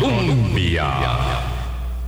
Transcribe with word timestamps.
Colombia. 0.00 0.86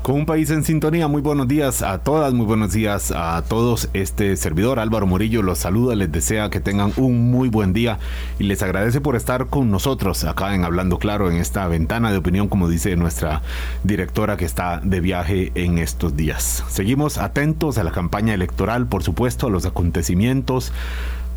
Con 0.02 0.15
un 0.15 0.26
país 0.26 0.50
en 0.50 0.65
sintonía, 0.65 1.08
muy 1.08 1.21
buenos 1.21 1.46
días 1.46 1.83
a 1.83 1.99
todas, 1.99 2.33
muy 2.33 2.47
buenos 2.47 2.73
días 2.73 3.13
a 3.15 3.42
todos. 3.42 3.91
Este 3.92 4.34
servidor 4.36 4.78
Álvaro 4.78 5.07
Morillo 5.07 5.42
los 5.42 5.58
saluda, 5.58 5.95
les 5.95 6.11
desea 6.11 6.49
que 6.49 6.61
tengan 6.61 6.92
un 6.97 7.31
muy 7.31 7.49
buen 7.49 7.73
día 7.73 7.99
y 8.39 8.45
les 8.45 8.62
agradece 8.62 9.00
por 9.00 9.14
estar 9.14 9.48
con 9.48 9.71
nosotros 9.71 10.25
acá 10.25 10.55
en 10.55 10.64
Hablando 10.64 10.98
Claro 10.98 11.30
en 11.30 11.37
esta 11.37 11.68
ventana 11.68 12.11
de 12.12 12.18
opinión, 12.18 12.48
como 12.48 12.68
dice 12.68 12.96
nuestra 12.96 13.43
directora 13.84 14.36
que 14.36 14.46
está 14.46 14.80
de 14.82 15.00
viaje 15.00 15.52
en 15.54 15.79
estos 15.79 16.16
días. 16.16 16.64
Seguimos 16.68 17.18
atentos 17.18 17.77
a 17.77 17.84
la 17.84 17.93
campaña 17.93 18.32
electoral, 18.32 18.86
por 18.86 19.02
supuesto, 19.02 19.48
a 19.48 19.50
los 19.50 19.66
acontecimientos 19.66 20.72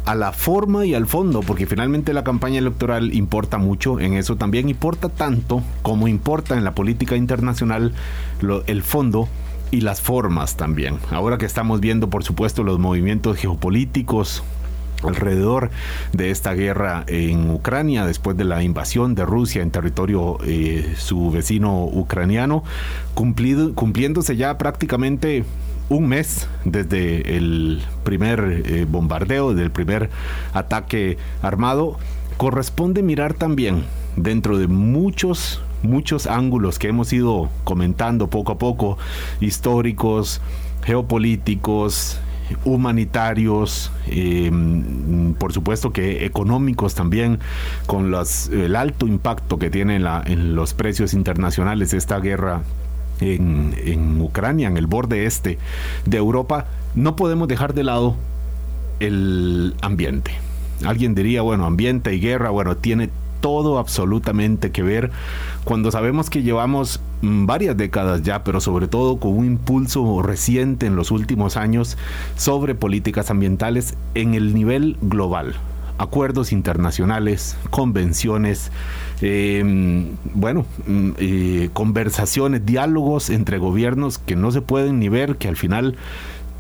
a 0.06 0.16
la 0.16 0.32
forma 0.32 0.86
y 0.86 0.94
al 0.94 1.08
fondo, 1.08 1.42
porque 1.42 1.66
finalmente 1.66 2.14
la 2.14 2.24
campaña 2.24 2.60
electoral 2.60 3.14
importa 3.14 3.58
mucho, 3.58 4.00
en 4.00 4.14
eso 4.14 4.36
también 4.36 4.70
importa 4.70 5.10
tanto 5.10 5.64
como 5.82 6.08
importa 6.08 6.58
en 6.58 6.64
la 6.64 6.76
política 6.76 7.16
internacional 7.16 7.94
el 8.68 8.84
fondo 8.84 9.30
y 9.72 9.82
las 9.82 10.02
formas 10.02 10.56
también. 10.56 11.00
Ahora 11.12 11.38
que 11.38 11.46
estamos 11.46 11.80
viendo, 11.80 12.10
por 12.10 12.24
supuesto, 12.24 12.64
los 12.64 12.80
movimientos 12.80 13.38
geopolíticos 13.38 14.44
alrededor 15.04 15.70
de 16.14 16.32
esta 16.32 16.54
guerra 16.54 17.04
en 17.08 17.50
Ucrania 17.50 18.06
después 18.06 18.38
de 18.38 18.46
la 18.46 18.64
invasión 18.64 19.16
de 19.16 19.26
Rusia 19.26 19.62
en 19.62 19.72
territorio 19.72 20.38
eh, 20.46 20.94
su 20.98 21.32
vecino 21.32 21.86
ucraniano, 21.86 22.64
cumplido, 23.14 23.74
cumpliéndose 23.74 24.36
ya 24.38 24.58
prácticamente 24.58 25.44
un 25.90 26.08
mes 26.08 26.48
desde 26.66 27.36
el 27.36 27.82
primer 28.04 28.64
eh, 28.66 28.86
bombardeo, 28.90 29.54
del 29.54 29.72
primer 29.72 30.10
ataque 30.54 31.18
armado, 31.42 31.98
corresponde 32.38 33.04
mirar 33.04 33.34
también 33.34 33.84
dentro 34.16 34.58
de 34.58 34.68
muchos 34.68 35.62
muchos 35.84 36.28
ángulos 36.28 36.80
que 36.80 36.88
hemos 36.88 37.12
ido 37.12 37.50
comentando 37.66 38.30
poco 38.30 38.54
a 38.54 38.58
poco, 38.58 38.98
históricos, 39.42 40.42
geopolíticos, 40.86 42.20
humanitarios, 42.64 43.92
em, 44.08 45.34
por 45.34 45.54
supuesto 45.54 45.92
que 45.92 46.26
económicos 46.26 46.96
también, 46.96 47.40
con 47.86 48.14
el 48.52 48.76
alto 48.76 49.08
impacto 49.08 49.60
que 49.60 49.70
tiene 49.70 49.98
en 49.98 50.56
los 50.56 50.74
precios 50.74 51.14
internacionales 51.14 51.94
esta 51.94 52.20
guerra 52.20 52.62
en, 53.24 54.22
Ucrania, 54.22 54.68
en 54.68 54.78
el 54.78 54.88
borde 54.88 55.26
este 55.26 55.58
de 56.06 56.18
Europa, 56.18 56.68
no 56.96 57.16
podemos 57.16 57.48
dejar 57.48 57.74
de 57.74 57.84
lado 57.84 58.16
el 59.00 59.76
ambiente. 59.82 60.32
Alguien 60.86 61.16
diría, 61.16 61.42
bueno, 61.42 61.66
ambiente 61.66 62.14
y 62.14 62.20
guerra, 62.20 62.50
bueno, 62.50 62.78
tiene 62.78 63.10
todo 63.42 63.78
absolutamente 63.78 64.72
que 64.72 64.84
ver 64.84 65.12
cuando 65.66 65.92
sabemos 65.92 66.30
que 66.30 66.44
llevamos 66.44 67.02
mm, 67.22 67.46
varias 67.46 67.76
décadas 67.76 68.24
ya, 68.24 68.44
pero 68.44 68.62
sobre 68.62 68.88
todo 68.88 69.18
con 69.18 69.38
un 69.38 69.46
impulso 69.46 70.22
reciente 70.22 70.86
en 70.86 70.96
los 70.96 71.12
últimos 71.12 71.58
años 71.58 71.98
sobre 72.38 72.74
políticas 72.74 73.30
ambientales 73.30 73.96
en 74.16 74.34
el 74.34 74.54
nivel 74.54 74.98
global 75.02 75.56
acuerdos 75.98 76.52
internacionales, 76.52 77.58
convenciones, 77.70 78.72
em, 79.22 80.16
bueno, 80.34 80.66
mm, 80.88 81.10
eh, 81.18 81.70
conversaciones, 81.74 82.66
diálogos 82.66 83.30
entre 83.30 83.58
gobiernos 83.58 84.18
que 84.18 84.36
no 84.36 84.52
se 84.52 84.62
pueden 84.62 85.00
ni 85.00 85.10
ver, 85.10 85.38
que 85.38 85.48
al 85.48 85.56
final 85.56 85.96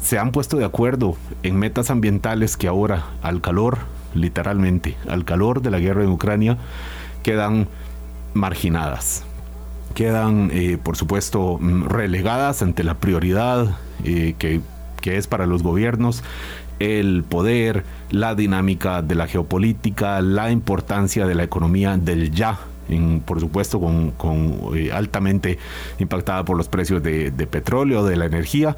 se 0.01 0.19
han 0.19 0.31
puesto 0.31 0.57
de 0.57 0.65
acuerdo 0.65 1.15
en 1.43 1.57
metas 1.57 1.89
ambientales 1.89 2.57
que 2.57 2.67
ahora, 2.67 3.05
al 3.21 3.41
calor, 3.41 3.79
literalmente, 4.13 4.97
al 5.07 5.25
calor 5.25 5.61
de 5.61 5.71
la 5.71 5.79
guerra 5.79 6.03
en 6.03 6.09
Ucrania, 6.09 6.57
quedan 7.23 7.67
marginadas. 8.33 9.23
Quedan, 9.95 10.49
eh, 10.51 10.77
por 10.81 10.97
supuesto, 10.97 11.57
mm, 11.59 11.85
relegadas 11.85 12.61
ante 12.61 12.83
la 12.83 12.95
prioridad 12.95 13.77
eh, 14.03 14.35
que, 14.37 14.61
que 15.01 15.17
es 15.17 15.27
para 15.27 15.45
los 15.45 15.63
gobiernos 15.63 16.23
el 16.83 17.23
poder, 17.23 17.83
la 18.11 18.35
dinámica 18.35 19.01
de 19.01 19.15
la 19.15 19.27
geopolítica, 19.27 20.21
la 20.21 20.51
importancia 20.51 21.25
de 21.25 21.35
la 21.35 21.43
economía 21.43 21.97
del 21.97 22.31
ya. 22.31 22.59
por 23.25 23.39
supuesto, 23.39 23.79
con, 23.79 24.13
eh, 24.75 24.91
altamente 24.91 25.57
impactada 25.99 26.43
por 26.43 26.57
los 26.57 26.67
precios 26.67 27.01
de, 27.01 27.31
petróleo, 27.49 28.05
de 28.05 28.17
la 28.17 28.25
energía, 28.25 28.75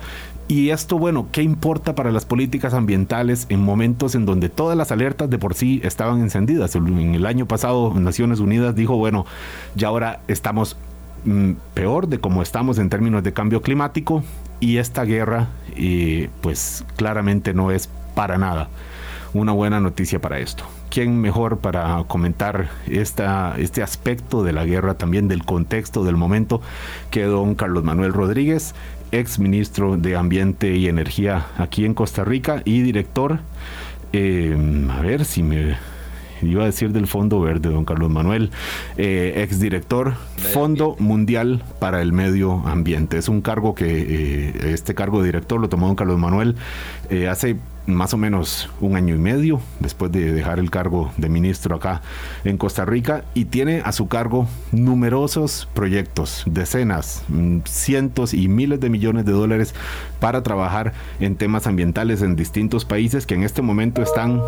y 0.47 0.69
esto, 0.69 0.99
bueno, 0.99 1.27
¿qué 1.31 1.41
importa 1.41 1.95
para 1.95 2.11
las 2.11 2.23
políticas 2.23 2.75
ambientales 2.75 3.47
en 3.49 3.61
momentos 3.61 4.13
en 4.13 4.27
donde 4.27 4.47
todas 4.47 4.77
las 4.77 4.91
alertas 4.91 5.27
de 5.27 5.39
por 5.39 5.55
sí 5.55 5.81
estaban 5.83 6.21
encendidas? 6.21 6.75
En 6.75 7.15
el 7.15 7.25
año 7.25 7.47
pasado 7.47 7.91
Naciones 7.95 8.39
Unidas 8.39 8.75
dijo, 8.75 8.95
bueno, 8.95 9.25
ya 9.73 9.87
ahora 9.87 10.19
estamos 10.27 10.77
mm, 11.23 11.53
peor 11.73 12.07
de 12.07 12.19
como 12.19 12.43
estamos 12.43 12.77
en 12.77 12.91
términos 12.91 13.23
de 13.23 13.33
cambio 13.33 13.63
climático 13.63 14.23
y 14.59 14.77
esta 14.77 15.03
guerra 15.03 15.47
pues 16.41 16.85
claramente 16.95 17.53
no 17.53 17.71
es 17.71 17.89
para 18.15 18.37
nada 18.37 18.69
una 19.35 19.51
buena 19.51 19.79
noticia 19.81 20.19
para 20.19 20.39
esto. 20.39 20.63
¿Quién 20.89 21.19
mejor 21.19 21.59
para 21.59 22.03
comentar 22.07 22.69
esta, 22.87 23.55
este 23.57 23.83
aspecto 23.83 24.43
de 24.43 24.53
la 24.53 24.63
guerra, 24.63 24.93
también 24.93 25.27
del 25.27 25.43
contexto 25.43 26.05
del 26.05 26.15
momento, 26.15 26.61
que 27.11 27.23
don 27.23 27.53
Carlos 27.53 27.83
Manuel 27.83 28.13
Rodríguez, 28.13 28.73
ex 29.11 29.37
ministro 29.37 29.97
de 29.97 30.15
Ambiente 30.15 30.75
y 30.77 30.87
Energía 30.87 31.47
aquí 31.57 31.85
en 31.85 31.93
Costa 31.93 32.23
Rica 32.23 32.61
y 32.63 32.81
director, 32.81 33.39
eh, 34.13 34.55
a 34.89 35.01
ver 35.01 35.25
si 35.25 35.43
me 35.43 35.75
iba 36.45 36.63
a 36.63 36.65
decir 36.65 36.91
del 36.91 37.07
Fondo 37.07 37.39
Verde, 37.41 37.69
don 37.69 37.85
Carlos 37.85 38.09
Manuel, 38.09 38.51
eh, 38.97 39.33
exdirector 39.37 40.13
Fondo 40.53 40.95
Mundial 40.99 41.63
para 41.79 42.01
el 42.01 42.13
Medio 42.13 42.65
Ambiente. 42.65 43.17
Es 43.17 43.29
un 43.29 43.41
cargo 43.41 43.75
que 43.75 43.85
eh, 43.87 44.73
este 44.73 44.95
cargo 44.95 45.19
de 45.21 45.27
director 45.27 45.59
lo 45.59 45.69
tomó 45.69 45.87
don 45.87 45.95
Carlos 45.95 46.19
Manuel 46.19 46.55
eh, 47.09 47.27
hace 47.27 47.57
más 47.87 48.13
o 48.13 48.17
menos 48.17 48.69
un 48.81 48.95
año 48.95 49.15
y 49.15 49.17
medio 49.17 49.59
después 49.79 50.11
de 50.11 50.31
dejar 50.31 50.59
el 50.59 50.71
cargo 50.71 51.11
de 51.17 51.29
ministro 51.29 51.75
acá 51.75 52.01
en 52.43 52.57
Costa 52.57 52.85
Rica 52.85 53.23
y 53.33 53.45
tiene 53.45 53.81
a 53.85 53.91
su 53.91 54.07
cargo 54.07 54.47
numerosos 54.71 55.67
proyectos, 55.73 56.43
decenas, 56.45 57.23
mm, 57.27 57.59
cientos 57.65 58.33
y 58.33 58.47
miles 58.47 58.79
de 58.79 58.89
millones 58.89 59.25
de 59.25 59.31
dólares 59.31 59.75
para 60.19 60.43
trabajar 60.43 60.93
en 61.19 61.35
temas 61.35 61.67
ambientales 61.67 62.21
en 62.21 62.35
distintos 62.35 62.85
países 62.85 63.25
que 63.25 63.35
en 63.35 63.43
este 63.43 63.61
momento 63.61 64.01
están 64.01 64.41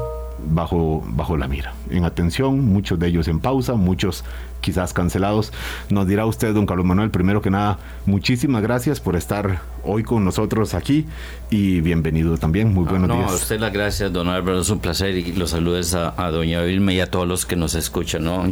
bajo, 0.45 1.03
bajo 1.07 1.37
la 1.37 1.47
mira. 1.47 1.73
En 1.89 2.03
atención, 2.05 2.65
muchos 2.65 2.99
de 2.99 3.07
ellos 3.07 3.27
en 3.27 3.39
pausa, 3.39 3.73
muchos 3.73 4.23
quizás 4.61 4.93
cancelados. 4.93 5.51
Nos 5.89 6.07
dirá 6.07 6.25
usted, 6.25 6.53
don 6.53 6.65
Carlos 6.65 6.85
Manuel, 6.85 7.09
primero 7.09 7.41
que 7.41 7.49
nada, 7.49 7.79
muchísimas 8.05 8.61
gracias 8.61 8.99
por 8.99 9.15
estar 9.15 9.61
hoy 9.83 10.03
con 10.03 10.25
nosotros 10.25 10.73
aquí 10.73 11.05
y 11.49 11.81
bienvenido 11.81 12.37
también. 12.37 12.73
Muy 12.73 12.85
buenos 12.85 13.15
días. 13.15 13.31
A 13.31 13.35
usted 13.35 13.59
las 13.59 13.73
gracias, 13.73 14.11
don 14.11 14.27
Álvaro, 14.27 14.59
es 14.59 14.69
un 14.69 14.79
placer 14.79 15.15
y 15.15 15.33
los 15.33 15.51
saludes 15.51 15.93
a, 15.93 16.11
doña 16.31 16.61
Vilma 16.61 16.93
y 16.93 16.99
a 16.99 17.09
todos 17.09 17.27
los 17.27 17.45
que 17.45 17.55
nos 17.55 17.75
escuchan. 17.75 18.23
¿no? 18.23 18.51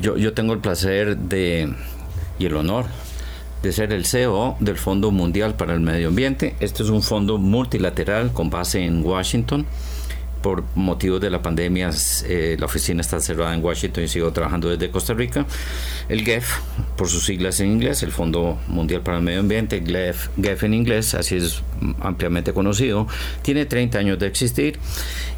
Yo, 0.00 0.16
yo 0.16 0.32
tengo 0.32 0.52
el 0.52 0.60
placer 0.60 1.16
de 1.16 1.72
y 2.38 2.46
el 2.46 2.56
honor 2.56 2.86
de 3.62 3.72
ser 3.72 3.92
el 3.92 4.06
CEO 4.06 4.56
del 4.60 4.78
Fondo 4.78 5.10
Mundial 5.10 5.54
para 5.54 5.74
el 5.74 5.80
Medio 5.80 6.08
Ambiente. 6.08 6.56
Este 6.60 6.82
es 6.82 6.88
un 6.88 7.02
fondo 7.02 7.38
multilateral 7.38 8.32
con 8.32 8.48
base 8.48 8.84
en 8.84 9.04
Washington 9.04 9.66
por 10.42 10.64
motivos 10.74 11.20
de 11.20 11.30
la 11.30 11.42
pandemia, 11.42 11.90
eh, 12.24 12.56
la 12.58 12.66
oficina 12.66 13.00
está 13.00 13.20
cerrada 13.20 13.54
en 13.54 13.62
Washington 13.62 14.04
y 14.04 14.08
sigo 14.08 14.32
trabajando 14.32 14.68
desde 14.68 14.90
Costa 14.90 15.14
Rica. 15.14 15.46
El 16.08 16.24
GEF, 16.24 16.58
por 16.96 17.08
sus 17.08 17.24
siglas 17.24 17.60
en 17.60 17.70
inglés, 17.72 18.02
el 18.02 18.12
Fondo 18.12 18.58
Mundial 18.68 19.02
para 19.02 19.18
el 19.18 19.22
Medio 19.22 19.40
Ambiente, 19.40 19.82
GEF, 19.84 20.28
GEF 20.40 20.64
en 20.64 20.74
inglés, 20.74 21.14
así 21.14 21.36
es 21.36 21.62
ampliamente 22.00 22.52
conocido, 22.52 23.06
tiene 23.42 23.66
30 23.66 23.98
años 23.98 24.18
de 24.18 24.26
existir 24.26 24.78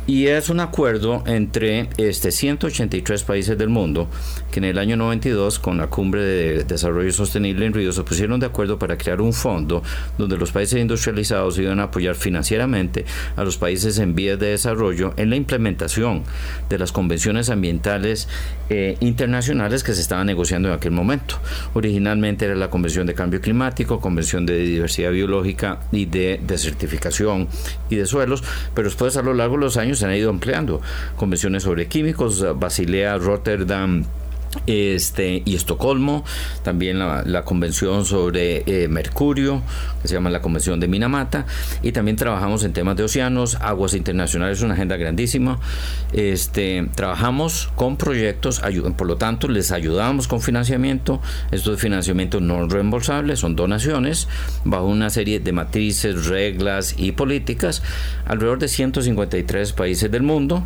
y 0.07 0.27
es 0.27 0.51
un 0.51 0.59
acuerdo 0.59 1.23
entre 1.27 1.89
este 1.97 2.33
183 2.33 3.23
países 3.23 3.57
del 3.57 3.69
mundo 3.69 4.09
que 4.51 4.59
en 4.59 4.65
el 4.65 4.79
año 4.79 4.97
92 4.97 5.61
con 5.61 5.79
la 5.79 5.87
cumbre 5.87 6.23
de 6.23 6.65
desarrollo 6.65 7.13
sostenible 7.13 7.67
en 7.67 7.73
Río 7.73 7.93
se 7.93 8.03
pusieron 8.03 8.41
de 8.41 8.47
acuerdo 8.47 8.81
para 8.81 8.99
crear 8.99 9.21
un 9.21 9.33
fondo 9.33 9.83
donde 10.19 10.37
los 10.37 10.51
países 10.51 10.81
industrializados 10.81 11.57
iban 11.59 11.79
a 11.79 11.85
apoyar 11.85 12.17
financieramente 12.17 13.05
a 13.37 13.45
los 13.45 13.57
países 13.57 13.99
en 13.99 14.17
vías 14.17 14.41
de 14.41 14.49
desarrollo 14.49 14.92
en 15.17 15.31
la 15.31 15.37
implementación 15.37 16.23
de 16.69 16.79
las 16.79 16.93
convenciones 16.93 17.51
ambientales 17.51 18.29
eh, 18.71 18.97
internacionales 19.01 19.83
que 19.83 19.95
se 19.95 20.01
estaban 20.01 20.27
negociando 20.27 20.69
en 20.69 20.75
aquel 20.75 20.93
momento. 20.93 21.39
Originalmente 21.75 22.45
era 22.45 22.55
la 22.55 22.71
Convención 22.71 23.07
de 23.07 23.15
Cambio 23.15 23.41
Climático, 23.41 24.01
Convención 24.01 24.47
de 24.47 24.59
Diversidad 24.59 25.11
Biológica 25.11 25.81
y 25.93 26.07
de 26.07 26.41
Desertificación 26.47 27.49
y 27.91 27.97
de 27.97 28.07
Suelos, 28.07 28.43
pero 28.75 28.89
después 28.89 29.17
a 29.17 29.23
lo 29.23 29.35
largo 29.35 29.57
de 29.57 29.63
los 29.63 29.77
años 29.77 29.99
se 29.99 30.07
han 30.07 30.15
ido 30.15 30.31
empleando 30.31 30.81
convenciones 31.17 31.63
sobre 31.63 31.87
químicos, 31.87 32.45
Basilea, 32.59 33.19
Rotterdam, 33.19 34.05
este, 34.67 35.43
y 35.45 35.55
Estocolmo, 35.55 36.25
también 36.63 36.99
la, 36.99 37.43
convención 37.45 38.05
sobre 38.05 38.63
eh, 38.67 38.89
Mercurio, 38.89 39.63
que 40.01 40.09
se 40.09 40.15
llama 40.15 40.31
la 40.31 40.41
Convención 40.41 40.79
de 40.81 40.89
Minamata, 40.89 41.47
y 41.83 41.93
también 41.93 42.17
trabajamos 42.17 42.65
en 42.65 42.73
temas 42.73 42.97
de 42.97 43.05
océanos, 43.05 43.57
aguas 43.57 43.95
internacionales, 43.95 44.63
una 44.63 44.75
agenda 44.75 44.97
grandísima. 44.97 45.59
Este, 46.13 46.89
trabajamos 46.95 47.71
con 47.75 47.97
proyectos, 47.97 48.63
por 48.97 49.07
lo 49.07 49.17
tanto, 49.17 49.49
les 49.49 49.73
ayudamos 49.73 50.29
con 50.29 50.41
financiamiento. 50.41 51.21
Estos 51.51 51.81
financiamientos 51.81 52.43
no 52.43 52.69
reembolsables 52.69 53.41
son 53.41 53.57
donaciones 53.57 54.29
bajo 54.65 54.87
una 54.87 55.11
serie 55.11 55.41
de 55.41 55.53
matrices, 55.53 56.27
reglas 56.27 56.95
y 56.97 57.13
políticas 57.13 57.83
alrededor 58.27 58.59
de 58.59 58.69
153 58.69 59.73
países 59.73 60.11
del 60.11 60.23
mundo. 60.23 60.65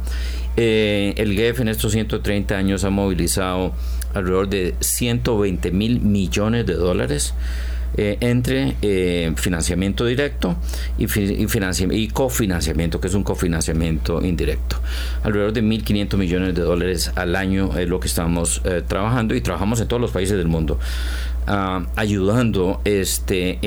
Eh, 0.56 1.14
el 1.16 1.34
GEF 1.34 1.60
en 1.60 1.68
estos 1.68 1.92
130 1.92 2.56
años 2.56 2.84
ha 2.84 2.90
movilizado 2.90 3.74
alrededor 4.14 4.48
de 4.48 4.74
120 4.80 5.70
mil 5.70 6.00
millones 6.00 6.66
de 6.66 6.74
dólares 6.74 7.34
eh, 7.98 8.18
entre 8.20 8.76
eh, 8.82 9.32
financiamiento 9.36 10.04
directo 10.04 10.56
y, 10.98 11.04
y, 11.04 12.08
cofinanciamiento, 12.08 13.00
que 13.00 13.06
es 13.06 13.14
un 13.14 13.22
cofinanciamiento 13.22 14.22
indirecto. 14.22 14.76
Alrededor 15.22 15.54
de 15.54 15.62
1.500 15.62 16.16
millones 16.18 16.54
de 16.54 16.60
dólares 16.60 17.12
al 17.14 17.34
año 17.34 17.74
es 17.78 17.88
lo 17.88 17.98
que 17.98 18.08
estamos 18.08 18.60
eh, 18.64 18.82
trabajando 18.86 19.34
y 19.34 19.40
trabajamos 19.40 19.80
en 19.80 19.88
todos 19.88 20.02
los 20.02 20.10
países 20.10 20.36
del 20.36 20.46
mundo, 20.46 20.78
ah, 21.46 21.86
ayudando 21.96 22.82
este, 22.84 23.58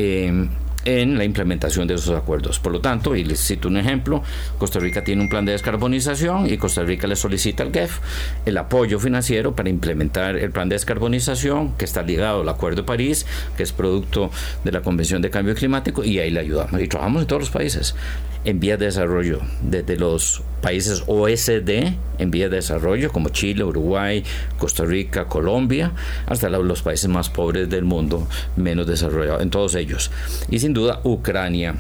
en 0.86 1.18
la 1.18 1.24
implementación 1.24 1.88
de 1.88 1.96
esos 1.96 2.16
acuerdos. 2.16 2.60
Por 2.60 2.72
lo 2.72 2.82
tanto, 2.82 3.16
y 3.16 3.24
les 3.24 3.46
cito 3.46 3.68
un 3.68 3.78
ejemplo, 3.78 4.24
Costa 4.58 4.80
Rica 4.80 5.04
tiene 5.04 5.22
un 5.22 5.30
plan 5.30 5.46
de 5.46 5.52
descarbonización 5.52 6.52
y 6.52 6.58
Costa 6.58 6.84
Rica 6.84 7.08
le 7.08 7.16
solicita 7.16 7.64
al 7.64 7.72
GEF 7.72 8.00
el 8.46 8.58
apoyo 8.58 9.00
financiero 9.00 9.56
para 9.56 9.70
implementar 9.70 10.36
el 10.38 10.52
plan 10.52 10.70
de 10.70 10.76
descarbonización 10.76 11.74
que 11.74 11.86
está 11.86 12.02
ligado 12.02 12.42
al 12.42 12.50
Acuerdo 12.50 12.78
de 12.78 12.84
París, 12.84 13.26
que 13.58 13.64
es 13.64 13.72
producto 13.72 14.32
de 14.64 14.72
la 14.72 14.82
Convención 14.82 15.22
de 15.22 15.30
Cambio 15.30 15.56
Climático, 15.56 16.04
y 16.04 16.20
ahí 16.20 16.32
le 16.32 16.40
ayudamos. 16.40 16.82
Y 16.82 16.88
trabajamos 16.88 17.22
en 17.24 17.28
todos 17.28 17.42
los 17.42 17.50
países 17.50 17.96
en 18.46 18.60
vías 18.60 18.80
de 18.80 18.86
desarrollo, 18.86 19.40
desde 19.62 19.98
los 19.98 20.44
países 20.62 21.04
OSD 21.08 21.94
en 22.20 22.32
vías 22.32 22.50
de 22.50 22.58
desarrollo 22.58 23.12
como 23.12 23.30
Chile, 23.30 23.64
Uruguay, 23.64 24.24
Costa 24.58 24.86
Rica, 24.86 25.26
Colombia, 25.26 25.92
hasta 26.26 26.50
los 26.50 26.82
países 26.82 27.10
más 27.10 27.30
pobres 27.30 27.70
del 27.70 27.84
mundo, 27.84 28.28
menos 28.56 28.88
desarrollados, 28.88 29.42
en 29.42 29.50
todos 29.50 29.76
ellos. 29.76 30.12
Y 30.50 30.60
sin 30.60 30.74
duda 30.74 31.02
Ucrania. 31.04 31.76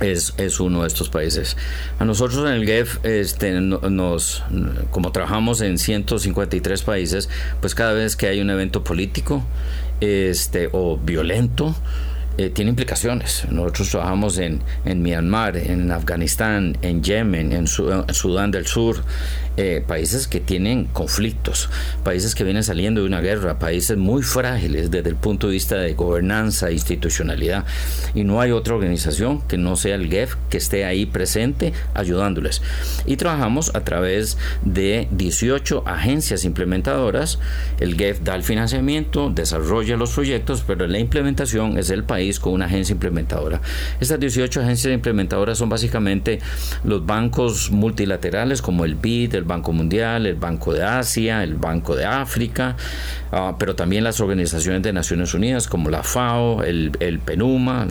Es, 0.00 0.34
es, 0.36 0.58
uno 0.58 0.82
de 0.82 0.88
estos 0.88 1.10
países. 1.10 1.56
A 2.00 2.04
nosotros 2.04 2.44
en 2.44 2.54
el 2.54 2.66
GEF, 2.66 3.04
este, 3.04 3.52
nos, 3.60 4.42
como 4.90 5.12
trabajamos 5.12 5.60
en 5.60 5.78
153 5.78 6.82
países, 6.82 7.28
pues 7.60 7.76
cada 7.76 7.92
vez 7.92 8.16
que 8.16 8.26
hay 8.26 8.40
un 8.40 8.50
evento 8.50 8.82
político 8.82 9.44
este, 10.00 10.70
o 10.72 10.96
violento, 10.96 11.76
eh, 12.38 12.50
tiene 12.50 12.70
implicaciones. 12.70 13.44
Nosotros 13.50 13.90
trabajamos 13.90 14.38
en, 14.38 14.60
en 14.84 15.02
Myanmar, 15.02 15.56
en 15.56 15.90
Afganistán, 15.90 16.76
en 16.82 17.02
Yemen, 17.02 17.52
en, 17.52 17.66
Sudán 17.66 18.50
del 18.50 18.66
Sur, 18.66 19.02
eh, 19.56 19.84
países 19.86 20.28
que 20.28 20.40
tienen 20.40 20.86
conflictos, 20.86 21.68
países 22.04 22.34
que 22.34 22.44
vienen 22.44 22.64
saliendo 22.64 23.02
de 23.02 23.06
una 23.06 23.20
guerra, 23.20 23.58
países 23.58 23.96
muy 23.98 24.22
frágiles 24.22 24.90
desde 24.90 25.10
el 25.10 25.16
punto 25.16 25.48
de 25.48 25.54
vista 25.54 25.76
de 25.76 25.92
gobernanza 25.94 26.70
institucionalidad. 26.70 27.64
Y 28.14 28.24
no 28.24 28.40
hay 28.40 28.50
otra 28.50 28.74
organización 28.74 29.42
que 29.42 29.58
no 29.58 29.76
sea 29.76 29.96
el 29.96 30.08
GEF 30.08 30.36
que 30.48 30.56
esté 30.56 30.84
ahí 30.84 31.06
presente 31.06 31.72
ayudándoles. 31.94 32.62
Y 33.06 33.16
trabajamos 33.16 33.74
a 33.74 33.80
través 33.80 34.38
de 34.64 35.08
18 35.10 35.84
agencias 35.86 36.44
implementadoras. 36.44 37.38
El 37.78 37.96
GEF 37.96 38.20
da 38.20 38.34
el 38.34 38.42
financiamiento, 38.42 39.30
desarrolla 39.30 39.96
los 39.96 40.12
proyectos, 40.12 40.64
pero 40.66 40.86
la 40.86 40.98
implementación 40.98 41.78
es 41.78 41.90
el 41.90 42.04
país 42.04 42.40
con 42.40 42.54
una 42.54 42.66
agencia 42.66 42.92
implementadora. 42.92 43.60
Estas 44.00 44.18
18 44.18 44.60
agencias 44.60 44.94
implementadoras 44.94 45.58
son 45.58 45.68
básicamente 45.68 46.40
los 46.84 47.04
bancos 47.04 47.70
multilaterales 47.70 48.62
como 48.62 48.84
el 48.84 48.94
BID, 48.94 49.34
el 49.34 49.41
Banco 49.44 49.72
Mundial, 49.72 50.26
el 50.26 50.36
Banco 50.36 50.72
de 50.72 50.82
Asia, 50.82 51.42
el 51.42 51.54
Banco 51.54 51.96
de 51.96 52.04
África, 52.04 52.76
ah, 53.30 53.56
pero 53.58 53.74
también 53.74 54.04
las 54.04 54.20
organizaciones 54.20 54.82
de 54.82 54.92
Naciones 54.92 55.34
Unidas 55.34 55.66
como 55.66 55.90
la 55.90 56.02
FAO, 56.02 56.62
el, 56.62 56.92
el 57.00 57.18
PENUMA, 57.18 57.88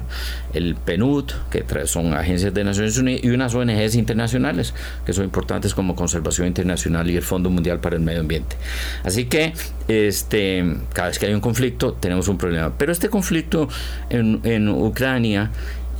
el 0.53 0.75
PNUD, 0.75 1.31
que 1.49 1.65
son 1.85 2.13
agencias 2.13 2.53
de 2.53 2.63
Naciones 2.63 2.97
Unidas, 2.97 3.23
y 3.23 3.29
unas 3.29 3.53
ONGs 3.55 3.95
internacionales 3.95 4.73
que 5.05 5.13
son 5.13 5.25
importantes 5.25 5.73
como 5.73 5.95
Conservación 5.95 6.47
Internacional 6.47 7.09
y 7.09 7.17
el 7.17 7.23
Fondo 7.23 7.49
Mundial 7.49 7.79
para 7.79 7.95
el 7.95 8.01
Medio 8.01 8.21
Ambiente. 8.21 8.55
Así 9.03 9.25
que 9.25 9.53
este, 9.87 10.63
cada 10.93 11.09
vez 11.09 11.19
que 11.19 11.25
hay 11.25 11.33
un 11.33 11.41
conflicto 11.41 11.93
tenemos 11.93 12.27
un 12.27 12.37
problema. 12.37 12.73
Pero 12.77 12.91
este 12.91 13.09
conflicto 13.09 13.67
en, 14.09 14.41
en 14.43 14.69
Ucrania 14.69 15.51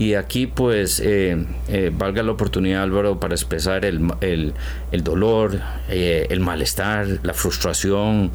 y 0.02 0.16
aquí 0.16 0.48
pues 0.48 1.00
eh, 1.00 1.46
eh, 1.68 1.92
valga 1.96 2.24
la 2.24 2.32
oportunidad 2.32 2.82
Álvaro 2.82 3.20
para 3.20 3.36
expresar 3.36 3.86
el, 3.86 4.02
el, 4.20 5.04
dolor, 5.04 5.62
eh, 5.90 6.26
el 6.32 6.40
malestar, 6.40 7.20
la 7.22 7.36
frustración, 7.36 8.32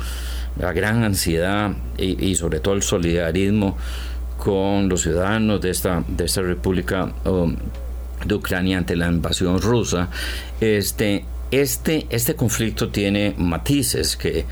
la 0.61 0.73
gran 0.73 1.03
ansiedad 1.03 1.73
y, 1.99 2.37
sobre 2.37 2.61
todo 2.61 2.75
el 2.75 2.83
solidarismo 2.83 3.77
con 4.39 4.89
los 4.89 5.03
ciudadanos 5.03 5.61
de 5.61 5.71
esta, 5.71 6.05
de 6.07 6.27
esta 6.27 6.43
República 6.43 7.13
um, 7.25 7.57
de 8.25 8.35
Ucrania 8.37 8.79
ante 8.79 8.95
la 8.95 9.09
invasión 9.09 9.61
rusa. 9.61 10.09
Este, 10.61 11.25
este, 11.51 12.07
este 12.11 12.37
conflicto 12.37 12.91
tiene 12.91 13.35
matices 13.37 14.17
que 14.17 14.47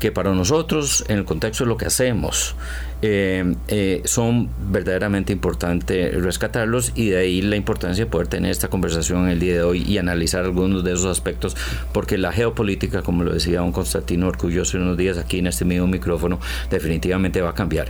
que 0.00 0.10
para 0.10 0.32
nosotros, 0.32 1.04
en 1.08 1.18
el 1.18 1.24
contexto 1.26 1.64
de 1.64 1.68
lo 1.68 1.76
que 1.76 1.84
hacemos, 1.84 2.56
eh, 3.02 3.54
eh, 3.68 4.02
son 4.04 4.50
verdaderamente 4.70 5.32
importantes 5.32 6.14
rescatarlos 6.22 6.92
y 6.94 7.10
de 7.10 7.18
ahí 7.18 7.42
la 7.42 7.56
importancia 7.56 8.04
de 8.04 8.10
poder 8.10 8.28
tener 8.28 8.50
esta 8.50 8.68
conversación 8.68 9.28
el 9.28 9.40
día 9.40 9.54
de 9.54 9.62
hoy 9.62 9.82
y 9.82 9.98
analizar 9.98 10.44
algunos 10.44 10.84
de 10.84 10.92
esos 10.92 11.06
aspectos, 11.06 11.56
porque 11.92 12.18
la 12.18 12.32
geopolítica, 12.32 13.02
como 13.02 13.24
lo 13.24 13.32
decía 13.32 13.62
un 13.62 13.72
Constantino 13.72 14.28
orgulloso 14.28 14.76
en 14.76 14.84
unos 14.84 14.96
días 14.96 15.18
aquí 15.18 15.38
en 15.38 15.46
este 15.46 15.64
mismo 15.64 15.86
micrófono, 15.86 16.38
definitivamente 16.70 17.40
va 17.40 17.50
a 17.50 17.54
cambiar 17.54 17.88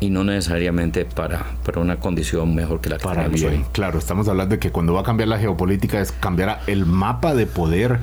y 0.00 0.10
no 0.10 0.24
necesariamente 0.24 1.04
para, 1.04 1.44
para 1.64 1.80
una 1.80 1.96
condición 1.96 2.54
mejor 2.54 2.80
que 2.80 2.88
la 2.88 2.98
que 2.98 3.04
para 3.04 3.28
bien. 3.28 3.48
Hoy. 3.48 3.64
Claro, 3.72 3.98
estamos 3.98 4.28
hablando 4.28 4.54
de 4.54 4.58
que 4.58 4.70
cuando 4.70 4.94
va 4.94 5.00
a 5.00 5.04
cambiar 5.04 5.28
la 5.28 5.38
geopolítica 5.38 6.00
es 6.00 6.12
cambiará 6.12 6.60
el 6.66 6.86
mapa 6.86 7.34
de 7.34 7.46
poder 7.46 7.98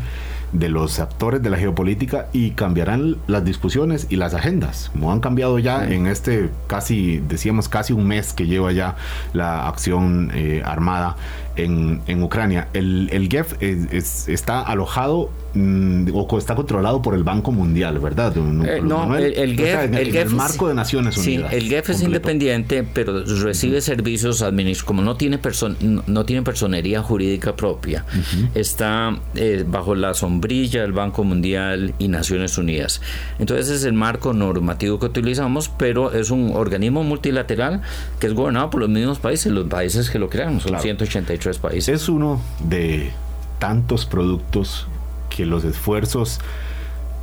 de 0.52 0.70
los 0.70 1.00
actores 1.00 1.42
de 1.42 1.50
la 1.50 1.58
geopolítica 1.58 2.28
y 2.34 2.52
cambiarán 2.52 3.18
las 3.28 3.44
discusiones 3.46 4.08
y 4.10 4.16
las 4.16 4.34
agendas, 4.34 4.90
como 4.94 5.12
han 5.12 5.20
cambiado 5.20 5.60
ya 5.60 5.88
en 5.88 6.08
este 6.08 6.50
casi, 6.68 7.20
decíamos, 7.28 7.70
casi 7.70 7.94
un 7.94 8.08
mes 8.08 8.34
que 8.34 8.48
lleva 8.48 8.72
ya 8.72 8.96
la 9.34 9.68
acción 9.68 10.32
eh, 10.34 10.62
armada 10.66 11.16
en, 11.56 12.02
en, 12.08 12.24
Ucrania. 12.24 12.68
El, 12.74 13.10
el 13.12 13.30
GEF 13.30 13.62
está 13.62 14.62
alojado 14.62 15.30
mm, 15.54 16.10
o 16.14 16.38
está 16.38 16.56
controlado 16.56 17.02
por 17.02 17.16
el 17.16 17.24
Banco 17.24 17.52
Mundial, 17.52 18.00
¿verdad? 18.00 18.36
No, 18.36 19.18
eh, 19.18 19.34
el, 19.38 19.56
GEF, 19.56 19.94
el, 19.94 20.16
el, 20.16 20.30
marco 20.30 20.68
de 20.68 20.74
Naciones 20.74 21.18
Unidas. 21.18 21.52
Sí, 21.52 21.58
el 21.58 21.70
GEF 21.70 21.90
es 21.90 22.02
independiente, 22.02 22.84
pero 22.84 23.24
recibe 23.24 23.82
servicios 23.82 24.42
administrativos, 24.42 24.84
como 24.84 25.02
no 25.02 25.16
tiene, 25.16 25.38
person, 25.38 25.78
no 26.08 26.26
tiene 26.26 26.42
personería 26.42 27.02
jurídica 27.02 27.56
propia, 27.56 28.06
está 28.54 29.18
eh, 29.36 29.64
bajo 29.68 29.96
la 29.96 30.14
sombrilla 30.14 30.82
del 30.82 30.92
Banco 30.92 31.24
Mundial 31.24 31.94
y 32.00 32.08
Naciones 32.08 32.58
Unidas. 32.58 33.02
Entonces 33.40 33.70
es 33.70 33.84
el 33.84 33.94
marco 33.94 34.34
normativo 34.34 35.00
que 35.00 35.06
utilizamos, 35.06 35.70
pero 35.70 36.12
es 36.14 36.32
un 36.32 36.52
organismo 36.54 37.04
multilateral 37.04 37.82
que 38.20 38.28
es 38.28 38.34
gobernado 38.34 38.70
por 38.70 38.82
los 38.82 38.90
mismos 38.90 39.20
países, 39.20 39.52
los 39.52 39.68
países 39.68 40.10
que 40.10 40.20
lo 40.20 40.30
crean, 40.30 40.60
son 40.60 40.80
183 40.80 41.45
es 41.50 42.10
uno 42.10 42.42
de 42.60 43.12
tantos 43.60 44.06
productos 44.06 44.88
que 45.30 45.46
los 45.46 45.64
esfuerzos 45.64 46.40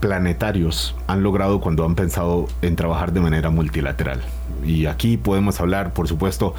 planetarios 0.01 0.97
han 1.07 1.23
logrado 1.23 1.61
cuando 1.61 1.85
han 1.85 1.95
pensado 1.95 2.49
en 2.61 2.75
trabajar 2.77 3.13
de 3.13 3.21
manera 3.21 3.51
multilateral. 3.51 4.21
Y 4.65 4.87
aquí 4.87 5.17
podemos 5.17 5.61
hablar, 5.61 5.93
por 5.93 6.09
supuesto, 6.09 6.55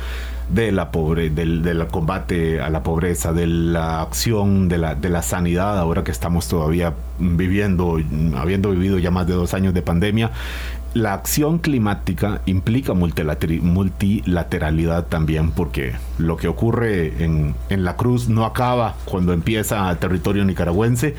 de 0.50 0.72
la 0.72 0.91
pobre, 0.91 1.29
del, 1.29 1.86
combate 1.91 2.62
a 2.62 2.70
la 2.70 2.84
pobreza, 2.84 3.34
de 3.34 3.48
la 3.48 4.01
acción, 4.01 4.70
de 4.70 4.77
la 4.77 5.22
sanidad, 5.22 5.77
ahora 5.77 6.03
que 6.03 6.12
estamos 6.12 6.48
todavía 6.48 6.93
viviendo, 7.20 8.00
habiendo 8.38 8.72
vivido 8.72 8.98
ya 8.98 9.12
más 9.12 9.27
de 9.27 9.34
dos 9.34 9.53
años 9.53 9.74
de 9.74 9.82
pandemia, 9.82 10.32
la 10.94 11.14
acción 11.14 11.58
climática 11.58 12.42
implica 12.46 12.94
multilateralidad 12.94 15.08
también, 15.08 15.52
porque 15.52 15.94
lo 16.20 16.38
que 16.38 16.48
ocurre 16.48 17.24
en, 17.24 17.56
la 17.70 17.98
Cruz 17.98 18.30
no 18.30 18.46
acaba 18.46 18.94
cuando 19.06 19.34
empieza 19.34 19.98
territorio 19.98 20.46
nicaragüense, 20.46 21.16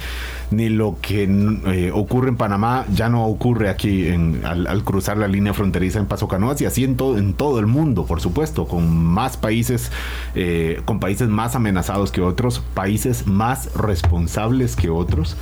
ni 0.53 0.69
lo 0.69 0.97
que 1.03 1.25
eh, 1.25 1.91
ocurre 1.93 2.29
en 2.29 2.37
Panamá 2.37 2.87
ya 2.95 3.09
no 3.09 3.27
ocurre 3.27 3.69
aquí 3.69 4.09
al, 4.45 4.85
cruzar 4.85 5.19
la 5.19 5.27
línea 5.27 5.55
fronteriza 5.55 5.99
en 5.99 6.07
Paso 6.07 6.29
Canoas 6.29 6.61
y 6.61 6.67
así 6.67 6.85
en, 6.85 6.97
en 7.17 7.35
todo 7.35 7.59
el 7.59 7.67
mundo, 7.67 8.07
por 8.07 8.21
supuesto, 8.21 8.67
con 8.67 8.97
más 8.97 9.37
países, 9.37 9.91
eh, 10.37 10.81
con 10.85 11.01
países 11.01 11.29
más 11.29 11.57
amenazados 11.57 12.13
que 12.13 12.21
otros, 12.21 12.63
países 12.75 13.27
más 13.27 13.75
responsables 13.75 14.77
que 14.77 14.91
otros 14.91 15.37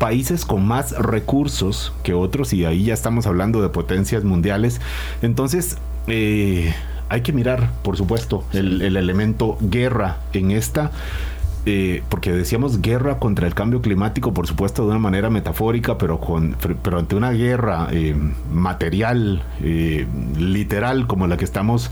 países 0.00 0.44
con 0.46 0.66
más 0.66 0.92
recursos 0.92 1.92
que 2.02 2.14
otros 2.14 2.52
y 2.54 2.64
ahí 2.64 2.86
ya 2.86 2.94
estamos 2.94 3.26
hablando 3.26 3.62
de 3.62 3.68
potencias 3.68 4.24
mundiales. 4.24 4.80
Entonces, 5.22 5.76
eh, 6.08 6.74
hay 7.10 7.20
que 7.20 7.32
mirar, 7.32 7.70
por 7.82 7.96
supuesto, 7.96 8.42
el, 8.52 8.82
elemento 8.82 9.58
guerra 9.60 10.18
en 10.32 10.50
esta. 10.52 10.90
Eh, 11.66 12.02
porque 12.08 12.32
decíamos 12.32 12.80
guerra 12.80 13.18
contra 13.18 13.46
el 13.46 13.54
cambio 13.54 13.82
climático, 13.82 14.32
por 14.32 14.46
supuesto, 14.46 14.84
de 14.84 14.90
una 14.90 14.98
manera 14.98 15.28
metafórica, 15.28 15.98
pero, 15.98 16.18
con, 16.18 16.56
pero 16.82 16.98
ante 16.98 17.16
una 17.16 17.32
guerra 17.32 17.88
eh, 17.92 18.16
material, 18.50 19.42
literal, 19.60 21.06
como 21.06 21.26
la 21.26 21.36
que 21.36 21.44
estamos 21.44 21.90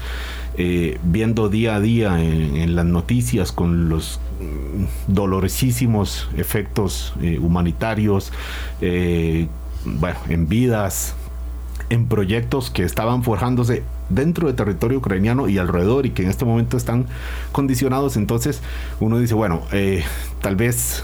viendo 1.04 1.48
día 1.48 1.76
a 1.76 1.80
día 1.80 2.20
en, 2.20 2.74
las 2.74 2.84
noticias 2.84 3.52
con 3.52 3.88
los 3.88 4.18
mm, 4.40 5.12
dolorosísimos 5.12 6.28
efectos 6.36 7.14
humanitarios, 7.40 8.32
bueno, 8.80 10.18
en 10.28 10.48
vidas, 10.48 11.14
en 11.90 12.06
proyectos 12.06 12.70
que 12.70 12.82
estaban 12.82 13.22
forjándose 13.22 13.84
dentro 14.08 14.46
del 14.46 14.56
territorio 14.56 14.98
ucraniano 14.98 15.48
y 15.48 15.58
alrededor 15.58 16.06
y 16.06 16.10
que 16.10 16.22
en 16.22 16.30
este 16.30 16.44
momento 16.44 16.76
están 16.76 17.06
condicionados. 17.52 18.16
Entonces 18.16 18.62
uno 19.00 19.18
dice, 19.18 19.34
bueno, 19.34 19.62
eh, 19.72 20.04
tal 20.40 20.56
vez 20.56 21.02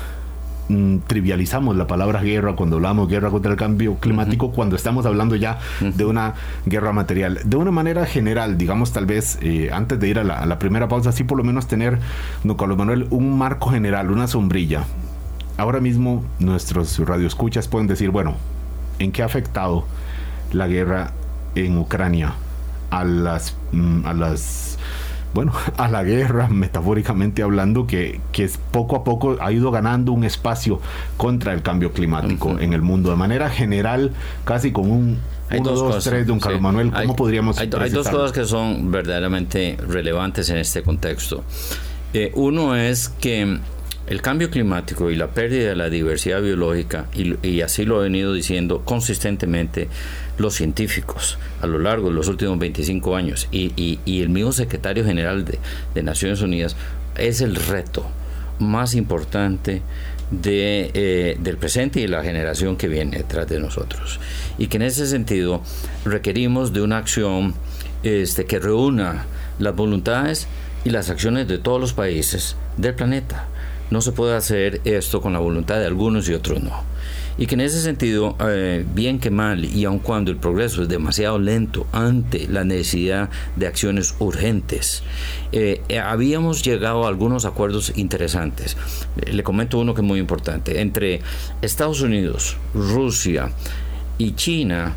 mm, 0.69 0.99
trivializamos 1.07 1.77
la 1.77 1.87
palabra 1.87 2.23
guerra 2.23 2.57
cuando 2.57 2.77
hablamos 2.77 3.09
guerra 3.09 3.31
contra 3.31 3.53
el 3.53 3.59
cambio 3.59 3.97
climático, 3.97 4.53
cuando 4.53 4.77
estamos 4.77 5.07
hablando 5.07 5.37
ya 5.37 5.59
de 5.81 6.05
una 6.05 6.35
guerra 6.67 6.93
material. 6.93 7.41
De 7.45 7.57
una 7.57 7.71
manera 7.71 8.07
general, 8.07 8.59
digamos 8.59 8.93
tal 8.93 9.07
vez, 9.07 9.39
eh, 9.43 9.71
antes 9.73 10.01
de 10.01 10.09
ir 10.09 10.19
a 10.19 10.25
la, 10.25 10.59
primera 10.59 10.89
pausa, 10.89 11.11
así 11.11 11.25
por 11.25 11.37
lo 11.37 11.45
menos 11.45 11.67
tener, 11.67 11.99
don 12.43 12.57
Carlos 12.57 12.79
Manuel, 12.79 13.07
un 13.11 13.37
marco 13.37 13.71
general, 13.71 14.11
una 14.11 14.27
sombrilla. 14.27 14.85
Ahora 15.57 15.81
mismo 15.81 16.25
nuestros 16.41 16.99
radioescuchas 16.99 17.69
pueden 17.69 17.87
decir, 17.87 18.11
bueno, 18.11 18.35
¿en 18.99 19.13
qué 19.13 19.23
ha 19.23 19.27
afectado 19.27 19.85
la 20.53 20.67
guerra 20.67 21.13
en 21.55 21.79
Ucrania 21.79 22.35
a 22.91 23.05
las, 23.05 23.57
mm, 23.73 24.07
a 24.07 24.15
las 24.15 24.79
bueno, 25.35 25.53
a 25.77 25.89
la 25.89 26.05
guerra, 26.05 26.49
metafóricamente 26.51 27.43
hablando, 27.43 27.87
que, 27.87 28.21
que 28.33 28.49
poco 28.71 28.97
a 28.97 29.05
poco 29.05 29.37
ha 29.41 29.53
ido 29.53 29.71
ganando 29.71 30.13
un 30.13 30.25
espacio 30.25 30.81
contra 31.17 31.53
el 31.53 31.63
cambio 31.63 31.93
climático 31.93 32.59
en 32.59 32.73
el 32.73 32.83
mundo. 32.83 33.11
De 33.11 33.17
manera 33.17 33.51
general, 33.51 34.13
casi 34.45 34.73
con 34.73 34.91
un 34.91 35.19
1, 35.51 35.71
2, 35.71 36.05
3 36.05 36.27
de 36.27 36.33
un 36.33 36.41
Carlos 36.41 36.61
Manuel, 36.61 36.91
¿cómo 36.93 37.17
podríamos 37.17 37.59
hay, 37.59 37.71
hay, 37.79 37.91
dos 37.91 38.09
cosas 38.09 38.33
que 38.33 38.45
son 38.45 38.91
verdaderamente 38.91 39.77
relevantes 39.87 40.49
en 40.51 40.57
este 40.57 40.83
contexto. 40.83 41.45
Eh, 42.15 42.33
uno 42.35 42.77
es 42.77 43.09
que 43.09 43.59
el 44.07 44.23
cambio 44.23 44.51
climático 44.51 45.11
y 45.11 45.17
la 45.17 45.29
pérdida 45.29 45.71
de 45.71 45.77
la 45.77 45.89
diversidad 45.89 46.43
biológica, 46.43 47.07
y, 47.15 47.61
así 47.61 47.85
lo 47.85 48.01
he 48.01 48.05
venido 48.05 48.33
diciendo 48.33 48.83
consistentemente 48.85 49.89
los 50.39 50.55
científicos 50.55 51.39
a 51.61 51.67
lo 51.67 51.79
largo 51.79 52.09
de 52.09 52.15
los 52.15 52.29
últimos 52.29 52.59
25 52.59 53.17
años, 53.17 53.49
y, 53.53 54.01
el 54.07 54.29
mismo 54.29 54.53
secretario 54.53 55.05
general 55.05 55.45
de, 55.45 56.03
Naciones 56.03 56.43
Unidas, 56.43 56.77
es 57.17 57.41
el 57.41 57.57
reto 57.57 58.05
más 58.59 58.95
importante 58.95 59.83
de, 60.31 60.91
eh, 60.95 61.37
del 61.41 61.57
presente 61.57 62.01
y 62.01 62.03
de 62.03 62.09
la 62.09 62.23
generación 62.23 62.77
que 62.77 62.89
viene 62.89 63.19
detrás 63.19 63.49
de 63.49 63.61
nosotros. 63.61 64.21
Y 64.59 64.67
que 64.67 64.77
en 64.77 64.83
ese 64.83 65.07
sentido 65.07 65.63
requerimos 66.05 66.73
de 66.73 66.83
una 66.83 66.99
acción 66.99 67.55
este, 68.03 68.47
que 68.47 68.59
reúna 68.59 69.27
las 69.59 69.75
voluntades 69.75 70.47
y 70.85 70.91
las 70.91 71.11
acciones 71.11 71.49
de 71.49 71.59
todos 71.59 71.81
los 71.81 71.93
países 71.93 72.57
del 72.77 72.95
planeta 72.95 73.49
no 73.91 74.01
se 74.01 74.13
puede 74.13 74.35
hacer 74.35 74.81
esto 74.85 75.21
con 75.21 75.33
la 75.33 75.39
voluntad 75.39 75.79
de 75.79 75.87
algunos 75.87 76.29
y 76.29 76.35
otros 76.35 76.63
no. 76.63 76.83
Y 77.37 77.47
que 77.47 77.55
en 77.55 77.63
ese 77.63 77.81
sentido, 77.81 78.37
eh, 78.41 78.85
bien 78.95 79.19
que 79.19 79.31
mal, 79.31 79.65
y 79.65 79.85
aun 79.85 79.99
cuando 79.99 80.31
el 80.31 80.37
progreso 80.37 80.83
es 80.83 80.89
demasiado 80.89 81.39
lento 81.39 81.87
ante 81.93 82.47
la 82.49 82.65
necesidad 82.65 83.29
de 83.57 83.67
acciones 83.67 84.15
urgentes, 84.21 85.03
eh, 85.53 85.83
eh, 85.89 85.99
habíamos 85.99 86.63
llegado 86.63 87.05
a 87.05 87.09
algunos 87.09 87.45
acuerdos 87.45 87.93
interesantes. 87.97 88.77
Le 89.17 89.43
comento 89.43 89.79
uno 89.79 89.95
que 89.95 90.01
es 90.01 90.07
muy 90.07 90.21
importante. 90.21 90.81
Entre 90.81 91.21
Estados 91.61 92.01
Unidos, 92.01 92.57
Rusia 92.75 93.51
y 94.19 94.33
China, 94.35 94.95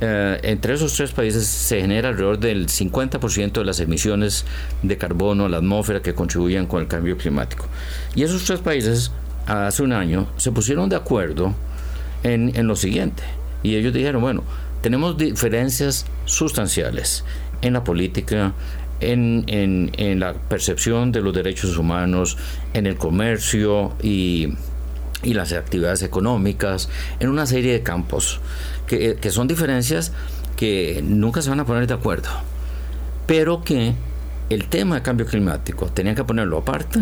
eh, 0.00 0.38
entre 0.42 0.74
esos 0.74 0.92
tres 0.92 1.12
países 1.12 1.46
se 1.46 1.80
genera 1.80 2.10
alrededor 2.10 2.38
del 2.38 2.68
50% 2.68 3.60
de 3.60 3.64
las 3.64 3.80
emisiones 3.80 4.44
de 4.82 4.98
carbono 4.98 5.46
a 5.46 5.48
la 5.48 5.56
atmósfera 5.58 6.02
que 6.02 6.14
contribuyen 6.14 6.66
con 6.66 6.82
el 6.82 6.88
cambio 6.88 7.16
climático. 7.16 7.66
Y 8.14 8.22
esos 8.22 8.44
tres 8.44 8.60
países 8.60 9.10
hace 9.46 9.82
un 9.82 9.92
año 9.92 10.28
se 10.36 10.52
pusieron 10.52 10.88
de 10.88 10.96
acuerdo 10.96 11.54
en, 12.26 12.52
en 12.56 12.66
lo 12.66 12.76
siguiente. 12.76 13.22
Y 13.62 13.76
ellos 13.76 13.92
dijeron, 13.92 14.20
bueno, 14.20 14.42
tenemos 14.82 15.16
diferencias 15.16 16.06
sustanciales 16.24 17.24
en 17.62 17.72
la 17.72 17.84
política, 17.84 18.52
en, 19.00 19.44
en, 19.46 19.92
en, 19.96 20.20
la 20.20 20.34
percepción 20.34 21.12
de 21.12 21.20
los 21.20 21.34
derechos 21.34 21.76
humanos, 21.76 22.36
en 22.74 22.86
el 22.86 22.96
comercio 22.96 23.94
y, 24.02 24.54
y 25.22 25.34
las 25.34 25.52
actividades 25.52 26.02
económicas, 26.02 26.88
en 27.20 27.28
una 27.28 27.46
serie 27.46 27.72
de 27.72 27.82
campos 27.82 28.40
que, 28.86 29.18
son 29.30 29.48
diferencias 29.48 30.12
que 30.56 31.02
nunca 31.04 31.42
se 31.42 31.50
van 31.50 31.60
a 31.60 31.66
poner 31.66 31.86
de 31.86 31.94
acuerdo, 31.94 32.30
pero 33.26 33.62
que 33.62 33.94
el 34.48 34.68
tema 34.68 34.96
de 34.96 35.02
cambio 35.02 35.26
climático 35.26 35.86
tenían 35.86 36.14
que 36.14 36.24
ponerlo 36.24 36.58
aparte 36.58 37.00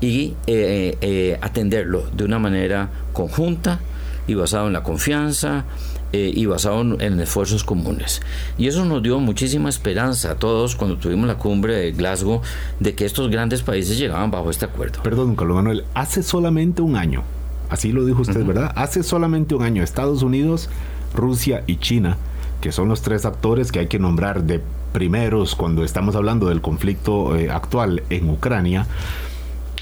y 0.00 0.34
eh, 0.46 0.98
eh, 1.00 1.38
atenderlo 1.40 2.08
de 2.10 2.24
una 2.24 2.38
manera 2.38 2.90
conjunta 3.12 3.80
y 4.26 4.34
basado 4.34 4.66
en 4.66 4.72
la 4.72 4.82
confianza 4.82 5.64
eh, 6.12 6.30
y 6.34 6.46
basado 6.46 6.80
en, 6.80 7.20
esfuerzos 7.20 7.64
comunes. 7.64 8.20
Y 8.58 8.66
eso 8.66 8.84
nos 8.84 9.02
dio 9.02 9.18
muchísima 9.18 9.68
esperanza 9.68 10.32
a 10.32 10.34
todos 10.34 10.76
cuando 10.76 10.96
tuvimos 10.98 11.26
la 11.26 11.36
cumbre 11.36 11.74
de 11.74 11.92
Glasgow 11.92 12.42
de 12.80 12.94
que 12.94 13.04
estos 13.04 13.30
grandes 13.30 13.62
países 13.62 13.98
llegaban 13.98 14.30
bajo 14.30 14.50
este 14.50 14.66
acuerdo. 14.66 15.02
Perdón, 15.02 15.36
Carlos 15.36 15.56
Manuel, 15.56 15.84
hace 15.94 16.22
solamente 16.22 16.82
un 16.82 16.96
año, 16.96 17.22
así 17.70 17.92
lo 17.92 18.04
dijo 18.04 18.22
usted, 18.22 18.44
¿verdad? 18.44 18.72
Hace 18.76 19.02
solamente 19.02 19.54
un 19.54 19.62
año 19.62 19.82
Estados 19.82 20.22
Unidos 20.22 20.68
Rusia 21.14 21.64
y 21.66 21.76
China, 21.76 22.16
que 22.60 22.72
son 22.72 22.88
los 22.88 23.02
tres 23.02 23.24
actores 23.24 23.72
que 23.72 23.80
hay 23.80 23.86
que 23.86 23.98
nombrar 23.98 24.44
de 24.44 24.60
primeros 24.92 25.54
cuando 25.54 25.84
estamos 25.84 26.14
hablando 26.16 26.48
del 26.48 26.60
conflicto 26.60 27.36
eh, 27.36 27.50
actual 27.50 28.02
en 28.10 28.28
Ucrania, 28.30 28.86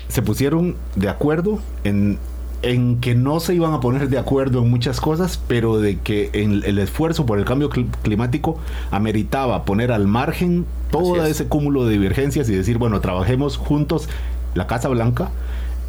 se 0.08 0.22
pusieron 0.22 0.76
de 0.96 1.08
acuerdo 1.08 1.60
en, 1.84 2.18
en, 2.62 3.00
que 3.00 3.14
no 3.14 3.40
se 3.40 3.54
iban 3.54 3.72
a 3.72 3.80
poner 3.80 4.08
de 4.08 4.18
acuerdo 4.18 4.60
en 4.62 4.70
muchas 4.70 5.00
cosas, 5.00 5.40
pero 5.48 5.80
de 5.80 5.98
que 5.98 6.30
en 6.32 6.62
el 6.64 6.78
esfuerzo 6.78 7.26
por 7.26 7.38
el 7.38 7.44
cambio 7.44 7.70
climático 7.70 8.58
ameritaba 8.90 9.64
poner 9.64 9.92
al 9.92 10.06
margen 10.06 10.66
todo 10.90 11.24
ese 11.24 11.46
cúmulo 11.46 11.84
de 11.86 11.92
divergencias 11.92 12.48
y 12.48 12.54
decir, 12.54 12.78
bueno, 12.78 13.00
trabajemos 13.00 13.56
juntos 13.56 14.08
la 14.54 14.66
Casa 14.66 14.88
Blanca, 14.88 15.30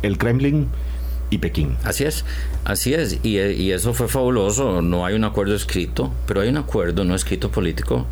el 0.02 0.18
Kremlin, 0.18 0.68
y 1.32 1.40
Pekín. 1.40 1.78
Así 1.84 2.04
es, 2.04 2.26
así 2.66 2.94
es, 2.94 3.20
y, 3.24 3.72
eso 3.72 3.94
fue 3.94 4.08
fabuloso. 4.08 4.84
No 4.84 5.06
hay 5.06 5.16
un 5.16 5.24
acuerdo 5.24 5.56
escrito, 5.56 6.12
pero 6.28 6.42
hay 6.42 6.50
un 6.50 6.58
acuerdo 6.58 7.04
no 7.04 7.16
escrito 7.16 7.50
político, 7.50 8.06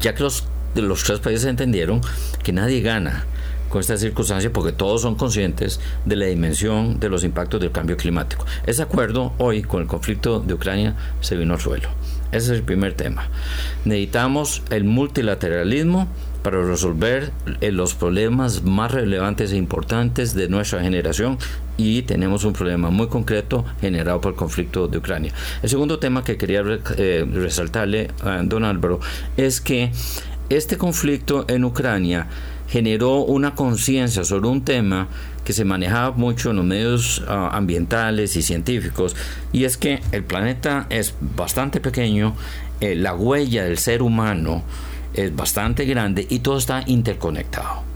ya 0.00 0.14
que 0.14 0.24
los, 0.24 0.48
los 0.74 1.04
tres 1.04 1.20
países 1.20 1.46
entendieron 1.46 2.00
que 2.42 2.52
nadie 2.52 2.80
gana 2.80 3.26
con 3.68 3.80
esta 3.80 3.96
circunstancia 3.96 4.52
porque 4.52 4.72
todos 4.72 5.02
son 5.02 5.14
conscientes 5.14 5.80
de 6.04 6.16
la 6.16 6.26
dimensión 6.26 6.98
de 7.00 7.08
los 7.08 7.24
impactos 7.24 7.60
del 7.60 7.72
cambio 7.72 7.96
climático. 7.96 8.46
Ese 8.66 8.82
acuerdo 8.82 9.32
hoy 9.38 9.62
con 9.62 9.82
el 9.82 9.88
conflicto 9.88 10.40
de 10.40 10.54
Ucrania 10.54 10.94
se 11.20 11.36
vino 11.36 11.54
al 11.54 11.60
suelo. 11.60 11.88
Ese 12.32 12.52
es 12.52 12.58
el 12.58 12.62
primer 12.62 12.94
tema. 12.94 13.28
Necesitamos 13.84 14.62
el 14.70 14.84
multilateralismo 14.84 16.08
para 16.42 16.62
resolver 16.62 17.32
eh, 17.60 17.72
los 17.72 17.94
problemas 17.94 18.62
más 18.62 18.92
relevantes 18.92 19.52
e 19.52 19.56
importantes 19.56 20.32
de 20.34 20.48
nuestra 20.48 20.80
generación 20.80 21.38
y 21.76 22.02
tenemos 22.02 22.44
un 22.44 22.52
problema 22.52 22.90
muy 22.90 23.08
concreto 23.08 23.64
generado 23.80 24.20
por 24.20 24.32
el 24.32 24.38
conflicto 24.38 24.86
de 24.86 24.98
Ucrania. 24.98 25.32
El 25.62 25.68
segundo 25.68 25.98
tema 25.98 26.22
que 26.22 26.36
quería 26.36 26.62
eh, 26.98 27.26
resaltarle 27.32 28.10
a 28.22 28.40
don 28.42 28.64
Álvaro 28.64 29.00
es 29.36 29.60
que 29.60 29.90
este 30.48 30.76
conflicto 30.76 31.44
en 31.48 31.64
Ucrania 31.64 32.28
generó 32.68 33.18
una 33.18 33.54
conciencia 33.54 34.24
sobre 34.24 34.48
un 34.48 34.62
tema 34.62 35.08
que 35.44 35.52
se 35.52 35.64
manejaba 35.64 36.16
mucho 36.16 36.50
en 36.50 36.56
los 36.56 36.64
medios 36.64 37.22
ah, 37.28 37.50
ambientales 37.52 38.36
y 38.36 38.42
científicos, 38.42 39.14
y 39.52 39.64
es 39.64 39.76
que 39.76 40.00
el 40.12 40.24
planeta 40.24 40.86
es 40.90 41.14
bastante 41.20 41.80
pequeño, 41.80 42.34
eh, 42.80 42.94
la 42.94 43.14
huella 43.14 43.64
del 43.64 43.78
ser 43.78 44.02
humano 44.02 44.62
es 45.14 45.34
bastante 45.34 45.84
grande 45.84 46.26
y 46.28 46.40
todo 46.40 46.58
está 46.58 46.82
interconectado. 46.86 47.86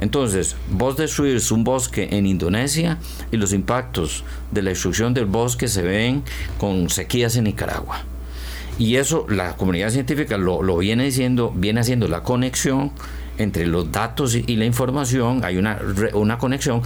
Entonces, 0.00 0.56
vos 0.70 0.96
destruís 0.96 1.50
un 1.52 1.62
bosque 1.62 2.08
en 2.10 2.26
Indonesia 2.26 2.98
y 3.30 3.36
los 3.36 3.52
impactos 3.52 4.24
de 4.50 4.62
la 4.62 4.70
destrucción 4.70 5.12
del 5.12 5.26
bosque 5.26 5.68
se 5.68 5.82
ven 5.82 6.22
con 6.58 6.88
sequías 6.88 7.36
en 7.36 7.44
Nicaragua. 7.44 8.02
Y 8.78 8.96
eso 8.96 9.26
la 9.28 9.56
comunidad 9.58 9.90
científica 9.90 10.38
lo, 10.38 10.76
viene 10.78 11.04
diciendo, 11.04 11.52
viene 11.54 11.80
haciendo 11.80 12.08
la 12.08 12.22
conexión 12.22 12.92
entre 13.42 13.66
los 13.66 13.90
datos 13.90 14.34
y, 14.34 14.56
la 14.56 14.64
información, 14.64 15.44
hay 15.44 15.56
una, 15.56 15.78
una 16.14 16.38
conexión 16.38 16.82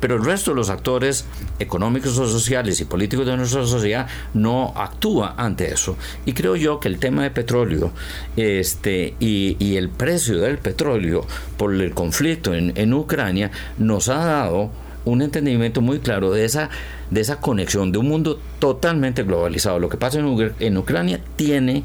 pero 0.00 0.16
el 0.16 0.24
resto 0.24 0.50
de 0.50 0.56
los 0.56 0.70
actores 0.70 1.24
económicos 1.58 2.18
o 2.18 2.28
sociales 2.28 2.80
y 2.80 2.84
políticos 2.84 3.26
de 3.26 3.36
nuestra 3.36 3.66
sociedad 3.66 4.06
no 4.34 4.74
actúa 4.76 5.34
ante 5.36 5.72
eso. 5.72 5.96
Y 6.26 6.32
creo 6.32 6.54
yo 6.54 6.80
que 6.80 6.88
el 6.88 6.98
tema 6.98 7.22
de 7.22 7.30
petróleo 7.30 7.92
este, 8.36 9.14
y, 9.18 9.76
el 9.76 9.88
precio 9.88 10.38
del 10.38 10.58
petróleo 10.58 11.26
por 11.56 11.74
el 11.74 11.92
conflicto 11.92 12.54
en, 12.54 12.72
en 12.76 12.94
Ucrania 12.94 13.50
nos 13.78 14.08
ha 14.08 14.24
dado 14.24 14.70
un 15.04 15.22
entendimiento 15.22 15.80
muy 15.80 16.00
claro 16.00 16.32
de 16.32 16.44
esa, 16.44 16.68
de 17.10 17.20
esa 17.20 17.40
conexión 17.40 17.92
de 17.92 17.98
un 17.98 18.08
mundo 18.08 18.40
totalmente 18.58 19.22
globalizado. 19.22 19.78
Lo 19.78 19.88
que 19.88 19.96
pasa 19.96 20.18
en, 20.18 20.54
en 20.58 20.76
Ucrania 20.76 21.20
tiene 21.36 21.84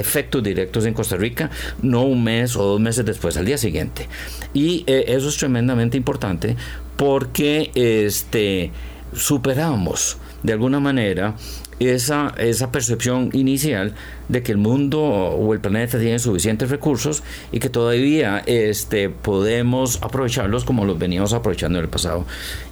efectos 0.00 0.42
directos 0.42 0.86
en 0.86 0.94
Costa 0.94 1.16
Rica, 1.16 1.50
no 1.82 2.02
un 2.02 2.24
mes 2.24 2.56
o 2.56 2.62
dos 2.62 2.80
meses 2.80 3.04
después, 3.04 3.36
al 3.36 3.44
día 3.44 3.58
siguiente. 3.58 4.08
Y 4.54 4.84
eh, 4.86 5.04
eso 5.08 5.28
es 5.28 5.36
tremendamente 5.36 5.96
importante 5.96 6.56
porque 6.96 7.70
este, 7.74 8.72
superamos 9.14 10.18
de 10.42 10.52
alguna 10.52 10.80
manera 10.80 11.34
esa, 11.80 12.34
esa 12.36 12.70
percepción 12.70 13.30
inicial 13.32 13.94
de 14.28 14.42
que 14.42 14.52
el 14.52 14.58
mundo 14.58 15.00
o 15.02 15.54
el 15.54 15.60
planeta 15.60 15.98
tiene 15.98 16.18
suficientes 16.18 16.68
recursos 16.68 17.22
y 17.52 17.58
que 17.58 17.70
todavía 17.70 18.42
este, 18.46 19.08
podemos 19.08 19.98
aprovecharlos 20.02 20.64
como 20.64 20.84
los 20.84 20.98
veníamos 20.98 21.32
aprovechando 21.32 21.78
en 21.78 21.84
el 21.84 21.90
pasado. 21.90 22.26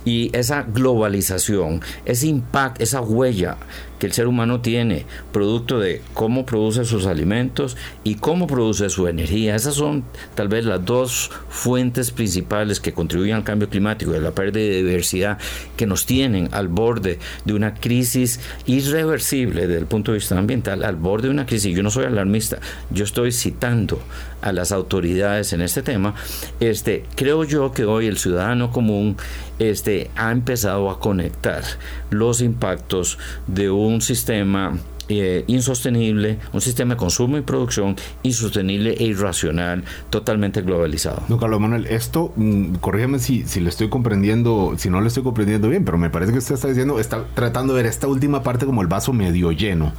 Y 0.04 0.30
esa 0.36 0.62
globalización, 0.62 1.80
ese 2.04 2.26
impacto, 2.26 2.82
esa 2.82 3.00
huella 3.00 3.56
que 3.98 4.06
el 4.06 4.12
ser 4.12 4.26
humano 4.26 4.60
tiene, 4.60 5.04
producto 5.32 5.78
de 5.78 6.02
cómo 6.14 6.46
produce 6.46 6.84
sus 6.84 7.06
alimentos 7.06 7.76
y 8.04 8.16
cómo 8.16 8.46
produce 8.46 8.88
su 8.90 9.08
energía. 9.08 9.54
Esas 9.54 9.74
son 9.74 10.04
tal 10.34 10.48
vez 10.48 10.64
las 10.64 10.84
dos 10.84 11.30
fuentes 11.48 12.10
principales 12.10 12.80
que 12.80 12.92
contribuyen 12.92 13.36
al 13.36 13.44
cambio 13.44 13.68
climático 13.68 14.12
y 14.12 14.16
a 14.16 14.20
la 14.20 14.32
pérdida 14.32 14.64
de 14.64 14.82
diversidad 14.82 15.38
que 15.76 15.86
nos 15.86 16.06
tienen 16.06 16.48
al 16.52 16.68
borde 16.68 17.18
de 17.44 17.54
una 17.54 17.74
crisis 17.74 18.40
irreversible 18.66 19.66
desde 19.66 19.80
el 19.80 19.86
punto 19.86 20.12
de 20.12 20.18
vista 20.18 20.38
ambiental, 20.38 20.84
al 20.84 20.96
borde 20.96 21.28
de 21.28 21.34
una 21.34 21.46
crisis. 21.46 21.74
Yo 21.74 21.82
no 21.82 21.90
soy 21.90 22.04
alarmista, 22.04 22.58
yo 22.90 23.04
estoy 23.04 23.32
citando 23.32 24.00
a 24.42 24.52
las 24.52 24.72
autoridades 24.72 25.52
en 25.52 25.60
este 25.60 25.82
tema. 25.82 26.14
Este, 26.60 27.04
creo 27.14 27.44
yo 27.44 27.72
que 27.72 27.84
hoy 27.84 28.06
el 28.06 28.18
ciudadano 28.18 28.70
común 28.70 29.16
este, 29.58 30.10
ha 30.16 30.32
empezado 30.32 30.90
a 30.90 31.00
conectar 31.00 31.62
los 32.10 32.40
impactos 32.40 33.18
de 33.46 33.70
un 33.70 34.00
sistema 34.00 34.78
eh, 35.10 35.44
insostenible, 35.46 36.38
un 36.52 36.60
sistema 36.60 36.92
de 36.92 36.98
consumo 36.98 37.38
y 37.38 37.40
producción 37.40 37.96
insostenible 38.22 38.92
e 38.92 39.04
irracional, 39.04 39.84
totalmente 40.10 40.60
globalizado. 40.60 41.22
No, 41.28 41.38
Carlos 41.38 41.60
Manuel, 41.60 41.86
esto, 41.86 42.34
mm, 42.36 42.74
corrígeme 42.74 43.18
si, 43.18 43.44
si 43.46 43.60
lo 43.60 43.70
estoy 43.70 43.88
comprendiendo, 43.88 44.74
si 44.76 44.90
no 44.90 45.00
lo 45.00 45.06
estoy 45.06 45.22
comprendiendo 45.22 45.70
bien, 45.70 45.86
pero 45.86 45.96
me 45.96 46.10
parece 46.10 46.32
que 46.32 46.38
usted 46.38 46.56
está 46.56 46.68
diciendo, 46.68 47.00
está 47.00 47.24
tratando 47.34 47.72
de 47.72 47.82
ver 47.82 47.90
esta 47.90 48.06
última 48.06 48.42
parte 48.42 48.66
como 48.66 48.82
el 48.82 48.88
vaso 48.88 49.14
medio 49.14 49.50
lleno 49.50 49.94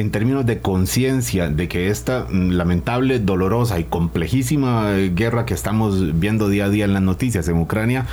en 0.00 0.10
términos 0.10 0.44
de 0.44 0.58
conciencia 0.60 1.48
de 1.48 1.68
que 1.68 1.88
esta 1.88 2.26
mm, 2.30 2.50
lamentable, 2.50 3.18
dolorosa 3.18 3.78
y 3.78 3.84
complejísima 3.84 4.92
eh, 4.92 5.12
guerra 5.14 5.46
que 5.46 5.54
estamos 5.54 6.18
viendo 6.18 6.48
día 6.48 6.66
a 6.66 6.68
día 6.68 6.84
en 6.84 6.92
las 6.92 7.02
noticias 7.02 7.48
en 7.48 7.58
Ucrania 7.58 8.06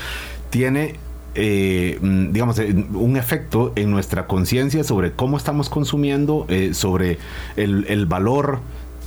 tiene 0.49 0.95
eh, 1.35 1.97
mm, 1.99 2.31
digamos, 2.31 2.59
eh, 2.59 2.73
un 2.93 3.17
efecto 3.17 3.73
en 3.75 3.89
nuestra 3.89 4.27
conciencia 4.27 4.83
sobre 4.83 5.13
cómo 5.13 5.37
estamos 5.37 5.67
consumiendo, 5.67 6.45
eh, 6.47 6.75
sobre 6.75 7.17
el, 7.55 8.05
valor 8.05 8.59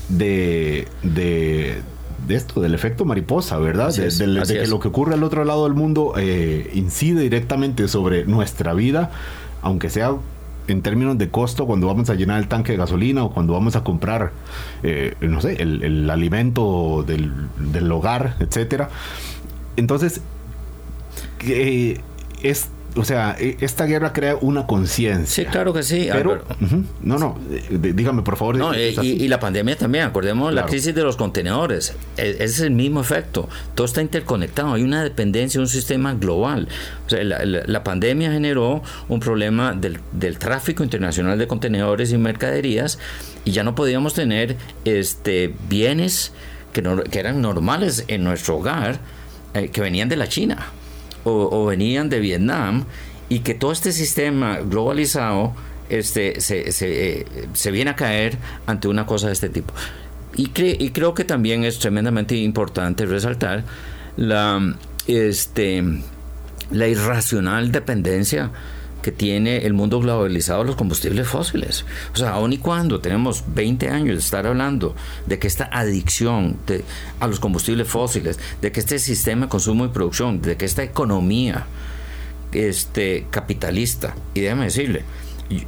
de, 0.08 0.88
de, 1.04 1.82
esto, 2.28 2.60
del 2.60 2.74
efecto 2.74 3.04
mariposa, 3.04 3.58
¿verdad? 3.58 3.94
de, 3.94 4.42
que 4.44 4.66
lo 4.66 4.80
que 4.80 4.88
ocurre 4.88 5.14
al 5.14 5.22
otro 5.22 5.44
lado 5.44 5.64
del 5.64 5.74
mundo 5.74 6.14
incide 6.74 7.20
directamente 7.20 7.86
sobre 7.86 8.24
nuestra 8.24 8.74
vida, 8.74 9.12
aunque 9.62 9.88
sea 9.88 10.16
en 10.68 10.82
términos 10.82 11.18
de 11.18 11.30
costo 11.30 11.66
cuando 11.66 11.86
vamos 11.86 12.10
a 12.10 12.14
llenar 12.14 12.38
el 12.40 12.48
tanque 12.48 12.72
de 12.72 12.78
gasolina 12.78 13.24
o 13.24 13.32
cuando 13.32 13.52
vamos 13.52 13.76
a 13.76 13.84
comprar, 13.84 14.32
no 15.20 15.40
sé, 15.40 15.62
el, 15.62 16.10
alimento 16.10 17.04
del, 17.06 17.32
del 17.72 17.90
hogar, 17.92 18.36
etcétera. 18.40 18.90
Entonces, 19.76 20.20
que 21.38 22.00
es 22.42 22.70
o 22.96 23.04
sea, 23.04 23.36
e, 23.38 23.56
esta 23.60 23.84
guerra 23.86 24.12
crea 24.12 24.36
una 24.40 24.66
conciencia. 24.66 25.44
Sí, 25.44 25.50
claro 25.50 25.72
que 25.72 25.82
sí. 25.82 26.08
Pero, 26.10 26.42
no, 27.02 27.18
no, 27.18 27.38
dígame 27.70 28.22
por 28.22 28.36
favor. 28.36 28.56
No, 28.56 28.74
eh, 28.74 28.94
y, 29.02 29.28
la 29.28 29.38
pandemia 29.38 29.76
también, 29.76 30.04
acordemos 30.04 30.52
la 30.52 30.66
crisis 30.66 30.94
de 30.94 31.02
los 31.02 31.16
contenedores. 31.16 31.94
E, 32.16 32.36
es, 32.40 32.60
el 32.60 32.70
mismo 32.70 33.00
efecto. 33.00 33.48
Todo 33.74 33.86
está 33.86 34.02
interconectado. 34.02 34.74
Hay 34.74 34.82
una 34.82 35.02
dependencia, 35.02 35.60
un 35.60 35.68
sistema 35.68 36.14
global. 36.14 36.68
O 37.06 37.10
sea, 37.10 37.22
la, 37.22 37.84
pandemia 37.84 38.32
generó 38.32 38.82
un 39.08 39.20
problema 39.20 39.72
del, 39.72 40.00
del, 40.12 40.38
tráfico 40.38 40.82
internacional 40.82 41.38
de 41.38 41.46
contenedores 41.46 42.12
y 42.12 42.18
mercaderías 42.18 42.98
y 43.44 43.52
ya 43.52 43.62
no 43.62 43.74
podíamos 43.74 44.14
tener 44.14 44.56
este 44.84 45.54
bienes 45.68 46.32
que, 46.72 46.82
no, 46.82 47.02
que 47.04 47.18
eran 47.20 47.40
normales 47.40 48.04
en 48.08 48.24
nuestro 48.24 48.56
hogar 48.56 48.98
eh, 49.54 49.68
que 49.68 49.80
venían 49.80 50.08
de 50.08 50.16
la 50.16 50.28
China 50.28 50.72
o, 51.26 51.66
venían 51.66 52.08
de 52.08 52.20
Vietnam 52.20 52.84
y 53.28 53.40
que 53.40 53.54
todo 53.54 53.72
este 53.72 53.92
sistema 53.92 54.60
globalizado 54.60 55.54
este, 55.88 56.40
se, 56.40 56.72
se, 56.72 57.26
se, 57.52 57.70
viene 57.70 57.90
a 57.90 57.96
caer 57.96 58.38
ante 58.66 58.88
una 58.88 59.06
cosa 59.06 59.26
de 59.26 59.32
este 59.32 59.48
tipo. 59.48 59.74
Y, 60.36 60.50
y 60.54 60.90
creo 60.90 61.14
que 61.14 61.24
también 61.24 61.64
es 61.64 61.78
tremendamente 61.78 62.36
importante 62.36 63.06
resaltar 63.06 63.64
la, 64.16 64.74
este, 65.06 65.82
la 66.70 66.88
irracional 66.88 67.72
dependencia 67.72 68.50
que 69.06 69.12
tiene 69.12 69.58
el 69.58 69.72
mundo 69.72 70.00
globalizado 70.00 70.62
de 70.62 70.66
los 70.66 70.74
combustibles 70.74 71.28
fósiles. 71.28 71.84
O 72.12 72.16
sea, 72.16 72.30
aun 72.30 72.52
y 72.52 72.58
cuando 72.58 72.98
tenemos 72.98 73.44
20 73.54 73.88
años 73.88 74.16
de 74.16 74.20
estar 74.20 74.48
hablando 74.48 74.96
de 75.26 75.38
que 75.38 75.46
esta 75.46 75.70
adicción 75.72 76.56
a 77.20 77.28
los 77.28 77.38
combustibles 77.38 77.86
fósiles, 77.86 78.40
de 78.60 78.72
que 78.72 78.80
este 78.80 78.98
sistema 78.98 79.42
de 79.42 79.48
consumo 79.48 79.84
y 79.84 79.90
producción, 79.90 80.42
de 80.42 80.56
que 80.56 80.64
esta 80.64 80.82
economía 80.82 81.66
este, 82.50 83.28
capitalista, 83.30 84.16
y 84.34 84.40
déjame 84.40 84.64
decirle, 84.64 85.04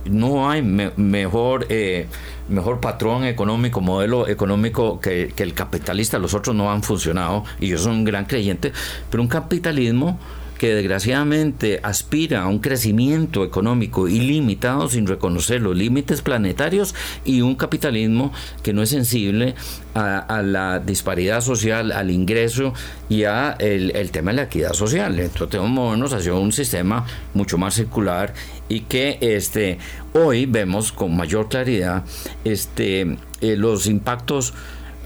no 0.07 0.51
hay 0.51 0.61
mejor, 0.61 1.66
eh, 1.68 2.09
mejor 2.48 2.81
patrón 2.81 3.22
económico, 3.22 3.81
modelo 3.81 4.27
económico 4.27 4.98
que, 4.98 5.33
que, 5.37 5.44
el 5.44 5.55
capitalista. 5.55 6.18
Los 6.18 6.35
otros 6.35 6.57
no 6.57 6.72
han 6.72 6.83
funcionado 6.83 7.44
y 7.61 7.68
yo 7.68 7.79
soy 7.79 7.92
un 7.92 8.05
gran 8.05 8.24
creyente, 8.24 8.72
pero 9.09 9.22
un 9.22 9.29
capitalismo 9.29 10.18
que 10.59 10.75
desgraciadamente 10.75 11.81
aspira 11.83 12.42
a 12.42 12.49
un 12.49 12.59
crecimiento 12.59 13.44
económico 13.44 14.09
ilimitado 14.09 14.88
sin 14.88 15.07
reconocer 15.07 15.62
los 15.62 15.77
límites 15.77 16.21
planetarios 16.21 16.94
y 17.25 17.40
un 17.40 17.55
capitalismo 17.55 18.33
que 18.62 18.73
no 18.73 18.83
es 18.83 18.90
sensible 18.90 19.55
a, 19.94 20.42
la 20.42 20.79
disparidad 20.79 21.40
social, 21.40 21.92
al 21.92 22.11
ingreso 22.11 22.73
y 23.09 23.25
a 23.25 23.53
el, 23.59 24.11
tema 24.11 24.31
de 24.31 24.37
la 24.37 24.42
equidad 24.44 24.73
social. 24.73 25.18
Entonces 25.18 25.49
tenemos 25.51 25.71
que 25.71 25.75
movernos 25.75 26.12
hacia 26.12 26.35
un 26.35 26.53
sistema 26.53 27.07
mucho 27.35 27.59
más 27.59 27.75
circular 27.75 28.35
y 28.68 28.81
que 28.81 29.18
este, 29.21 29.79
hoy 30.12 30.47
vemos 30.47 30.92
con 30.92 31.16
mayor 31.16 31.49
claridad 31.49 32.05
este, 32.44 33.16
eh, 33.40 33.57
los 33.57 33.87
impactos 33.87 34.55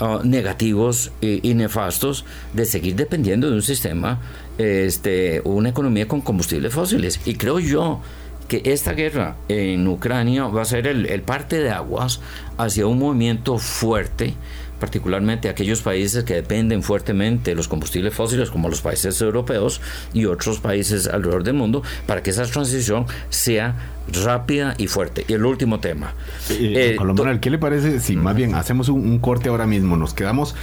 ah, 0.00 0.20
negativos 0.24 1.12
y 1.20 1.54
nefastos 1.54 2.24
de 2.52 2.64
seguir 2.66 2.96
dependiendo 2.96 3.48
de 3.48 3.56
un 3.56 3.62
sistema 3.62 4.20
este, 4.62 5.40
una 5.44 5.70
economía 5.70 6.08
con 6.08 6.20
combustibles 6.20 6.72
fósiles. 6.72 7.20
Y 7.24 7.34
creo 7.34 7.58
yo 7.58 8.00
que 8.48 8.62
esta 8.64 8.92
guerra 8.92 9.36
en 9.48 9.86
Ucrania 9.88 10.44
va 10.44 10.62
a 10.62 10.66
ser 10.66 10.86
el, 10.86 11.06
el 11.06 11.22
parte 11.22 11.58
de 11.58 11.70
aguas 11.70 12.20
hacia 12.58 12.86
un 12.86 12.98
movimiento 12.98 13.58
fuerte 13.58 14.34
particularmente 14.82 15.48
aquellos 15.48 15.80
países 15.80 16.24
que 16.24 16.34
dependen 16.34 16.82
fuertemente 16.82 17.52
de 17.52 17.54
los 17.54 17.68
combustibles 17.68 18.12
fósiles, 18.12 18.50
como 18.50 18.68
los 18.68 18.80
países 18.80 19.20
europeos 19.20 19.80
y 20.12 20.24
otros 20.24 20.58
países 20.58 21.06
alrededor 21.06 21.44
del 21.44 21.54
mundo, 21.54 21.84
para 22.04 22.20
que 22.24 22.30
esa 22.30 22.44
transición 22.46 23.06
sea 23.28 23.76
rápida 24.24 24.74
y 24.78 24.88
fuerte. 24.88 25.24
Y 25.28 25.34
el 25.34 25.44
último 25.44 25.78
tema. 25.78 26.14
Eh, 26.50 26.96
eh, 26.98 27.38
¿qué 27.40 27.50
le 27.50 27.58
parece 27.58 28.00
si 28.00 28.16
más 28.16 28.34
bien 28.34 28.56
hacemos 28.56 28.88
un 28.88 29.20
corte 29.20 29.50
ahora 29.50 29.68
mismo? 29.68 29.96
Nos 29.96 30.14
quedamos 30.14 30.56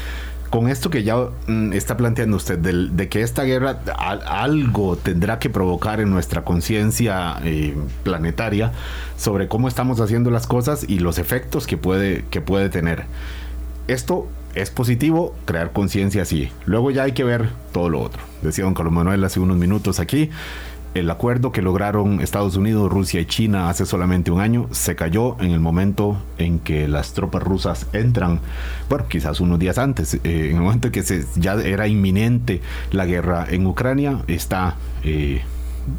con 0.50 0.68
esto 0.68 0.90
que 0.90 1.04
ya 1.04 1.16
mm, 1.48 1.74
está 1.74 1.98
planteando 1.98 2.38
usted, 2.38 2.58
de, 2.58 3.10
que 3.10 3.22
esta 3.22 3.44
guerra 3.44 3.80
algo 3.96 4.96
tendrá 4.96 5.40
que 5.40 5.50
provocar 5.50 6.00
en 6.00 6.10
nuestra 6.10 6.44
conciencia 6.44 7.40
eh, 7.44 7.76
planetaria 8.04 8.72
sobre 9.18 9.48
cómo 9.48 9.68
estamos 9.68 10.00
haciendo 10.00 10.32
las 10.32 10.48
cosas 10.48 10.86
y 10.88 11.00
los 11.00 11.20
efectos 11.20 11.68
que 11.68 11.78
puede, 11.78 12.26
que 12.30 12.42
puede 12.42 12.70
tener. 12.70 13.06
Esto 13.88 14.28
es 14.56 14.72
positivo, 14.72 15.36
crear 15.46 15.72
conciencia 15.72 16.26
sí. 16.26 16.52
Luego 16.66 16.92
ya 16.92 17.04
hay 17.04 17.12
que 17.12 17.24
ver 17.24 17.50
todo 17.72 17.90
lo 17.90 18.02
otro. 18.02 18.22
Decía 18.42 18.66
don 18.66 18.74
Carlos 18.74 18.94
Manuel 18.94 19.24
hace 19.24 19.40
unos 19.40 19.58
minutos 19.58 20.00
aquí 20.00 20.30
el 20.94 21.10
acuerdo 21.10 21.52
que 21.52 21.62
lograron 21.62 22.22
Estados 22.22 22.56
Unidos, 22.56 22.92
Rusia 22.92 23.22
y 23.22 23.26
China 23.26 23.70
hace 23.70 23.86
solamente 23.86 24.32
un 24.32 24.42
año 24.42 24.68
se 24.72 24.96
cayó 24.96 25.36
en 25.40 25.52
el 25.52 25.60
momento 25.60 26.18
en 26.38 26.60
que 26.60 26.88
las 26.88 27.14
tropas 27.14 27.44
rusas 27.44 27.88
entran, 27.94 28.40
bueno, 28.90 29.06
quizás 29.08 29.40
unos 29.40 29.60
días 29.60 29.78
antes, 29.78 30.16
eh, 30.16 30.20
en 30.24 30.58
el 30.58 30.62
momento 30.62 30.88
en 30.88 30.92
que 30.94 31.24
ya 31.36 31.54
era 31.54 31.88
inminente 31.88 32.62
la 32.92 33.06
guerra 33.06 33.46
en 33.50 33.66
Ucrania, 33.66 34.24
está... 34.28 34.76
Eh, 35.04 35.42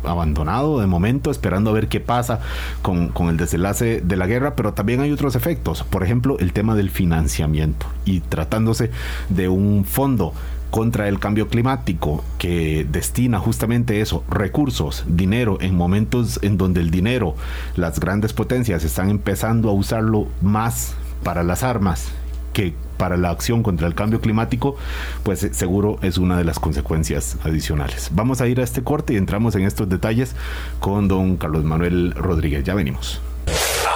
abandonado 0.04 0.78
de 0.78 0.86
momento, 0.86 1.32
esperando 1.32 1.70
a 1.70 1.72
ver 1.72 1.88
qué 1.88 1.98
pasa 1.98 2.38
con, 2.82 3.08
con 3.08 3.28
el 3.28 3.36
desenlace 3.36 4.00
de 4.00 4.16
la 4.16 4.28
guerra, 4.28 4.54
pero 4.54 4.72
también 4.72 5.00
hay 5.00 5.10
otros 5.10 5.34
efectos. 5.34 5.82
Por 5.82 6.04
ejemplo, 6.04 6.38
el 6.38 6.52
tema 6.52 6.76
del 6.76 6.90
financiamiento 6.90 7.86
y 8.04 8.20
tratándose 8.20 8.90
de 9.30 9.48
un 9.48 9.84
fondo 9.84 10.32
contra 10.70 11.08
el 11.08 11.18
cambio 11.18 11.48
climático 11.48 12.24
que 12.38 12.86
destina 12.88 13.38
justamente 13.38 14.00
eso, 14.00 14.24
recursos, 14.30 15.04
dinero, 15.06 15.58
en 15.60 15.74
momentos 15.74 16.38
en 16.42 16.56
donde 16.56 16.80
el 16.80 16.90
dinero, 16.90 17.34
las 17.76 18.00
grandes 18.00 18.32
potencias 18.32 18.84
están 18.84 19.10
empezando 19.10 19.68
a 19.68 19.72
usarlo 19.72 20.28
más 20.40 20.94
para 21.22 21.42
las 21.42 21.62
armas 21.62 22.08
que 22.52 22.74
para 22.96 23.16
la 23.16 23.30
acción 23.30 23.62
contra 23.62 23.86
el 23.86 23.94
cambio 23.94 24.20
climático, 24.20 24.76
pues 25.22 25.42
eh, 25.42 25.54
seguro 25.54 25.98
es 26.02 26.18
una 26.18 26.36
de 26.36 26.44
las 26.44 26.58
consecuencias 26.58 27.38
adicionales. 27.44 28.10
Vamos 28.12 28.40
a 28.40 28.46
ir 28.46 28.60
a 28.60 28.64
este 28.64 28.82
corte 28.82 29.14
y 29.14 29.16
entramos 29.16 29.54
en 29.54 29.62
estos 29.62 29.88
detalles 29.88 30.34
con 30.80 31.08
don 31.08 31.36
Carlos 31.36 31.64
Manuel 31.64 32.12
Rodríguez. 32.14 32.64
Ya 32.64 32.74
venimos. 32.74 33.20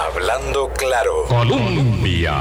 Hablando 0.09 0.71
claro. 0.77 1.11
Colombia 1.29 2.33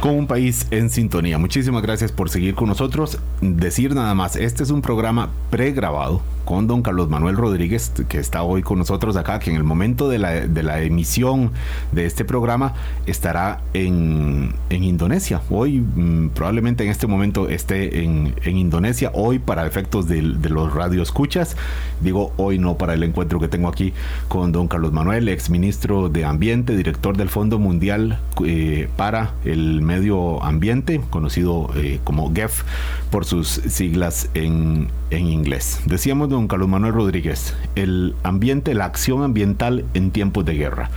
con 0.00 0.14
un 0.14 0.26
país 0.26 0.66
en 0.70 0.88
sintonía. 0.88 1.36
Muchísimas 1.38 1.82
gracias 1.82 2.10
por 2.10 2.30
seguir 2.30 2.54
con 2.54 2.68
nosotros. 2.68 3.18
Decir 3.40 3.94
nada 3.94 4.14
más, 4.14 4.34
este 4.36 4.62
es 4.62 4.70
un 4.70 4.80
programa 4.80 5.30
pregrabado 5.50 6.22
con 6.44 6.66
don 6.66 6.82
Carlos 6.82 7.08
Manuel 7.08 7.36
Rodríguez, 7.36 7.92
que 8.08 8.18
está 8.18 8.42
hoy 8.42 8.62
con 8.62 8.78
nosotros 8.78 9.16
acá, 9.16 9.38
que 9.38 9.50
en 9.50 9.56
el 9.56 9.62
momento 9.62 10.08
de 10.08 10.18
la, 10.18 10.30
de 10.32 10.62
la 10.62 10.80
emisión 10.80 11.52
de 11.92 12.06
este 12.06 12.24
programa 12.24 12.74
estará 13.06 13.60
en, 13.74 14.54
en 14.70 14.82
Indonesia. 14.82 15.42
Hoy, 15.50 15.78
mm, 15.78 16.30
probablemente 16.30 16.82
en 16.82 16.90
este 16.90 17.06
momento 17.06 17.48
esté 17.48 18.02
en, 18.02 18.34
en 18.42 18.56
Indonesia, 18.56 19.12
hoy 19.14 19.38
para 19.38 19.66
efectos 19.66 20.08
de, 20.08 20.22
de 20.22 20.48
los 20.48 20.74
radioescuchas. 20.74 21.56
Digo 22.00 22.32
hoy 22.36 22.58
no 22.58 22.78
para 22.78 22.94
el 22.94 23.02
encuentro 23.02 23.38
que 23.38 23.48
tengo 23.48 23.68
aquí 23.68 23.92
con 24.28 24.50
don 24.50 24.66
Carlos 24.66 24.92
Manuel, 24.92 25.28
ex 25.28 25.50
ministro 25.50 26.08
de 26.08 26.24
Ambiente, 26.24 26.74
director 26.74 27.16
del 27.16 27.28
Fondo 27.28 27.58
Mundial 27.58 28.18
eh, 28.44 28.88
para 28.96 29.34
el 29.44 29.82
Medio 29.90 30.40
Ambiente, 30.44 31.00
conocido 31.10 31.68
eh, 31.74 31.98
como 32.04 32.32
GEF 32.32 32.62
por 33.10 33.24
sus 33.24 33.48
siglas 33.48 34.30
en, 34.34 34.86
en 35.10 35.26
inglés. 35.26 35.80
Decíamos, 35.84 36.28
don 36.28 36.46
Carlos 36.46 36.68
Manuel 36.68 36.92
Rodríguez, 36.92 37.56
el 37.74 38.14
ambiente, 38.22 38.72
la 38.74 38.84
acción 38.84 39.24
ambiental 39.24 39.84
en 39.94 40.12
tiempos 40.12 40.44
de 40.44 40.54
guerra. 40.54 40.90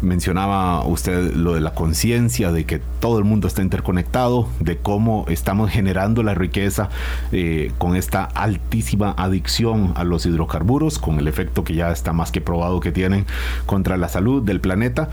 Mencionaba 0.00 0.84
usted 0.84 1.36
lo 1.36 1.54
de 1.54 1.60
la 1.60 1.72
conciencia, 1.74 2.50
de 2.50 2.64
que 2.64 2.80
todo 2.98 3.20
el 3.20 3.24
mundo 3.24 3.46
está 3.46 3.62
interconectado, 3.62 4.48
de 4.58 4.76
cómo 4.76 5.24
estamos 5.28 5.70
generando 5.70 6.24
la 6.24 6.34
riqueza 6.34 6.88
eh, 7.30 7.70
con 7.78 7.94
esta 7.94 8.24
altísima 8.24 9.14
adicción 9.16 9.92
a 9.94 10.02
los 10.02 10.26
hidrocarburos, 10.26 10.98
con 10.98 11.20
el 11.20 11.28
efecto 11.28 11.62
que 11.62 11.76
ya 11.76 11.92
está 11.92 12.12
más 12.12 12.32
que 12.32 12.40
probado 12.40 12.80
que 12.80 12.90
tienen 12.90 13.24
contra 13.66 13.96
la 13.96 14.08
salud 14.08 14.42
del 14.42 14.60
planeta. 14.60 15.10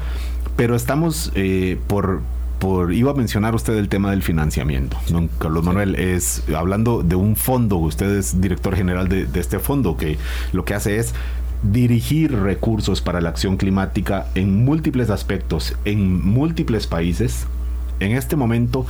Pero 0.56 0.76
estamos 0.76 1.32
eh, 1.36 1.78
por 1.86 2.22
por, 2.60 2.93
iba 2.93 3.12
a 3.12 3.13
mencionar 3.13 3.56
usted 3.56 3.76
el 3.78 3.89
tema 3.89 4.12
del 4.12 4.22
financiamiento. 4.22 4.98
Don 5.10 5.28
Carlos 5.28 5.63
Manuel, 5.63 5.95
es 5.95 6.43
hablando 6.56 7.02
de 7.02 7.15
un 7.15 7.36
fondo, 7.36 7.78
usted 7.78 8.17
es 8.17 8.41
director 8.41 8.76
general 8.76 9.08
de, 9.08 9.28
este 9.36 9.60
fondo, 9.60 9.98
que 9.98 10.17
lo 10.52 10.65
que 10.65 10.74
hace 10.74 10.98
es 10.98 11.13
dirigir 11.63 12.34
recursos 12.34 13.02
para 13.02 13.22
la 13.22 13.30
acción 13.30 13.58
climática 13.58 14.28
en 14.36 14.63
múltiples 14.63 15.10
aspectos, 15.10 15.76
en 15.86 16.26
múltiples 16.26 16.88
países. 16.88 17.48
En 18.02 18.13
este 18.13 18.38
momento, 18.38 18.86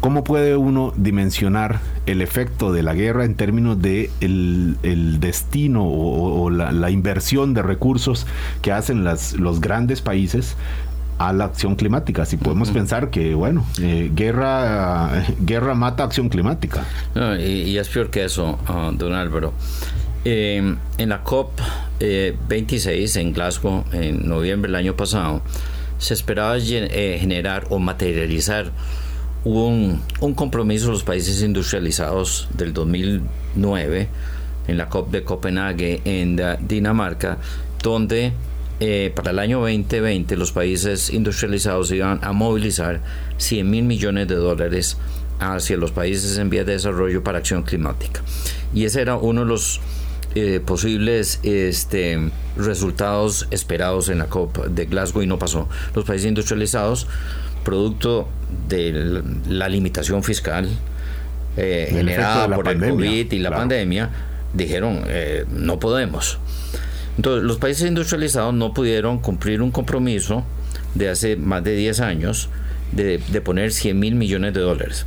¿cómo 0.00 0.24
puede 0.24 0.56
uno 0.56 0.92
dimensionar 0.96 1.78
el 2.06 2.22
efecto 2.22 2.72
de 2.72 2.82
la 2.82 2.94
guerra 2.94 3.24
en 3.24 3.36
términos 3.36 3.80
de 3.80 4.10
el, 4.20 5.18
destino 5.20 5.84
o, 5.84 6.50
la, 6.50 6.90
inversión 6.90 7.54
de 7.54 7.62
recursos 7.62 8.26
que 8.60 8.72
hacen 8.72 9.04
las, 9.04 9.34
los 9.34 9.60
grandes 9.60 10.00
países 10.00 10.56
a 11.18 11.32
la 11.32 11.44
acción 11.44 11.74
climática. 11.74 12.24
Si 12.24 12.36
podemos 12.36 12.70
pensar 12.70 13.10
que, 13.10 13.34
bueno, 13.34 13.66
eh, 13.82 14.10
guerra, 14.14 15.24
guerra 15.40 15.74
mata 15.74 16.04
acción 16.04 16.28
climática. 16.28 16.84
y, 17.38 17.76
es 17.76 17.88
peor 17.88 18.10
que 18.10 18.24
eso, 18.24 18.58
ah, 18.66 18.90
don 18.94 19.14
Álvaro. 19.14 19.52
Em, 20.24 20.76
en 20.98 21.08
la 21.08 21.22
COP 21.22 21.60
26 22.00 23.16
eh, 23.16 23.20
en 23.20 23.32
Glasgow, 23.32 23.84
en 23.92 24.28
noviembre 24.28 24.68
del 24.70 24.76
año 24.76 24.94
pasado, 24.96 25.42
se 25.98 26.14
esperaba 26.14 26.56
eh, 26.58 27.18
generar 27.20 27.66
o 27.70 27.78
materializar 27.78 28.70
un, 29.44 30.00
un 30.20 30.34
compromiso 30.34 30.86
de 30.86 30.92
los 30.92 31.02
países 31.02 31.42
industrializados 31.42 32.48
del 32.54 32.72
2009 32.72 34.08
en 34.68 34.76
la 34.76 34.88
COP 34.88 35.10
de 35.10 35.24
Copenhague 35.24 36.02
en 36.04 36.40
Dinamarca, 36.68 37.38
donde 37.82 38.32
eh, 38.80 39.12
para 39.14 39.32
el 39.32 39.40
año 39.40 39.58
2020 39.60 40.36
los 40.36 40.52
países 40.52 41.10
industrializados 41.10 41.90
iban 41.90 42.20
a 42.22 42.32
movilizar 42.32 43.00
100 43.38 43.68
mil 43.68 43.84
millones 43.84 44.28
de 44.28 44.36
dólares 44.36 44.96
hacia 45.40 45.76
los 45.76 45.90
países 45.90 46.38
en 46.38 46.48
vías 46.48 46.64
de 46.64 46.72
desarrollo 46.72 47.24
para 47.24 47.38
acción 47.38 47.64
climática. 47.64 48.22
Y 48.72 48.84
ese 48.84 49.00
era 49.00 49.16
uno 49.16 49.40
de 49.40 49.46
los 49.46 49.80
eh, 50.36 50.60
posibles 50.64 51.40
este, 51.42 52.30
resultados 52.56 53.48
esperados 53.50 54.10
en 54.10 54.18
la 54.18 54.26
COP 54.26 54.66
de 54.66 54.86
Glasgow 54.86 55.22
y 55.22 55.26
no 55.26 55.40
pasó. 55.40 55.68
Los 55.94 56.04
países 56.04 56.28
industrializados, 56.28 57.08
producto 57.64 58.28
de 58.68 59.22
la 59.48 59.68
limitación 59.68 60.22
fiscal 60.22 60.68
eh, 61.56 61.88
generada 61.90 62.54
por 62.54 62.68
el 62.68 62.78
COVID 62.78 63.32
y 63.32 63.38
la 63.40 63.50
pandemia, 63.50 64.10
dijeron 64.54 65.04
no 65.50 65.80
podemos. 65.80 66.38
Entonces, 67.18 67.42
los 67.42 67.58
países 67.58 67.88
industrializados 67.88 68.54
no 68.54 68.72
pudieron 68.72 69.18
cumplir 69.18 69.60
un 69.60 69.72
compromiso 69.72 70.44
de 70.94 71.08
hace 71.08 71.34
más 71.36 71.64
de 71.64 71.74
10 71.74 72.00
años 72.00 72.48
de, 72.92 73.18
poner 73.44 73.72
100 73.72 73.98
mil 73.98 74.14
millones 74.14 74.54
de 74.54 74.60
dólares. 74.60 75.04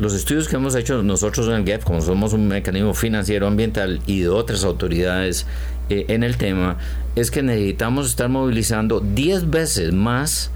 Los 0.00 0.14
estudios 0.14 0.48
que 0.48 0.56
hemos 0.56 0.74
hecho 0.74 1.00
nosotros 1.04 1.46
en 1.46 1.54
el 1.54 1.64
GAP, 1.64 1.84
como 1.84 2.00
somos 2.00 2.32
un 2.32 2.48
mecanismo 2.48 2.92
financiero 2.92 3.46
ambiental 3.46 4.00
y 4.06 4.18
de 4.20 4.28
otras 4.28 4.64
autoridades 4.64 5.46
eh, 5.90 6.06
en 6.08 6.24
el 6.24 6.36
tema, 6.36 6.78
es 7.14 7.30
que 7.30 7.44
necesitamos 7.44 8.08
estar 8.08 8.28
movilizando 8.28 8.98
10 8.98 9.50
veces 9.50 9.92
más 9.92 10.50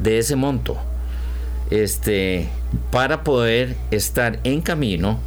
de 0.00 0.18
ese 0.18 0.36
monto 0.36 0.76
este, 1.70 2.48
para 2.92 3.24
poder 3.24 3.74
estar 3.90 4.38
en 4.44 4.60
camino 4.60 5.18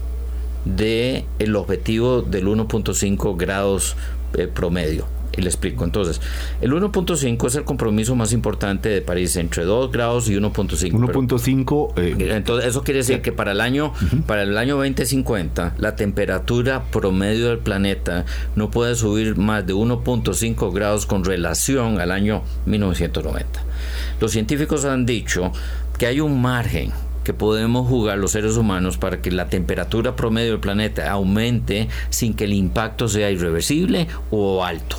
del 0.63 1.26
el 1.39 1.56
objetivo 1.58 2.21
del 2.21 2.47
1.5 2.47 3.36
grados 3.36 3.97
eh, 4.34 4.48
promedio. 4.48 5.06
Y 5.36 5.41
le 5.41 5.48
explico. 5.48 5.86
Entonces, 5.86 6.20
el 6.60 6.74
1.5 6.74 7.48
es 7.48 7.56
el 7.56 7.63
compromiso 7.63 8.15
más 8.15 8.34
importante 8.34 8.89
de 8.89 9.02
París, 9.02 9.38
entre 9.38 9.63
2 9.63 9.89
grados 9.89 10.30
y 10.30 10.36
1.5. 10.36 10.91
1.5. 10.91 11.94
Eh, 11.98 12.36
entonces, 12.36 12.70
eso 12.70 12.84
quiere 12.84 12.98
decir 12.98 13.22
que 13.22 13.32
para 13.32 13.54
el 13.54 13.62
año 13.62 13.94
para 14.28 14.44
el 14.44 14.58
año 14.58 14.76
2050, 14.76 15.76
la 15.78 15.96
temperatura 15.96 16.84
promedio 16.91 17.48
del 17.48 17.60
planeta 17.60 18.26
no 18.58 18.72
puede 18.72 18.96
subir 18.96 19.38
más 19.38 19.65
de 19.65 19.74
1.5 19.74 20.74
grados 20.74 21.06
con 21.06 21.24
relación 21.24 22.02
al 22.02 22.12
año 22.12 22.44
1990. 22.65 23.63
Los 24.20 24.32
científicos 24.34 24.84
han 24.84 25.06
dicho 25.06 25.54
que 25.98 26.08
hay 26.08 26.20
un 26.20 26.41
margen 26.41 26.91
que 27.23 27.34
podemos 27.34 27.88
jugar 27.88 28.17
los 28.17 28.31
seres 28.31 28.57
humanos 28.57 28.97
para 28.97 29.21
que 29.21 29.31
la 29.31 29.47
temperatura 29.47 30.15
promedio 30.15 30.51
del 30.51 30.60
planeta 30.60 31.12
aumente 31.12 31.88
sin 32.10 32.34
que 32.34 32.45
el 32.45 32.53
impacto 32.53 33.07
sea 33.07 33.31
irreversible 33.31 34.07
o 34.29 34.63
alto 34.63 34.97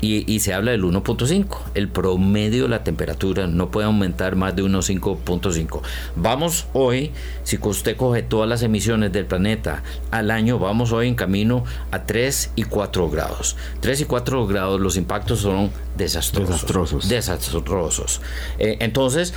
y, 0.00 0.40
se 0.40 0.54
habla 0.54 0.70
del 0.70 0.84
1.5. 0.84 1.58
El 1.74 1.88
promedio 1.88 2.64
de 2.64 2.68
la 2.70 2.84
temperatura 2.84 3.46
no 3.46 3.70
puede 3.70 3.86
aumentar 3.86 4.36
más 4.36 4.56
de 4.56 4.62
1.5.5. 4.62 5.82
Vamos 6.16 6.66
hoy, 6.72 7.12
si 7.42 7.58
usted 7.62 7.96
coge 7.96 8.22
todas 8.22 8.48
las 8.48 8.62
emisiones 8.62 9.12
del 9.12 9.26
planeta 9.26 9.82
al 10.10 10.30
año, 10.30 10.58
vamos 10.58 10.92
hoy 10.92 11.08
en 11.08 11.14
camino 11.14 11.64
a 11.90 12.04
3 12.04 12.52
y 12.56 12.62
4 12.64 13.10
grados. 13.10 13.56
3 13.80 14.00
y 14.00 14.04
4 14.04 14.46
grados 14.46 14.80
los 14.80 14.96
impactos 14.96 15.40
son 15.40 15.70
desastrosos. 15.96 17.08
Desastrosos. 17.08 18.20
Eh, 18.58 18.78
entonces, 18.80 19.34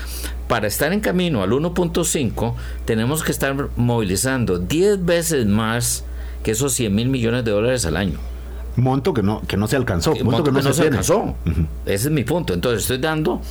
para 0.47 0.67
estar 0.67 0.93
en 0.93 1.01
camino 1.01 1.43
al 1.43 1.51
1.5, 1.51 2.55
tenemos 2.85 3.23
que 3.23 3.31
estar 3.31 3.69
movilizando 3.75 4.59
10 4.59 5.03
veces 5.03 5.45
más 5.45 6.05
que 6.43 6.51
esos 6.51 6.73
100 6.73 6.93
mil 6.93 7.09
millones 7.09 7.43
de 7.45 7.51
dólares 7.51 7.85
al 7.85 7.97
año 7.97 8.32
monto 8.75 9.13
que 9.13 9.23
no, 9.23 9.41
que 9.47 9.57
no 9.57 9.67
se 9.67 9.75
alcanzó. 9.75 10.15
Monto, 10.23 10.43
que, 10.43 10.51
no, 10.51 10.73
se, 10.73 10.81
alcanzó. 10.81 11.35
Ese 11.85 12.07
es 12.07 12.11
mi 12.11 12.23
punto. 12.23 12.53
Entonces 12.53 12.83
estoy 12.83 12.97
dando, 12.97 13.41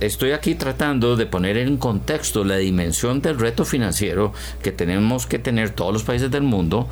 estoy 0.00 0.32
aquí 0.32 0.54
tratando 0.54 1.16
de 1.16 1.26
poner 1.26 1.56
en 1.56 1.76
contexto 1.76 2.44
la 2.44 2.56
dimensión 2.56 3.20
del 3.20 3.38
reto 3.38 3.64
financiero 3.64 4.32
que 4.62 4.72
tenemos 4.72 5.26
que 5.26 5.38
tener 5.38 5.70
todos 5.70 5.92
los 5.92 6.02
países 6.02 6.30
del 6.30 6.42
mundo 6.42 6.88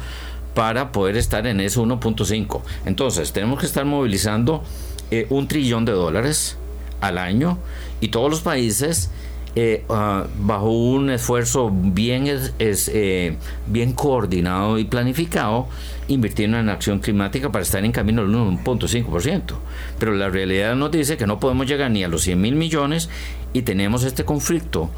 para 0.55 0.91
poder 0.93 1.17
estar 1.17 1.47
en 1.47 1.61
ese 1.61 1.81
1.5. 1.81 2.63
Entonces 2.87 3.33
tenemos 3.33 3.61
que 3.61 3.67
estar 3.67 3.85
movilizando 3.85 4.63
eh, 5.11 5.27
un 5.31 5.49
trillón 5.49 5.85
de 5.85 5.93
dólares 5.93 6.57
al 7.01 7.19
año 7.19 7.59
y 8.01 8.09
todos 8.09 8.31
los 8.31 8.41
países 8.41 9.11
eh, 9.59 9.85
ah, 9.89 10.27
bajo 10.39 10.69
un 10.69 11.09
esfuerzo 11.09 11.71
bien, 11.73 12.27
es, 12.27 12.91
eh, 12.93 13.37
bien 13.67 13.95
coordinado 13.95 14.79
y 14.79 14.85
planificado, 14.85 15.67
invirtiendo 16.09 16.59
en 16.59 16.69
acción 16.69 16.99
climática 16.99 17.51
para 17.51 17.63
estar 17.63 17.83
en 17.83 17.91
camino 17.91 18.21
al 18.21 18.29
1.5%. 18.29 19.55
Pero 19.99 20.13
la 20.13 20.29
realidad 20.29 20.77
nos 20.77 20.91
dice 20.91 21.17
que 21.17 21.27
no 21.27 21.41
podemos 21.41 21.67
llegar 21.67 21.91
ni 21.91 22.05
a 22.05 22.09
los 22.09 22.23
100 22.23 22.39
mil 22.39 22.55
millones 22.55 23.09
y 23.55 23.63
tenemos 23.63 24.05
este 24.05 24.27
conflicto 24.27 24.91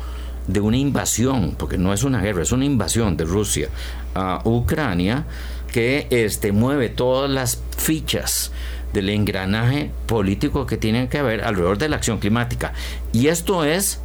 de 0.48 0.58
una 0.58 0.76
invasión, 0.76 1.54
porque 1.56 1.78
no 1.78 1.92
es 1.92 2.02
una 2.02 2.20
guerra, 2.20 2.42
es 2.42 2.50
una 2.50 2.64
invasión 2.64 3.16
de 3.16 3.26
Rusia 3.26 3.68
a 4.16 4.40
Ucrania 4.44 5.24
que 5.72 6.08
este, 6.10 6.50
mueve 6.50 6.88
todas 6.88 7.30
las 7.30 7.62
fichas 7.76 8.50
del 8.92 9.10
engranaje 9.10 9.92
político 10.06 10.66
que 10.66 10.78
tienen 10.78 11.06
que 11.06 11.18
haber 11.18 11.44
alrededor 11.44 11.78
de 11.78 11.90
la 11.90 11.96
acción 11.96 12.18
climática. 12.18 12.72
Y 13.12 13.28
esto 13.28 13.62
es 13.62 14.00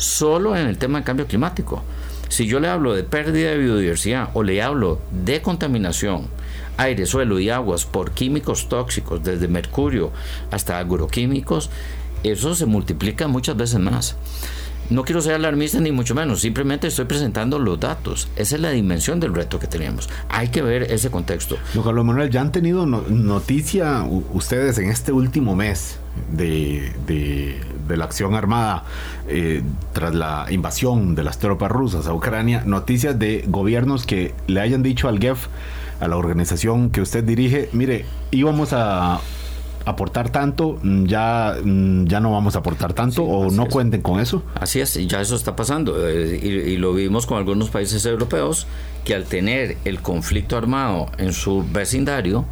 solo 0.00 0.56
en 0.56 0.66
el 0.66 0.78
tema 0.78 0.98
del 0.98 1.04
cambio 1.04 1.26
climático. 1.26 1.82
Si 2.28 2.46
yo 2.46 2.58
le 2.58 2.68
hablo 2.68 2.94
de 2.94 3.04
pérdida 3.04 3.50
de 3.50 3.58
biodiversidad 3.58 4.30
o 4.34 4.42
le 4.42 4.62
hablo 4.62 5.00
de 5.10 5.42
contaminación, 5.42 6.28
aire, 6.76 7.04
suelo 7.04 7.38
y 7.38 7.50
aguas 7.50 7.84
por 7.84 8.12
químicos 8.12 8.68
tóxicos, 8.68 9.22
desde 9.22 9.46
mercurio 9.46 10.10
hasta 10.50 10.78
agroquímicos, 10.78 11.70
eso 12.22 12.54
se 12.54 12.66
multiplica 12.66 13.28
muchas 13.28 13.56
veces 13.56 13.80
más. 13.80 14.16
No 14.88 15.04
quiero 15.04 15.20
ser 15.20 15.34
alarmista 15.34 15.80
ni 15.80 15.92
mucho 15.92 16.14
menos, 16.14 16.40
simplemente 16.40 16.88
estoy 16.88 17.04
presentando 17.04 17.58
los 17.58 17.78
datos. 17.78 18.28
Esa 18.36 18.56
es 18.56 18.60
la 18.60 18.70
dimensión 18.70 19.20
del 19.20 19.34
reto 19.34 19.58
que 19.58 19.66
tenemos. 19.66 20.08
Hay 20.28 20.48
que 20.48 20.62
ver 20.62 20.84
ese 20.84 21.10
contexto. 21.10 21.58
Don 21.74 21.84
Carlos 21.84 22.04
Manuel, 22.04 22.30
¿ya 22.30 22.40
han 22.40 22.52
tenido 22.52 22.86
noticia 22.86 24.04
ustedes 24.32 24.78
en 24.78 24.88
este 24.90 25.12
último 25.12 25.54
mes 25.54 25.98
de, 26.30 27.60
la 27.88 28.04
acción 28.04 28.34
armada 28.34 28.84
eh, 29.28 29.62
tras 29.92 30.14
la 30.14 30.46
invasión 30.50 31.14
de 31.14 31.24
las 31.24 31.38
tropas 31.38 31.70
rusas 31.70 32.06
a 32.06 32.14
Ucrania? 32.14 32.62
Noticias 32.64 33.18
de 33.18 33.44
gobiernos 33.46 34.06
que 34.06 34.34
le 34.46 34.60
hayan 34.60 34.82
dicho 34.82 35.08
al 35.08 35.18
GEF, 35.18 35.48
a 36.00 36.08
la 36.08 36.16
organización 36.16 36.90
que 36.90 37.00
usted 37.00 37.24
dirige, 37.24 37.68
mire, 37.72 38.06
íbamos 38.30 38.72
a 38.72 39.20
aportar 39.84 40.30
tanto, 40.30 40.78
ya, 40.82 41.56
ya 41.64 42.20
no 42.20 42.32
vamos 42.32 42.54
a 42.54 42.60
aportar 42.60 42.92
tanto 42.92 43.24
o 43.24 43.50
no 43.50 43.66
cuenten 43.66 44.02
con 44.02 44.20
eso. 44.20 44.42
Así 44.54 44.80
es, 44.80 44.94
ya 45.06 45.20
eso 45.20 45.36
está 45.36 45.56
pasando 45.56 46.08
eh, 46.08 46.38
y, 46.42 46.76
lo 46.76 46.92
vimos 46.94 47.26
con 47.26 47.38
algunos 47.38 47.70
países 47.70 48.04
europeos 48.06 48.66
que 49.04 49.14
al 49.14 49.24
tener 49.24 49.78
el 49.84 50.00
conflicto 50.00 50.56
armado 50.56 51.06
en 51.18 51.32
su 51.32 51.64
vecindario 51.70 52.44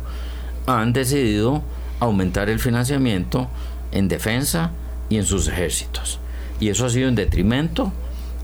han 0.66 0.92
decidido 0.92 1.62
aumentar 2.00 2.48
el 2.48 2.58
financiamiento 2.58 3.48
en 3.92 4.08
defensa 4.08 4.72
y 5.08 5.16
en 5.16 5.24
sus 5.24 5.48
ejércitos. 5.48 6.18
Y 6.60 6.68
eso 6.68 6.86
ha 6.86 6.90
sido 6.90 7.08
en 7.08 7.14
detrimento 7.14 7.92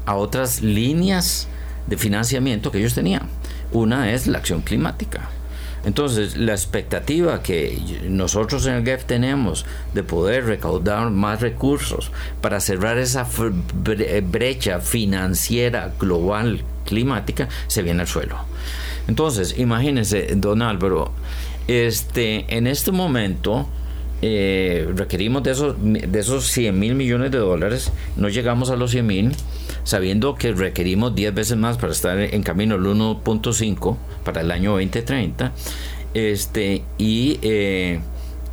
a 0.06 0.14
otras 0.14 0.62
líneas 0.62 1.48
de 1.86 1.96
financiamiento 1.96 2.70
que 2.70 2.78
ellos 2.78 2.94
tenían. 2.94 3.28
Una 3.72 4.12
es 4.12 4.26
la 4.26 4.38
acción 4.38 4.62
climática 4.62 5.28
entonces, 5.84 6.36
la 6.36 6.52
expectativa 6.52 7.42
que 7.42 8.00
nosotros 8.08 8.66
en 8.66 8.74
el 8.74 8.84
GEF 8.84 9.04
tenemos 9.04 9.66
de 9.92 10.02
poder 10.02 10.46
recaudar 10.46 11.10
más 11.10 11.40
recursos 11.42 12.10
para 12.40 12.60
cerrar 12.60 12.96
esa 12.96 13.26
brecha 14.22 14.80
financiera 14.80 15.92
global 16.00 16.62
climática 16.86 17.48
se 17.66 17.82
viene 17.82 18.02
al 18.02 18.08
suelo. 18.08 18.36
Entonces, 19.08 19.58
imagínense, 19.58 20.32
don 20.36 20.62
Álvaro, 20.62 21.12
este, 21.68 22.44
en 22.54 22.66
este 22.66 22.92
momento 22.92 23.66
eh, 24.26 24.90
requerimos 24.94 25.42
de 25.42 25.50
esos, 25.50 25.76
de 25.82 26.18
esos 26.18 26.46
100 26.46 26.78
mil 26.78 26.94
millones 26.94 27.30
de 27.30 27.38
dólares, 27.38 27.92
no 28.16 28.28
llegamos 28.28 28.70
a 28.70 28.76
los 28.76 28.90
100 28.90 29.06
mil, 29.06 29.32
sabiendo 29.82 30.34
que 30.34 30.52
requerimos 30.52 31.14
10 31.14 31.34
veces 31.34 31.56
más 31.58 31.76
para 31.76 31.92
estar 31.92 32.18
en 32.18 32.42
camino 32.42 32.76
al 32.76 32.82
1.5 32.82 33.96
para 34.24 34.40
el 34.40 34.50
año 34.50 34.70
2030, 34.72 35.52
este, 36.14 36.84
y 36.96 37.38
eh, 37.42 38.00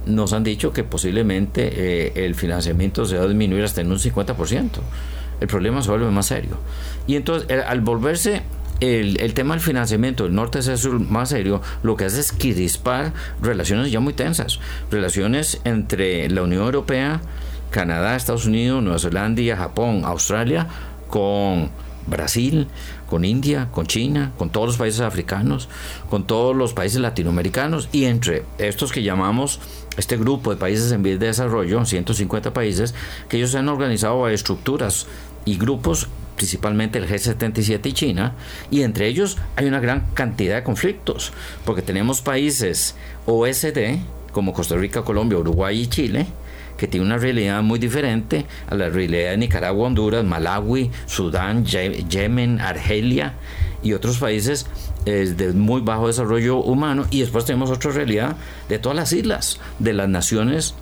nos 0.05 0.33
han 0.33 0.43
dicho 0.43 0.73
que 0.73 0.83
posiblemente 0.83 1.69
eh, 1.71 2.25
el 2.25 2.35
financiamiento 2.35 3.05
se 3.05 3.17
va 3.17 3.23
a 3.23 3.27
disminuir 3.27 3.63
hasta 3.63 3.81
en 3.81 3.91
un 3.91 3.99
50%. 3.99 4.69
El 5.39 5.47
problema 5.47 5.81
se 5.81 5.89
vuelve 5.89 6.11
más 6.11 6.27
serio. 6.27 6.57
Y 7.07 7.15
entonces, 7.15 7.49
al 7.65 7.81
volverse 7.81 8.43
el, 8.81 9.33
tema 9.35 9.53
del 9.53 9.63
financiamiento 9.63 10.23
del 10.23 10.33
norte 10.33 10.59
es 10.59 10.65
sur 10.79 10.99
más 10.99 11.29
serio, 11.29 11.61
lo 11.83 11.95
que 11.95 12.05
hace 12.05 12.19
es 12.19 12.31
crispar 12.31 13.13
relaciones 13.41 13.91
ya 13.91 13.99
muy 13.99 14.13
tensas. 14.13 14.59
Relaciones 14.89 15.61
entre 15.63 16.29
la 16.29 16.41
Unión 16.41 16.63
Europea, 16.63 17.21
Canadá, 17.69 18.15
Estados 18.15 18.45
Unidos, 18.45 18.81
Nueva 18.81 18.99
Zelanda, 18.99 19.55
Japón, 19.55 20.01
Australia, 20.03 20.67
con 21.09 21.69
Brasil, 22.07 22.67
con 23.07 23.23
India, 23.23 23.67
con 23.71 23.85
China, 23.85 24.31
con 24.37 24.49
todos 24.49 24.67
los 24.67 24.77
países 24.77 25.01
africanos, 25.01 25.69
con 26.09 26.25
todos 26.25 26.55
los 26.55 26.73
países 26.73 26.99
latinoamericanos 27.01 27.87
y 27.91 28.05
entre 28.05 28.43
estos 28.57 28.91
que 28.91 29.03
llamamos 29.03 29.59
este 29.97 30.17
grupo 30.17 30.49
de 30.49 30.57
países 30.57 30.91
en 30.91 31.03
vías 31.03 31.19
de 31.19 31.27
desarrollo, 31.27 31.85
150 31.85 32.53
países, 32.53 32.95
que 33.29 33.37
ellos 33.37 33.53
han 33.53 33.69
organizado 33.69 34.27
estructuras 34.27 35.05
y 35.45 35.57
grupos 35.57 36.07
principalmente 36.35 36.97
el 36.97 37.07
G77 37.07 37.85
y 37.85 37.93
China, 37.93 38.33
y 38.71 38.81
entre 38.81 39.07
ellos 39.07 39.37
hay 39.55 39.67
una 39.67 39.79
gran 39.79 40.07
cantidad 40.15 40.55
de 40.55 40.63
conflictos, 40.63 41.33
porque 41.65 41.83
tenemos 41.83 42.21
países 42.21 42.95
OSD, 43.27 43.99
como 44.31 44.51
Costa 44.51 44.75
Rica, 44.75 45.03
Colombia, 45.03 45.37
Uruguay 45.37 45.81
y 45.81 45.87
Chile, 45.87 46.25
que 46.77 46.87
tienen 46.87 47.09
una 47.09 47.19
realidad 47.19 47.61
muy 47.61 47.77
diferente 47.77 48.47
a 48.67 48.73
la 48.73 48.89
realidad 48.89 49.29
de 49.29 49.37
Nicaragua, 49.37 49.85
Honduras, 49.85 50.25
Malawi, 50.25 50.89
Sudán, 51.05 51.63
Yemen, 51.63 52.59
Argelia 52.59 53.35
y 53.83 53.93
otros 53.93 54.17
países 54.17 54.65
eh, 55.05 55.31
de 55.37 55.53
muy 55.53 55.81
bajo 55.81 56.07
desarrollo 56.07 56.57
humano. 56.57 57.05
Y 57.11 57.19
después 57.19 57.45
tenemos 57.45 57.69
otra 57.69 57.91
realidad 57.91 58.35
de 58.67 58.79
todas 58.79 58.95
las 58.95 59.13
islas, 59.13 59.59
de 59.77 59.93
las 59.93 60.09
naciones 60.09 60.73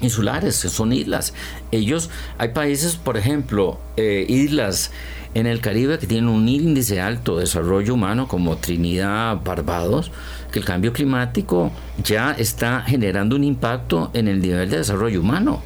insulares, 0.00 0.56
son 0.56 0.92
islas. 0.92 1.34
Ellos, 1.70 2.10
hay 2.38 2.48
países, 2.48 2.96
por 2.96 3.16
ejemplo, 3.16 3.78
eh, 3.96 4.26
islas 4.28 4.90
en 5.34 5.46
el 5.46 5.60
Caribe 5.60 5.98
que 5.98 6.06
tienen 6.06 6.28
un 6.28 6.48
índice 6.48 7.00
alto 7.00 7.36
de 7.36 7.42
desarrollo 7.42 7.94
humano, 7.94 8.26
como 8.26 8.56
Trinidad, 8.56 9.42
Barbados, 9.44 10.10
que 10.50 10.58
el 10.58 10.64
cambio 10.64 10.92
climático 10.92 11.70
ya 12.02 12.32
está 12.32 12.82
generando 12.82 13.36
un 13.36 13.44
impacto 13.44 14.10
en 14.14 14.28
el 14.28 14.40
nivel 14.40 14.70
de 14.70 14.78
desarrollo 14.78 15.20
humano. 15.20 15.62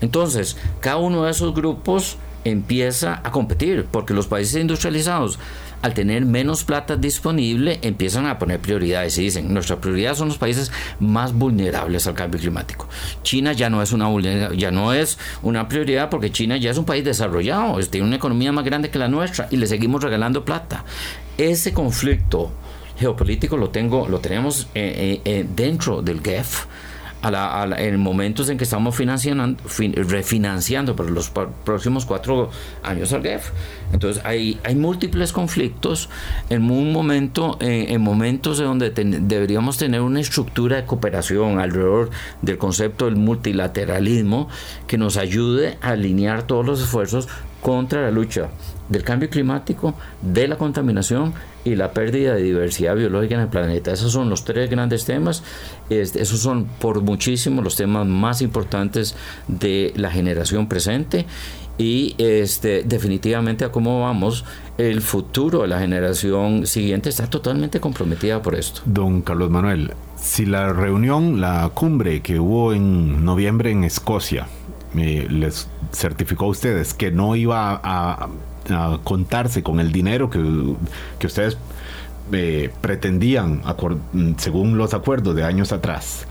Entonces, 0.00 0.56
cada 0.80 0.96
uno 0.96 1.24
de 1.24 1.30
esos 1.30 1.54
grupos 1.54 2.16
empieza 2.44 3.20
a 3.22 3.30
competir, 3.30 3.86
porque 3.90 4.14
los 4.14 4.26
países 4.26 4.60
industrializados 4.60 5.38
al 5.82 5.94
tener 5.94 6.24
menos 6.24 6.64
plata 6.64 6.96
disponible, 6.96 7.78
empiezan 7.82 8.26
a 8.26 8.38
poner 8.38 8.60
prioridades 8.60 9.16
y 9.18 9.22
dicen, 9.22 9.52
nuestra 9.52 9.80
prioridad 9.80 10.14
son 10.14 10.28
los 10.28 10.38
países 10.38 10.72
más 11.00 11.32
vulnerables 11.32 12.06
al 12.06 12.14
cambio 12.14 12.40
climático. 12.40 12.88
China 13.22 13.52
ya 13.52 13.70
no 13.70 13.82
es 13.82 13.92
una 13.92 14.04
ya 14.54 14.70
no 14.70 14.92
es 14.92 15.18
una 15.42 15.68
prioridad 15.68 16.10
porque 16.10 16.30
China 16.30 16.56
ya 16.56 16.70
es 16.70 16.78
un 16.78 16.84
país 16.84 17.04
desarrollado, 17.04 17.78
tiene 17.86 18.06
una 18.06 18.16
economía 18.16 18.52
más 18.52 18.64
grande 18.64 18.90
que 18.90 18.98
la 18.98 19.08
nuestra 19.08 19.48
y 19.50 19.56
le 19.56 19.66
seguimos 19.66 20.02
regalando 20.02 20.44
plata. 20.44 20.84
Ese 21.36 21.72
conflicto 21.72 22.52
geopolítico 22.98 23.56
lo 23.56 23.70
tengo, 23.70 24.08
lo 24.08 24.20
tenemos 24.20 24.68
eh, 24.74 25.20
eh, 25.24 25.30
eh, 25.38 25.46
dentro 25.54 26.02
del 26.02 26.20
GEF 26.20 26.66
en 27.24 28.00
momentos 28.00 28.48
en 28.50 28.58
que 28.58 28.64
estamos 28.64 28.94
financiando, 28.94 29.56
refinanciando 29.94 30.94
por 30.94 31.10
los 31.10 31.30
próximos 31.64 32.04
cuatro 32.04 32.50
años 32.82 33.12
al 33.12 33.22
GEF. 33.22 33.50
Entonces 33.92 34.22
hay, 34.24 34.60
hay 34.64 34.74
múltiples 34.74 35.32
conflictos 35.32 36.10
en 36.50 36.70
un 36.70 36.92
momento, 36.92 37.56
en 37.60 38.00
momentos 38.00 38.58
de 38.58 38.64
donde 38.64 38.90
deberíamos 38.90 39.78
tener 39.78 40.00
una 40.00 40.20
estructura 40.20 40.76
de 40.76 40.84
cooperación 40.84 41.58
alrededor 41.58 42.10
del 42.42 42.58
concepto 42.58 43.06
del 43.06 43.16
multilateralismo 43.16 44.48
que 44.86 44.98
nos 44.98 45.16
ayude 45.16 45.78
a 45.80 45.90
alinear 45.90 46.42
todos 46.42 46.66
los 46.66 46.82
esfuerzos 46.82 47.28
contra 47.60 48.02
la 48.02 48.10
lucha 48.10 48.50
del 48.88 49.02
cambio 49.02 49.30
climático, 49.30 49.94
de 50.22 50.48
la 50.48 50.56
contaminación 50.56 51.34
y 51.64 51.76
la 51.76 51.92
pérdida 51.92 52.34
de 52.34 52.42
diversidad 52.42 52.96
biológica 52.96 53.36
en 53.36 53.40
el 53.42 53.48
planeta. 53.48 53.92
Esos 53.92 54.12
son 54.12 54.28
los 54.28 54.44
tres 54.44 54.70
grandes 54.70 55.04
temas. 55.04 55.42
esos 55.88 56.40
son 56.40 56.66
por 56.78 57.00
muchísimo 57.00 57.62
los 57.62 57.76
temas 57.76 58.06
más 58.06 58.42
importantes 58.42 59.16
de 59.48 59.92
la 59.96 60.10
generación 60.10 60.68
presente 60.68 61.26
y 61.76 62.14
este, 62.18 62.84
definitivamente 62.84 63.64
a 63.64 63.72
cómo 63.72 64.02
vamos, 64.02 64.44
el 64.78 65.00
futuro 65.00 65.62
de 65.62 65.68
la 65.68 65.80
generación 65.80 66.66
siguiente 66.66 67.08
está 67.08 67.28
totalmente 67.28 67.80
comprometida 67.80 68.42
por 68.42 68.54
esto. 68.54 68.82
Don 68.84 69.22
Carlos 69.22 69.50
Manuel, 69.50 69.92
si 70.16 70.46
la 70.46 70.72
reunión, 70.72 71.40
la 71.40 71.68
cumbre 71.74 72.20
que 72.20 72.38
hubo 72.38 72.72
en 72.72 73.24
noviembre 73.24 73.72
en 73.72 73.82
Escocia, 73.82 74.46
eh, 74.96 75.26
les 75.28 75.68
certificó 75.92 76.44
a 76.44 76.48
ustedes 76.48 76.94
que 76.94 77.10
no 77.10 77.34
iba 77.34 77.80
a 77.82 78.14
a 78.14 78.28
contarse 79.02 79.62
con 79.62 79.80
el 79.80 79.92
dinero 79.92 80.30
que, 80.30 80.38
ustedes 81.26 81.58
eh, 82.32 82.70
pretendían, 82.80 83.62
según 84.38 84.78
los 84.78 84.94
acuerdos 84.94 85.36
de 85.36 85.44
años 85.44 85.72
atrás. 85.72 86.26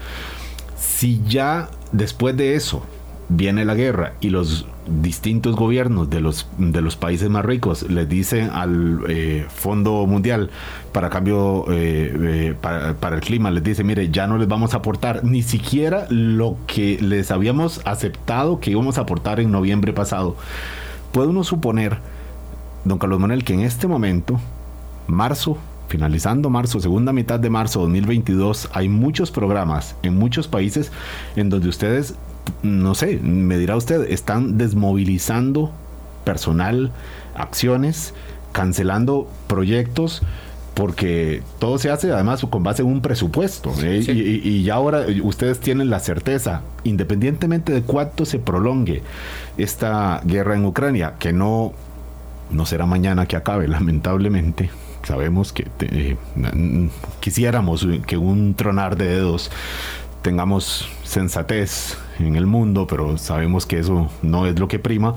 Si 0.78 1.22
ya 1.28 1.70
después 1.92 2.36
de 2.38 2.56
eso, 2.56 2.84
viene 3.30 3.66
la 3.66 3.76
guerra 3.76 4.14
y 4.22 4.30
los 4.30 4.66
distintos 4.88 5.56
gobiernos 5.56 6.10
de 6.10 6.20
los, 6.20 6.48
de 6.58 6.82
los 6.82 6.98
países 6.98 7.30
más 7.30 7.46
ricos 7.46 7.90
les 7.90 8.08
dicen 8.10 8.50
al 8.52 9.00
eh, 9.08 9.46
Fondo 9.48 10.06
Mundial 10.06 10.50
para 10.92 11.10
cambio 11.10 11.66
eh, 11.70 12.54
para, 12.60 12.94
para, 12.96 13.16
el 13.16 13.22
clima, 13.22 13.50
les 13.50 13.64
dice, 13.64 13.84
mire, 13.84 14.10
ya 14.10 14.28
no 14.28 14.38
les 14.38 14.48
vamos 14.48 14.74
a 14.74 14.78
aportar 14.78 15.24
ni 15.24 15.42
siquiera 15.42 16.06
lo 16.10 16.58
que 16.68 17.00
les 17.02 17.32
habíamos 17.32 17.82
aceptado 17.86 18.60
que 18.60 18.72
íbamos 18.72 18.98
a 18.98 19.02
aportar 19.02 19.40
en 19.40 19.52
noviembre 19.52 19.94
pasado. 19.94 20.36
Puede 21.12 21.30
uno 21.30 21.44
suponer, 21.44 21.98
don 22.86 22.98
Carlos 22.98 23.20
Manuel, 23.20 23.44
que 23.44 23.54
en 23.54 23.62
este 23.62 23.88
momento, 23.88 24.40
marzo, 25.08 25.58
finalizando 25.88 26.50
marzo, 26.50 26.80
segunda 26.80 27.14
mitad 27.14 27.40
de 27.40 27.50
marzo 27.50 27.82
2022, 27.82 28.70
hay 28.74 28.90
muchos 28.90 29.32
programas 29.32 29.96
en 30.04 30.18
muchos 30.18 30.48
países 30.48 30.92
en 31.36 31.50
donde 31.50 31.70
ustedes 31.70 32.16
no 32.62 32.96
sé, 32.96 33.20
me 33.20 33.58
dirá 33.58 33.76
usted, 33.76 34.10
están 34.12 34.58
desmovilizando 34.58 35.72
personal, 36.24 36.92
acciones, 37.36 38.14
cancelando 38.52 39.28
proyectos 39.48 40.22
porque 40.74 41.44
todo 41.60 41.78
se 41.78 41.92
hace 41.92 42.12
además 42.12 42.44
con 42.50 42.64
base 42.64 42.82
en 42.82 42.88
un 42.88 43.02
presupuesto 43.02 43.72
¿eh? 43.84 44.04
y, 44.08 44.64
ya 44.64 44.74
ahora 44.74 45.06
ustedes 45.22 45.60
tienen 45.60 45.92
la 45.92 46.00
certeza, 46.00 46.62
independientemente 46.84 47.72
de 47.72 47.84
cuánto 47.84 48.26
se 48.26 48.40
prolongue 48.40 49.04
esta 49.58 50.22
guerra 50.26 50.56
en 50.56 50.66
Ucrania, 50.66 51.14
que 51.20 51.32
no, 51.32 51.74
no 52.50 52.66
será 52.66 52.86
mañana 52.86 53.26
que 53.26 53.36
acabe, 53.36 53.68
lamentablemente. 53.68 54.70
Sabemos 55.04 55.52
que 55.52 55.68
eh, 55.82 56.16
quisiéramos 57.20 57.86
que 58.06 58.18
un 58.18 58.56
tronar 58.56 58.96
de 58.96 59.08
dedos 59.08 59.52
tengamos 60.22 60.90
sensatez 61.04 61.98
en 62.20 62.36
el 62.36 62.46
mundo, 62.48 62.88
pero 62.88 63.18
sabemos 63.18 63.66
que 63.66 63.80
eso 63.80 64.10
no 64.22 64.48
es 64.48 64.58
lo 64.58 64.68
que 64.68 64.80
prima. 64.80 65.16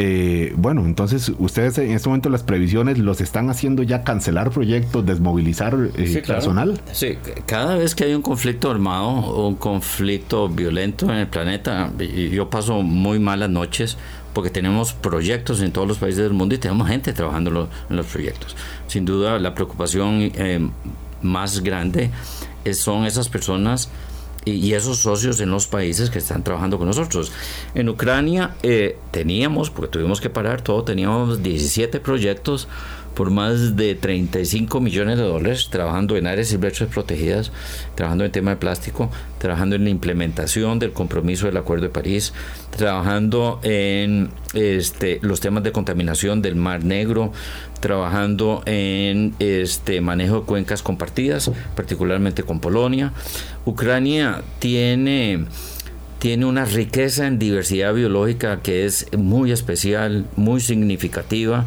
Eh, 0.00 0.52
bueno, 0.56 0.84
entonces 0.84 1.32
ustedes 1.38 1.76
en 1.78 1.90
este 1.90 2.08
momento 2.08 2.30
las 2.30 2.44
previsiones 2.44 2.98
los 2.98 3.20
están 3.20 3.50
haciendo 3.50 3.82
ya 3.82 4.04
cancelar 4.04 4.50
proyectos, 4.50 5.04
desmovilizar 5.04 5.76
eh, 5.96 6.22
personal. 6.24 6.80
Sí, 6.92 7.18
cada 7.46 7.74
vez 7.74 7.96
que 7.96 8.04
hay 8.04 8.14
un 8.14 8.22
conflicto 8.22 8.70
armado 8.70 9.08
o 9.08 9.48
un 9.48 9.56
conflicto 9.56 10.48
violento 10.48 11.06
en 11.06 11.18
el 11.18 11.26
planeta, 11.26 11.90
yo 12.32 12.48
paso 12.48 12.82
muy 12.82 13.18
malas 13.18 13.50
noches 13.50 13.98
porque 14.38 14.50
tenemos 14.50 14.92
proyectos 14.92 15.60
en 15.62 15.72
todos 15.72 15.88
los 15.88 15.98
países 15.98 16.22
del 16.22 16.32
mundo 16.32 16.54
y 16.54 16.58
tenemos 16.58 16.86
gente 16.86 17.12
trabajando 17.12 17.68
en 17.90 17.96
los, 17.96 18.06
proyectos. 18.06 18.54
Sin 18.86 19.04
duda, 19.04 19.40
la 19.40 19.52
preocupación 19.52 20.30
eh, 20.32 20.60
más 21.22 21.58
grande 21.58 22.12
son 22.72 23.04
esas 23.04 23.28
personas 23.28 23.90
y 24.44 24.74
esos 24.74 24.98
socios 24.98 25.40
en 25.40 25.50
los 25.50 25.66
países 25.66 26.08
que 26.08 26.20
están 26.20 26.44
trabajando 26.44 26.78
con 26.78 26.86
nosotros. 26.86 27.32
En 27.74 27.88
Ucrania 27.88 28.54
eh, 28.62 28.96
teníamos, 29.10 29.70
porque 29.70 29.90
tuvimos 29.90 30.20
que 30.20 30.30
parar 30.30 30.62
todo, 30.62 30.84
teníamos 30.84 31.42
17 31.42 31.98
proyectos 31.98 32.68
por 33.18 33.32
más 33.32 33.74
de 33.74 33.96
35 33.96 34.80
millones 34.80 35.18
de 35.18 35.24
dólares 35.24 35.70
trabajando 35.72 36.16
en 36.16 36.28
áreas 36.28 36.46
silvestres 36.46 36.88
protegidas, 36.88 37.50
trabajando 37.96 38.24
en 38.24 38.30
tema 38.30 38.52
de 38.52 38.58
plástico, 38.58 39.10
trabajando 39.38 39.74
en 39.74 39.82
la 39.82 39.90
implementación 39.90 40.78
del 40.78 40.92
compromiso 40.92 41.46
del 41.46 41.56
Acuerdo 41.56 41.82
de 41.82 41.88
París, 41.88 42.32
trabajando 42.76 43.58
en 43.64 44.30
este, 44.54 45.18
los 45.20 45.40
temas 45.40 45.64
de 45.64 45.72
contaminación 45.72 46.42
del 46.42 46.54
Mar 46.54 46.84
Negro, 46.84 47.32
trabajando 47.80 48.62
en 48.66 49.34
este 49.40 50.00
manejo 50.00 50.42
de 50.42 50.46
cuencas 50.46 50.84
compartidas, 50.84 51.50
particularmente 51.74 52.44
con 52.44 52.60
Polonia. 52.60 53.12
Ucrania 53.64 54.42
tiene 54.60 55.44
tiene 56.20 56.46
una 56.46 56.64
riqueza 56.64 57.26
en 57.26 57.38
diversidad 57.38 57.94
biológica 57.94 58.60
que 58.60 58.84
es 58.84 59.06
muy 59.16 59.50
especial, 59.50 60.26
muy 60.36 60.60
significativa. 60.60 61.66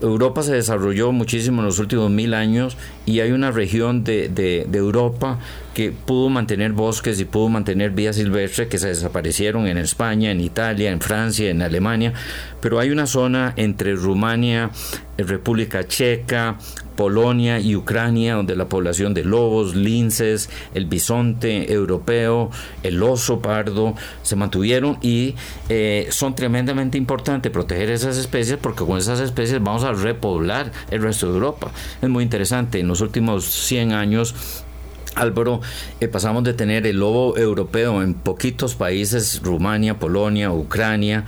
Europa 0.00 0.42
se 0.42 0.54
desarrolló 0.54 1.12
muchísimo 1.12 1.60
en 1.60 1.66
los 1.66 1.78
últimos 1.78 2.10
mil 2.10 2.34
años 2.34 2.76
y 3.06 3.20
hay 3.20 3.32
una 3.32 3.50
región 3.50 4.04
de, 4.04 4.28
de, 4.28 4.78
Europa 4.78 5.38
que 5.76 5.92
pudo 5.92 6.30
mantener 6.30 6.72
bosques 6.72 7.20
y 7.20 7.26
pudo 7.26 7.50
mantener 7.50 7.90
vías 7.90 8.16
silvestres 8.16 8.68
que 8.68 8.78
se 8.78 8.88
desaparecieron 8.88 9.66
en 9.66 9.76
España, 9.76 10.30
en 10.30 10.40
Italia, 10.40 10.90
en 10.90 11.02
Francia, 11.02 11.50
en 11.50 11.60
Alemania, 11.60 12.14
pero 12.62 12.78
hay 12.78 12.88
una 12.88 13.06
zona 13.06 13.52
entre 13.56 13.94
Rumania, 13.94 14.70
República 15.18 15.86
Checa, 15.86 16.56
Polonia 16.96 17.60
y 17.60 17.76
Ucrania, 17.76 18.36
donde 18.36 18.56
la 18.56 18.70
población 18.70 19.12
de 19.12 19.24
lobos, 19.24 19.76
linces, 19.76 20.48
el 20.72 20.86
bisonte 20.86 21.70
europeo, 21.70 22.50
el 22.82 23.02
oso 23.02 23.40
pardo 23.40 23.94
se 24.22 24.34
mantuvieron 24.34 24.96
y 25.02 25.34
eh, 25.68 26.06
son 26.08 26.34
tremendamente 26.34 26.96
importantes 26.96 27.52
proteger 27.52 27.90
esas 27.90 28.16
especies 28.16 28.58
porque 28.58 28.86
con 28.86 28.96
esas 28.96 29.20
especies 29.20 29.62
vamos 29.62 29.84
a 29.84 29.92
repoblar 29.92 30.72
el 30.90 31.02
resto 31.02 31.26
de 31.26 31.34
Europa. 31.34 31.70
Es 32.00 32.08
muy 32.08 32.24
interesante, 32.24 32.80
en 32.80 32.88
los 32.88 33.02
últimos 33.02 33.44
100 33.44 33.92
años 33.92 34.64
Álvaro, 35.16 35.60
eh, 36.00 36.08
pasamos 36.08 36.44
de 36.44 36.54
tener 36.54 36.86
el 36.86 36.98
lobo 36.98 37.36
europeo 37.36 38.02
en 38.02 38.14
poquitos 38.14 38.74
países, 38.74 39.40
Rumania, 39.42 39.98
Polonia, 39.98 40.52
Ucrania, 40.52 41.24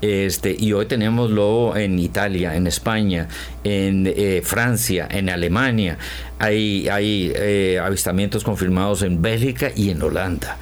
este, 0.00 0.54
y 0.58 0.72
hoy 0.72 0.86
tenemos 0.86 1.30
lobo 1.30 1.76
en 1.76 1.98
Italia, 1.98 2.54
en 2.54 2.66
España, 2.66 3.28
en 3.64 4.06
eh, 4.06 4.42
Francia, 4.44 5.08
en 5.10 5.30
Alemania. 5.30 5.98
Hay, 6.38 6.88
hay 6.88 7.32
eh, 7.34 7.80
avistamientos 7.82 8.44
confirmados 8.44 9.02
en 9.02 9.20
Bélgica 9.20 9.70
y 9.74 9.90
en 9.90 10.02
Holanda. 10.02 10.58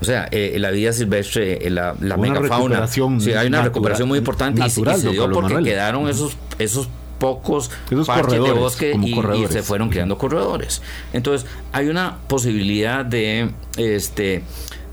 O 0.00 0.04
sea, 0.04 0.30
la 0.32 0.70
vida 0.70 0.94
silvestre, 0.94 1.68
la, 1.68 1.94
la 2.00 2.16
megafauna. 2.16 2.86
Sí, 2.86 3.34
hay 3.34 3.48
una 3.48 3.60
recuperación 3.60 4.08
muy 4.08 4.18
importante 4.18 4.62
y, 4.64 4.70
se 4.70 5.10
dio 5.10 5.30
porque 5.30 5.62
quedaron 5.62 6.08
esos, 6.08 6.38
esos 6.58 6.88
pocos 7.20 7.70
parches 8.06 8.42
de 8.42 8.52
bosque 8.52 8.96
y, 9.00 9.46
se 9.46 9.62
fueron 9.62 9.90
creando 9.90 10.18
corredores. 10.18 10.82
Entonces, 11.12 11.48
hay 11.70 11.88
una 11.88 12.18
posibilidad 12.26 13.04
de 13.04 13.52
este 13.76 14.42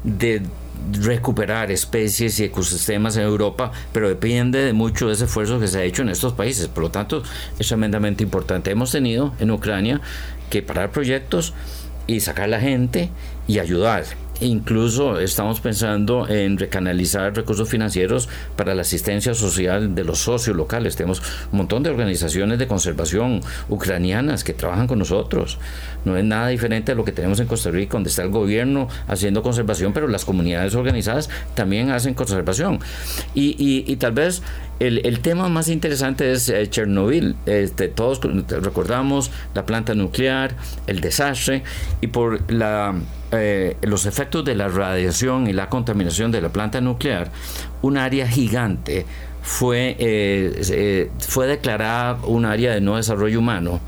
de 0.03 0.43
recuperar 0.91 1.71
especies 1.71 2.39
y 2.39 2.43
ecosistemas 2.43 3.17
en 3.17 3.23
Europa, 3.23 3.71
pero 3.91 4.07
depende 4.07 4.59
de 4.59 4.73
mucho 4.73 5.07
de 5.07 5.13
ese 5.13 5.25
esfuerzo 5.25 5.59
que 5.59 5.67
se 5.67 5.79
ha 5.79 5.83
hecho 5.83 6.03
en 6.03 6.09
estos 6.09 6.33
países. 6.33 6.67
Por 6.67 6.83
lo 6.83 6.91
tanto, 6.91 7.23
es 7.57 7.67
tremendamente 7.67 8.23
importante. 8.23 8.69
Hemos 8.69 8.91
tenido 8.91 9.33
en 9.39 9.49
Ucrania 9.49 10.01
que 10.49 10.61
parar 10.61 10.91
proyectos 10.91 11.53
y 12.05 12.19
sacar 12.19 12.49
la 12.49 12.59
gente 12.59 13.09
y 13.47 13.59
ayudar. 13.59 14.05
Incluso 14.41 15.19
estamos 15.19 15.59
pensando 15.59 16.27
en 16.27 16.57
recanalizar 16.57 17.35
recursos 17.35 17.67
financieros 17.67 18.29
para 18.55 18.75
la 18.75 18.81
asistencia 18.81 19.33
social 19.33 19.95
de 19.95 20.03
los 20.03 20.19
socios 20.19 20.55
locales. 20.55 20.95
Tenemos 20.95 21.21
un 21.51 21.57
montón 21.57 21.83
de 21.83 21.89
organizaciones 21.89 22.59
de 22.59 22.67
conservación 22.67 23.41
ucranianas 23.69 24.43
que 24.43 24.53
trabajan 24.53 24.87
con 24.87 24.99
nosotros. 24.99 25.57
No 26.05 26.15
es 26.17 26.23
nada 26.23 26.49
diferente 26.49 26.91
a 26.91 26.95
lo 26.95 27.03
que 27.03 27.11
tenemos 27.11 27.39
en 27.39 27.47
Costa 27.47 27.71
Rica, 27.71 27.93
donde 27.93 28.09
está 28.09 28.21
el 28.21 28.29
gobierno 28.29 28.87
haciendo 29.07 29.41
conservación, 29.41 29.91
pero 29.91 30.07
las 30.07 30.23
comunidades 30.23 30.75
organizadas 30.75 31.29
también 31.55 31.89
hacen 31.89 32.13
conservación. 32.13 32.79
Y, 33.33 33.95
tal 33.97 34.11
vez 34.11 34.43
el, 34.79 35.19
tema 35.19 35.49
más 35.49 35.69
interesante 35.69 36.31
es 36.31 36.49
eh, 36.49 36.67
Chernobyl. 36.69 37.35
Este, 37.45 37.87
todos 37.87 38.21
recordamos 38.21 39.31
la 39.53 39.65
planta 39.65 39.95
nuclear, 39.95 40.55
el 40.85 41.01
desastre, 41.01 41.63
y 42.01 42.07
por 42.07 42.51
la 42.51 42.95
eh, 43.31 43.75
los 43.81 44.05
efectos 44.05 44.45
de 44.45 44.55
la 44.55 44.69
radiación 44.69 45.47
y 45.47 45.53
la 45.53 45.67
contaminación 45.67 46.31
de 46.31 46.41
la 46.41 46.49
planta 46.49 46.79
nuclear, 46.79 47.29
un 47.81 47.97
área 47.97 48.25
gigante 48.25 49.05
fue, 49.41 49.97
eh, 49.99 51.09
fue 51.19 51.47
declarada 51.47 52.19
un 52.25 52.45
área 52.45 52.73
de 52.73 52.79
no 52.79 52.95
desarrollo 52.95 53.39
humano 53.39 53.81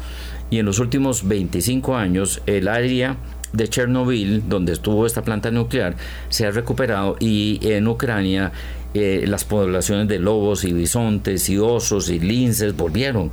y 0.50 0.60
en 0.60 0.66
los 0.66 0.80
últimos 0.80 1.28
25 1.28 1.96
años 1.96 2.42
el 2.48 2.68
área 2.68 3.16
de 3.54 3.68
Chernobyl, 3.68 4.48
donde 4.48 4.74
estuvo 4.74 5.06
esta 5.06 5.22
planta 5.22 5.52
nuclear, 5.52 5.96
se 6.30 6.46
ha 6.46 6.52
recuperado 6.52 7.16
y 7.20 7.60
en 7.64 7.88
Ucrania 7.88 8.52
eh, 8.94 9.26
las 9.28 9.46
poblaciones 9.46 10.08
de 10.08 10.20
lobos 10.20 10.64
y 10.64 10.74
bisontes 10.74 11.50
y 11.50 11.58
osos 11.58 12.10
y 12.10 12.20
linces 12.20 12.76
volvieron 12.76 13.32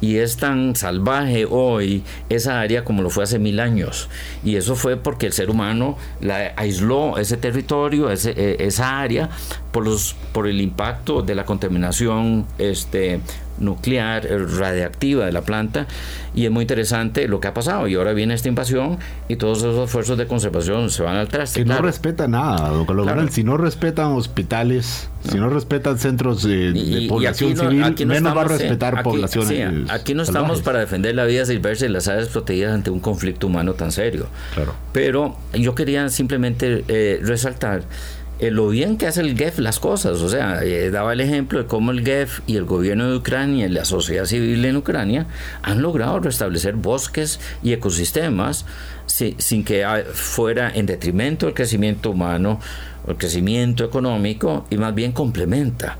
y 0.00 0.16
es 0.16 0.36
tan 0.36 0.76
salvaje 0.76 1.46
hoy 1.48 2.02
esa 2.28 2.60
área 2.60 2.84
como 2.84 3.02
lo 3.02 3.10
fue 3.10 3.24
hace 3.24 3.38
mil 3.38 3.60
años. 3.60 4.08
Y 4.44 4.56
eso 4.56 4.76
fue 4.76 4.96
porque 4.96 5.26
el 5.26 5.32
ser 5.32 5.50
humano 5.50 5.96
la 6.20 6.52
aisló 6.56 7.18
ese 7.18 7.36
territorio, 7.36 8.10
ese, 8.10 8.30
e, 8.30 8.64
esa 8.66 9.00
área, 9.00 9.30
por, 9.72 9.84
los, 9.84 10.14
por 10.32 10.46
el 10.46 10.60
impacto 10.60 11.22
de 11.22 11.34
la 11.34 11.44
contaminación 11.44 12.46
este, 12.58 13.20
nuclear, 13.60 14.26
eh, 14.26 14.38
radiactiva 14.38 15.26
de 15.26 15.32
la 15.32 15.42
planta 15.42 15.86
y 16.34 16.44
es 16.44 16.50
muy 16.50 16.62
interesante 16.62 17.26
lo 17.28 17.40
que 17.40 17.48
ha 17.48 17.54
pasado 17.54 17.88
y 17.88 17.94
ahora 17.94 18.12
viene 18.12 18.34
esta 18.34 18.48
invasión 18.48 18.98
y 19.28 19.36
todos 19.36 19.58
esos 19.58 19.86
esfuerzos 19.86 20.18
de 20.18 20.26
conservación 20.26 20.90
se 20.90 21.02
van 21.02 21.16
al 21.16 21.28
traste. 21.28 21.60
Que 21.60 21.64
no 21.64 21.78
respeta 21.78 22.28
nada, 22.28 22.68
don 22.68 23.30
si 23.30 23.44
no 23.44 23.56
respetan 23.56 24.12
hospitales, 24.12 25.08
si 25.28 25.36
no 25.36 25.48
respetan 25.48 25.98
centros 25.98 26.42
de, 26.42 27.06
población 27.08 27.56
civil, 27.56 28.06
menos 28.06 28.36
va 28.36 28.42
a 28.42 28.44
respetar 28.44 29.02
poblaciones. 29.02 29.90
aquí 29.90 30.14
no 30.14 30.22
estamos 30.22 30.62
para 30.62 30.80
defender 30.80 31.14
la 31.14 31.24
vida 31.24 31.44
silvestre 31.44 31.88
y 31.88 31.92
las 31.92 32.08
áreas 32.08 32.28
protegidas 32.28 32.74
ante 32.74 32.90
un 32.90 33.00
conflicto 33.00 33.46
humano 33.46 33.74
tan 33.74 33.92
serio. 33.92 34.26
Claro. 34.54 34.74
Pero 34.92 35.36
yo 35.54 35.74
quería 35.74 36.08
simplemente 36.08 36.84
eh, 36.88 37.20
resaltar 37.22 37.82
eh, 38.40 38.50
lo 38.52 38.68
bien 38.68 38.96
que 38.98 39.06
hace 39.06 39.20
el 39.20 39.36
GEF 39.36 39.58
las 39.58 39.80
cosas. 39.80 40.20
O 40.22 40.28
sea, 40.28 40.62
eh, 40.62 40.90
daba 40.90 41.12
el 41.12 41.20
ejemplo 41.20 41.58
de 41.58 41.66
cómo 41.66 41.90
el 41.90 42.04
GEF 42.04 42.40
y 42.46 42.56
el 42.56 42.64
gobierno 42.64 43.10
de 43.10 43.16
Ucrania 43.16 43.66
y 43.66 43.68
la 43.68 43.84
sociedad 43.84 44.26
civil 44.26 44.64
en 44.64 44.76
Ucrania 44.76 45.26
han 45.62 45.82
logrado 45.82 46.20
restablecer 46.20 46.74
bosques 46.74 47.40
y 47.62 47.72
ecosistemas 47.72 48.64
sin 49.06 49.64
que 49.64 49.84
fuera 50.12 50.70
en 50.72 50.86
detrimento 50.86 51.46
del 51.46 51.54
crecimiento 51.54 52.10
humano 52.10 52.60
o 53.06 53.10
el 53.10 53.16
crecimiento 53.16 53.84
económico 53.84 54.66
y 54.70 54.76
más 54.76 54.94
bien 54.94 55.12
complementa. 55.12 55.98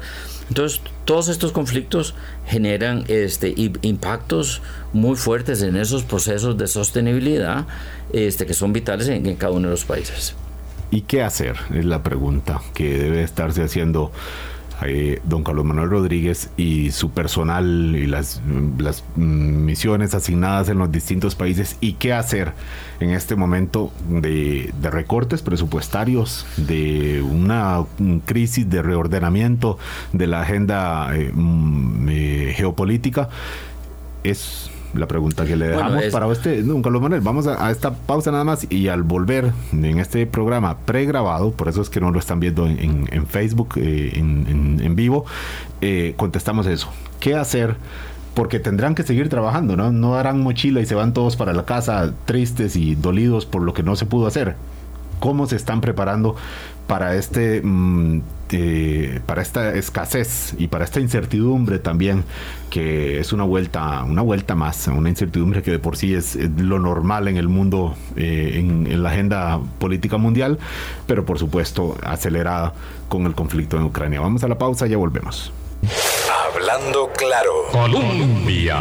Entonces, 0.49 0.81
todos 1.05 1.29
estos 1.29 1.53
conflictos 1.53 2.15
generan 2.47 3.05
este, 3.09 3.55
impactos 3.83 4.63
muy 4.93 5.17
fuertes 5.17 5.63
en 5.63 5.77
esos 5.77 6.05
procesos 6.05 6.57
de 6.57 6.69
sostenibilidad 6.69 7.67
este, 8.13 8.47
que 8.47 8.55
son 8.55 8.73
vitales 8.73 9.09
en 9.09 9.37
cada 9.37 9.53
uno 9.53 9.69
de 9.69 9.73
los 9.73 9.85
países. 9.85 10.35
¿Y 10.91 11.03
qué 11.03 11.23
hacer? 11.23 11.57
Es 11.75 11.85
la 11.85 12.03
pregunta 12.03 12.61
que 12.75 12.99
debe 12.99 13.23
estarse 13.23 13.63
haciendo 13.63 14.11
eh, 14.87 15.21
don 15.25 15.43
Carlos 15.43 15.65
Manuel 15.65 15.91
Rodríguez 15.91 16.51
y 16.57 16.93
su 16.93 17.11
personal 17.11 17.97
y 17.97 18.07
las, 18.07 18.41
las 18.79 19.03
misiones 19.17 20.15
asignadas 20.15 20.69
en 20.69 20.79
los 20.79 20.93
distintos 20.93 21.35
países 21.35 21.77
y 21.81 21.95
qué 21.95 22.13
hacer 22.13 22.53
en 23.01 23.11
este 23.11 23.35
momento 23.35 23.93
de, 24.09 24.73
recortes 24.83 25.43
presupuestarios, 25.43 26.47
de 26.57 27.23
una 27.23 27.85
crisis 28.25 28.71
de 28.71 28.81
reordenamiento 28.83 29.79
de 30.13 30.27
la 30.29 30.43
agenda 30.43 31.15
eh, 31.15 31.33
mm, 31.35 32.09
eh, 32.09 32.53
geopolítica. 32.57 33.29
Es 34.23 34.71
la 34.95 35.07
pregunta 35.07 35.45
que 35.45 35.57
le 35.57 35.69
dejamos 35.69 36.05
para 36.07 36.27
usted, 36.27 36.65
don 36.65 36.83
Carlos 36.83 37.03
Manuel. 37.03 37.21
Vamos 37.21 37.47
a, 37.47 37.71
esta 37.71 37.95
pausa 37.95 38.31
nada 38.31 38.45
más 38.45 38.67
y 38.71 38.89
al 38.89 39.03
volver 39.03 39.53
en 39.73 39.99
este 39.99 40.27
programa 40.27 40.79
pregrabado, 40.79 41.53
por 41.53 41.69
eso 41.69 41.83
es 41.83 41.91
que 41.91 42.01
no 42.01 42.11
lo 42.11 42.19
están 42.19 42.41
viendo 42.41 42.67
en, 42.67 43.27
Facebook 43.27 43.75
eh, 43.77 44.13
en, 44.15 44.97
vivo, 44.97 45.25
eh, 45.81 46.15
contestamos 46.17 46.67
eso. 46.67 46.89
¿Qué 47.21 47.35
hacer? 47.35 47.77
Porque 48.35 48.61
tendrán 48.61 48.95
que 48.95 49.03
seguir 49.03 49.29
trabajando, 49.29 49.77
¿no? 49.77 49.91
No 49.93 50.15
harán 50.17 50.41
mochila 50.41 50.81
y 50.81 50.87
se 50.87 50.95
van 50.95 51.13
todos 51.13 51.37
para 51.37 51.53
la 51.53 51.65
casa 51.65 52.13
tristes 52.25 52.77
y 52.77 52.95
dolidos 52.95 53.47
por 53.47 53.63
lo 53.63 53.75
que 53.75 53.83
no 53.83 53.97
se 53.97 54.07
pudo 54.07 54.27
hacer. 54.27 54.57
¿Cómo 55.21 55.47
se 55.47 55.57
están 55.57 55.81
preparando 55.81 56.37
para 56.89 57.15
este 57.15 57.61
mm, 57.63 58.23
eh, 58.51 59.21
para 59.27 59.43
esta 59.43 59.75
escasez 59.75 60.55
y 60.59 60.69
para 60.69 60.85
esta 60.85 61.01
incertidumbre 61.01 61.79
también 61.79 62.25
que 62.71 63.21
es 63.21 63.35
una 63.35 63.45
vuelta 63.45 64.03
una 64.05 64.23
vuelta 64.23 64.55
más 64.55 64.89
una 64.89 65.11
incertidumbre 65.11 65.63
que 65.63 65.71
de 65.71 65.79
por 65.79 65.99
sí 65.99 66.15
es, 66.15 66.35
lo 66.35 66.79
normal 66.79 67.29
en 67.29 67.37
el 67.37 67.47
mundo 67.49 67.95
eh, 68.17 68.55
en, 68.57 69.03
la 69.03 69.11
agenda 69.11 69.61
política 69.79 70.17
mundial 70.17 70.59
pero 71.07 71.27
por 71.27 71.39
supuesto 71.39 71.97
acelerada 72.03 72.73
con 73.09 73.27
el 73.27 73.35
conflicto 73.35 73.77
en 73.77 73.85
Ucrania. 73.85 74.21
Vamos 74.21 74.43
a 74.45 74.49
la 74.49 74.59
pausa 74.59 74.87
y 74.87 74.91
ya 74.91 74.97
volvemos 74.97 75.53
Hablando 76.55 77.11
claro. 77.17 77.53
Colombia. 77.73 78.77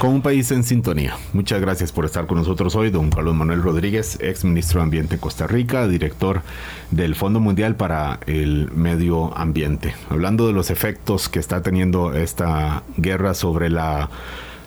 Con 0.00 0.14
un 0.14 0.22
país 0.22 0.50
en 0.50 0.64
sintonía. 0.64 1.16
Muchas 1.32 1.60
gracias 1.60 1.92
por 1.92 2.04
estar 2.04 2.26
con 2.26 2.38
nosotros 2.38 2.74
hoy, 2.74 2.90
don 2.90 3.10
Carlos 3.10 3.34
Manuel 3.34 3.62
Rodríguez, 3.62 4.18
ex 4.20 4.44
ministro 4.44 4.80
de 4.80 4.84
Ambiente 4.84 5.14
de 5.16 5.20
Costa 5.20 5.46
Rica, 5.46 5.86
director 5.86 6.42
del 6.90 7.14
Fondo 7.14 7.38
Mundial 7.38 7.76
para 7.76 8.18
el 8.26 8.70
Medio 8.72 9.36
Ambiente. 9.36 9.94
Hablando 10.10 10.46
de 10.46 10.52
los 10.52 10.70
efectos 10.70 11.28
que 11.28 11.38
está 11.38 11.62
teniendo 11.62 12.14
esta 12.14 12.82
guerra 12.96 13.34
sobre 13.34 13.70
la 13.70 14.10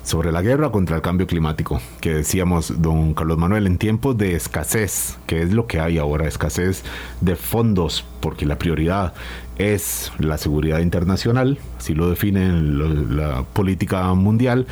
sobre 0.06 0.32
la 0.32 0.44
guerra 0.44 0.72
contra 0.72 0.96
el 0.96 1.02
cambio 1.02 1.26
climático, 1.26 1.82
que 2.00 2.14
decíamos, 2.14 2.82
don 2.82 3.16
Carlos 3.16 3.40
Manuel, 3.40 3.66
en 3.66 3.80
tiempos 3.80 4.16
de 4.18 4.36
escasez, 4.36 5.18
que 5.26 5.42
es 5.42 5.52
lo 5.52 5.66
que 5.66 5.80
hay 5.80 5.98
ahora, 5.98 6.28
escasez 6.28 6.84
de 7.22 7.36
fondos, 7.36 8.06
porque 8.20 8.46
la 8.46 8.60
prioridad 8.60 9.14
es 9.58 10.12
la 10.20 10.38
seguridad 10.38 10.80
internacional, 10.80 11.58
así 11.78 11.96
lo 11.96 12.08
define 12.08 12.52
la 12.54 13.44
política 13.44 14.14
mundial, 14.14 14.68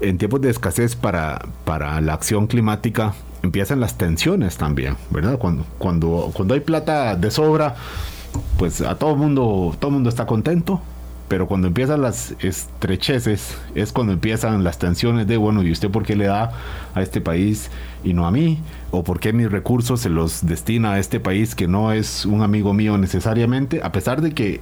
en 0.00 0.18
tiempos 0.18 0.40
de 0.40 0.50
escasez 0.50 0.96
para, 0.96 1.46
para 1.64 2.00
la 2.00 2.14
acción 2.14 2.48
climática 2.48 3.14
empiezan 3.42 3.78
las 3.78 3.96
tensiones 3.96 4.56
también, 4.56 4.96
¿verdad? 5.10 5.38
Cuando, 5.38 5.64
cuando, 5.78 6.30
cuando 6.32 6.54
hay 6.54 6.60
plata 6.60 7.14
de 7.14 7.30
sobra, 7.30 7.76
pues 8.58 8.80
a 8.80 8.96
todo 8.96 9.14
mundo, 9.14 9.76
todo 9.78 9.92
mundo 9.92 10.08
está 10.08 10.26
contento, 10.26 10.80
pero 11.32 11.46
cuando 11.46 11.66
empiezan 11.66 12.02
las 12.02 12.34
estrecheces 12.40 13.56
es 13.74 13.90
cuando 13.90 14.12
empiezan 14.12 14.64
las 14.64 14.78
tensiones 14.78 15.26
de, 15.26 15.38
bueno, 15.38 15.62
¿y 15.62 15.72
usted 15.72 15.88
por 15.88 16.02
qué 16.02 16.14
le 16.14 16.26
da 16.26 16.52
a 16.94 17.00
este 17.00 17.22
país 17.22 17.70
y 18.04 18.12
no 18.12 18.26
a 18.26 18.30
mí? 18.30 18.58
¿O 18.90 19.02
por 19.02 19.18
qué 19.18 19.32
mis 19.32 19.50
recursos 19.50 20.00
se 20.00 20.10
los 20.10 20.44
destina 20.44 20.92
a 20.92 20.98
este 20.98 21.20
país 21.20 21.54
que 21.54 21.68
no 21.68 21.90
es 21.90 22.26
un 22.26 22.42
amigo 22.42 22.74
mío 22.74 22.98
necesariamente? 22.98 23.80
A 23.82 23.92
pesar 23.92 24.20
de 24.20 24.32
que 24.32 24.60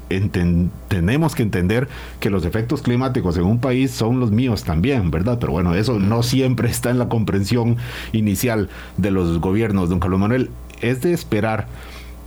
tenemos 0.87 1.35
que 1.35 1.43
entender 1.43 1.89
que 2.21 2.31
los 2.31 2.45
efectos 2.45 2.83
climáticos 2.83 3.37
en 3.37 3.47
un 3.47 3.59
país 3.59 3.91
son 3.91 4.21
los 4.21 4.31
míos 4.31 4.63
también, 4.63 5.11
¿verdad? 5.11 5.39
Pero 5.41 5.51
bueno, 5.51 5.75
eso 5.75 5.99
no 5.99 6.23
siempre 6.23 6.71
está 6.71 6.91
en 6.91 7.01
la 7.01 7.09
comprensión 7.09 7.79
inicial 8.13 8.69
de 8.97 9.11
los 9.11 9.41
gobiernos. 9.41 9.89
Don 9.89 9.99
Carlos 9.99 10.21
Manuel, 10.21 10.51
es 10.81 11.01
de 11.01 11.15
esperar 11.15 11.67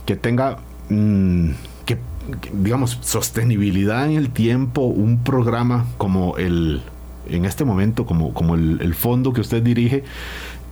que 0.04 0.16
tenga... 0.16 0.58
Mm, 0.90 1.52
digamos, 2.52 2.98
sostenibilidad 3.02 4.06
en 4.06 4.16
el 4.16 4.30
tiempo, 4.30 4.82
un 4.82 5.22
programa 5.22 5.86
como 5.98 6.36
el, 6.36 6.82
en 7.28 7.44
este 7.44 7.64
momento, 7.64 8.06
como, 8.06 8.32
como 8.32 8.54
el, 8.54 8.94
fondo 8.94 9.32
que 9.32 9.40
usted 9.40 9.62
dirige, 9.62 10.04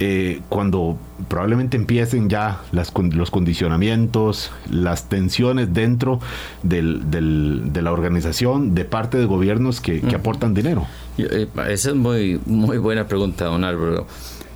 eh, 0.01 0.41
cuando 0.49 0.99
probablemente 1.29 1.77
empiecen 1.77 2.29
ya 2.29 2.61
las, 2.73 2.93
los 2.95 3.31
condicionamientos, 3.31 4.51
las 4.71 5.09
tensiones 5.09 5.73
dentro 5.73 6.21
del, 6.63 7.11
de 7.11 7.83
la 7.83 7.93
organización 7.93 8.75
de 8.75 8.85
parte 8.85 9.19
de 9.19 9.27
gobiernos 9.27 9.81
que, 9.81 10.03
aportan 10.15 10.55
dinero? 10.55 10.87
Eh, 11.19 11.47
esa 11.69 11.91
es 11.91 11.95
muy, 11.95 12.41
muy 12.47 12.79
buena 12.79 13.07
pregunta, 13.07 13.45
don 13.45 13.65
Álvaro. 13.65 14.07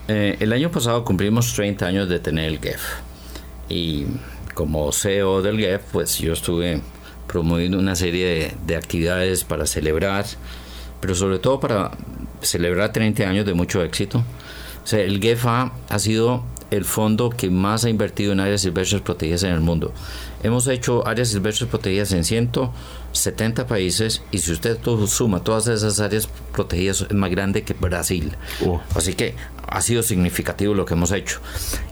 Eh, 0.09 0.37
el 0.41 0.53
año 0.53 0.71
pasado 0.71 1.05
cumplimos 1.05 1.53
30 1.55 1.85
años 1.85 2.09
de 2.09 2.21
tener 2.21 2.47
el 2.47 2.59
GEF 2.59 2.83
y 3.69 4.07
como 4.57 4.91
CEO 4.91 5.43
del 5.43 5.59
GEF, 5.59 5.83
pues 5.93 6.17
yo 6.17 6.33
estuve 6.33 6.81
promoviendo 7.27 7.79
una 7.79 7.95
serie 7.95 8.55
de, 8.67 8.77
actividades 8.77 9.45
para 9.45 9.67
celebrar, 9.67 10.25
pero 10.99 11.15
sobre 11.15 11.39
todo 11.39 11.61
para 11.61 11.91
celebrar 12.41 12.91
30 12.91 13.23
años 13.25 13.45
de 13.45 13.53
mucho 13.53 13.83
éxito. 13.83 14.25
O 14.83 14.87
sea, 14.87 15.01
el 15.01 15.21
GEFA 15.21 15.73
ha 15.91 15.99
sido 15.99 16.43
el 16.71 16.87
fondo 16.87 17.29
que 17.29 17.51
más 17.51 17.85
ha 17.85 17.91
invertido 17.91 18.33
en 18.33 18.41
áreas 18.41 18.63
silvestres 18.63 19.03
protegidas 19.03 19.43
en 19.43 19.53
el 19.53 19.61
mundo. 19.61 19.93
Hemos 20.43 20.67
hecho 20.69 21.07
áreas 21.07 21.29
silvestres 21.29 21.69
protegidas 21.69 22.13
en 22.13 22.25
170 22.25 23.67
países 23.67 24.23
y 24.33 24.39
si 24.39 24.53
usted 24.53 24.79
suma 25.07 25.45
todas 25.45 25.67
esas 25.67 26.01
áreas 26.01 26.31
protegidas 26.55 27.03
es 27.03 27.13
más 27.13 27.31
grande 27.31 27.63
que 27.63 27.75
Brasil. 27.75 28.33
Así 28.95 29.13
que 29.13 29.35
ha 29.69 29.83
sido 29.83 30.03
significativo 30.03 30.73
lo 30.73 30.87
que 30.87 30.95
hemos 30.95 31.13
hecho. 31.13 31.41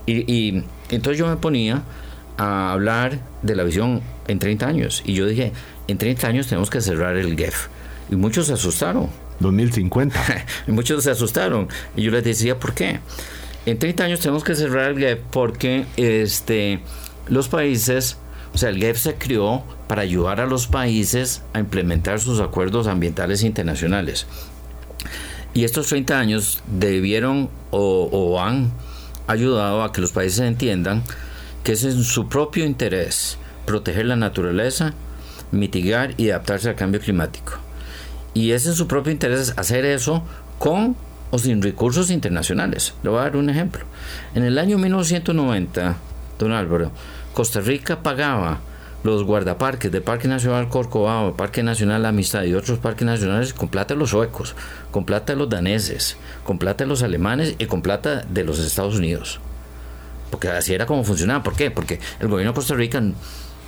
Y, 0.06 0.32
y 0.32 0.64
entonces 0.88 1.18
yo 1.18 1.26
me 1.26 1.36
ponía 1.36 1.82
a 2.36 2.72
hablar 2.72 3.20
de 3.42 3.56
la 3.56 3.64
visión 3.64 4.02
en 4.28 4.38
30 4.38 4.66
años. 4.66 5.02
Y 5.04 5.14
yo 5.14 5.26
dije, 5.26 5.52
en 5.88 5.98
30 5.98 6.26
años 6.26 6.46
tenemos 6.46 6.70
que 6.70 6.80
cerrar 6.80 7.16
el 7.16 7.36
GEF. 7.36 7.68
Y 8.10 8.16
muchos 8.16 8.46
se 8.46 8.54
asustaron. 8.54 9.08
2050. 9.40 10.46
y 10.68 10.72
muchos 10.72 11.04
se 11.04 11.10
asustaron. 11.10 11.68
Y 11.96 12.02
yo 12.02 12.10
les 12.10 12.24
decía, 12.24 12.58
¿por 12.58 12.74
qué? 12.74 13.00
En 13.66 13.78
30 13.78 14.04
años 14.04 14.20
tenemos 14.20 14.44
que 14.44 14.54
cerrar 14.54 14.90
el 14.90 14.98
GEF 14.98 15.20
porque 15.30 15.86
este, 15.96 16.80
los 17.28 17.48
países, 17.48 18.18
o 18.52 18.58
sea, 18.58 18.68
el 18.68 18.78
GEF 18.78 18.98
se 18.98 19.14
creó 19.14 19.64
para 19.88 20.02
ayudar 20.02 20.40
a 20.40 20.46
los 20.46 20.66
países 20.66 21.42
a 21.52 21.60
implementar 21.60 22.20
sus 22.20 22.40
acuerdos 22.40 22.86
ambientales 22.86 23.42
internacionales. 23.42 24.26
Y 25.54 25.64
estos 25.64 25.86
30 25.86 26.18
años 26.18 26.62
debieron 26.66 27.48
o, 27.70 28.08
o 28.10 28.40
han 28.42 28.72
ayudado 29.26 29.82
a 29.82 29.92
que 29.92 30.00
los 30.00 30.12
países 30.12 30.40
entiendan 30.40 31.02
que 31.64 31.72
es 31.72 31.82
en 31.84 32.04
su 32.04 32.28
propio 32.28 32.66
interés 32.66 33.38
proteger 33.64 34.04
la 34.04 34.16
naturaleza, 34.16 34.92
mitigar 35.50 36.12
y 36.18 36.28
adaptarse 36.28 36.68
al 36.68 36.74
cambio 36.74 37.00
climático. 37.00 37.54
Y 38.34 38.50
es 38.52 38.66
en 38.66 38.74
su 38.74 38.86
propio 38.86 39.10
interés 39.10 39.54
hacer 39.56 39.86
eso 39.86 40.22
con 40.58 40.94
o 41.30 41.38
sin 41.38 41.62
recursos 41.62 42.10
internacionales. 42.10 42.94
Le 43.02 43.08
voy 43.08 43.18
a 43.18 43.22
dar 43.22 43.36
un 43.38 43.48
ejemplo. 43.48 43.86
En 44.34 44.44
el 44.44 44.58
año 44.58 44.76
1990, 44.76 45.96
don 46.38 46.52
Álvaro, 46.52 46.92
Costa 47.32 47.60
Rica 47.60 48.02
pagaba 48.02 48.60
los 49.02 49.24
guardaparques 49.24 49.90
del 49.90 50.02
Parque 50.02 50.28
Nacional 50.28 50.68
Corcovado, 50.68 51.34
Parque 51.34 51.62
Nacional 51.62 52.04
Amistad 52.04 52.42
y 52.42 52.54
otros 52.54 52.78
parques 52.78 53.06
nacionales 53.06 53.54
con 53.54 53.68
plata 53.68 53.94
de 53.94 54.00
los 54.00 54.10
suecos, 54.10 54.54
con 54.90 55.06
plata 55.06 55.32
de 55.32 55.38
los 55.38 55.48
daneses, 55.48 56.18
con 56.44 56.58
plata 56.58 56.84
de 56.84 56.88
los 56.88 57.02
alemanes 57.02 57.54
y 57.58 57.66
con 57.66 57.80
plata 57.80 58.22
de 58.28 58.44
los 58.44 58.58
Estados 58.58 58.96
Unidos 58.96 59.40
porque 60.34 60.48
así 60.48 60.74
era 60.74 60.84
como 60.84 61.04
funcionaba. 61.04 61.44
¿Por 61.44 61.54
qué? 61.54 61.70
Porque 61.70 62.00
el 62.18 62.26
gobierno 62.26 62.50
de 62.50 62.56
Costa 62.56 62.74
Rica 62.74 63.00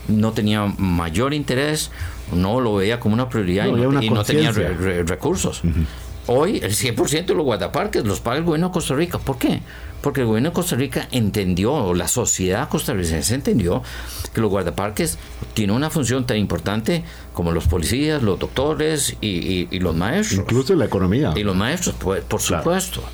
no 0.09 0.33
tenía 0.33 0.67
mayor 0.79 1.33
interés, 1.33 1.93
no 2.33 2.61
lo 2.61 2.75
veía 2.75 2.99
como 2.99 3.14
una 3.14 3.29
prioridad 3.29 3.69
y, 3.69 4.11
no, 4.11 4.25
tenía 4.25 4.51
recursos. 4.51 5.62
Hoy 6.27 6.59
el 6.61 6.73
100% 6.73 7.27
de 7.27 7.35
los 7.35 7.45
guardaparques 7.45 8.05
los 8.05 8.19
paga 8.19 8.39
el 8.39 8.43
gobierno 8.43 8.67
de 8.67 8.73
Costa 8.73 8.97
Rica. 8.97 9.21
¿Por 9.21 9.39
qué? 9.39 9.61
Porque 10.01 10.23
el 10.23 10.27
gobierno 10.27 10.49
de 10.49 10.55
Costa 10.55 10.75
Rica 10.75 11.07
entendió, 11.12 11.73
o 11.73 11.95
la 11.95 12.09
sociedad 12.09 12.69
costarricense 12.69 13.37
entendió, 13.37 13.85
que 14.35 14.41
los 14.41 14.51
guardaparques 14.51 15.19
tienen 15.55 15.77
una 15.77 15.89
función 15.89 16.27
tan 16.27 16.37
importante 16.37 17.05
como 17.33 17.53
los 17.53 17.69
policías, 17.69 18.25
los 18.25 18.41
doctores 18.41 19.17
y, 19.21 19.79
los 19.79 19.95
maestros. 19.95 20.41
Incluso 20.41 20.75
la 20.75 20.87
economía. 20.87 21.33
Y 21.37 21.45
los 21.45 21.55
maestros, 21.55 21.95
por, 21.95 22.41
supuesto. 22.41 23.05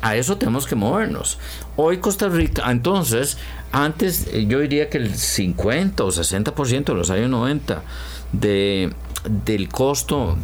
A 0.00 0.16
eso 0.16 0.36
tenemos 0.36 0.66
que 0.66 0.74
movernos. 0.74 1.38
Hoy 1.76 1.98
Costa 1.98 2.28
Rica, 2.28 2.70
entonces, 2.70 3.38
antes 3.72 4.28
eh, 4.32 4.46
yo 4.46 4.60
diría 4.60 4.88
que 4.88 4.98
el 4.98 5.14
50 5.14 6.04
o 6.04 6.08
60% 6.08 6.84
de 6.84 6.94
los 6.94 7.10
años 7.10 7.30
90 7.30 7.82
de, 8.32 8.92
del 9.44 9.68
costo 9.68 10.36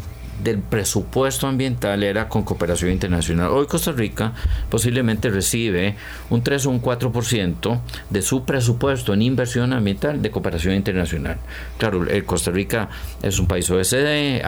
del 0.43 0.59
presupuesto 0.59 1.47
ambiental 1.47 2.03
era 2.03 2.29
con 2.29 2.43
cooperación 2.43 2.91
internacional. 2.91 3.51
Hoy 3.51 3.67
Costa 3.67 3.93
Rica 3.93 4.33
posiblemente 4.69 5.31
recibe 5.31 5.95
un 6.31 6.43
3 6.43 6.67
o 6.67 6.71
un 6.71 6.83
4% 6.83 7.81
de 8.11 8.23
su 8.23 8.45
presupuesto 8.45 9.15
en 9.15 9.23
inversión 9.23 9.73
ambiental 9.73 10.21
de 10.21 10.31
cooperación 10.31 10.75
internacional. 10.75 11.39
Claro, 11.79 12.09
el 12.09 12.25
Costa 12.25 12.51
Rica 12.51 12.89
es 13.23 13.39
un 13.39 13.47
país 13.47 13.71
OSD, 13.71 14.43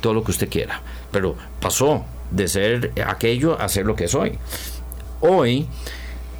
todo 0.00 0.14
lo 0.14 0.24
que 0.24 0.32
usted 0.32 0.48
quiera, 0.48 0.82
pero 1.12 1.36
pasó 1.60 2.04
de 2.34 2.48
ser 2.48 2.92
aquello 3.06 3.60
a 3.60 3.68
ser 3.68 3.86
lo 3.86 3.96
que 3.96 4.04
es 4.04 4.14
hoy. 4.14 4.38
Hoy 5.20 5.66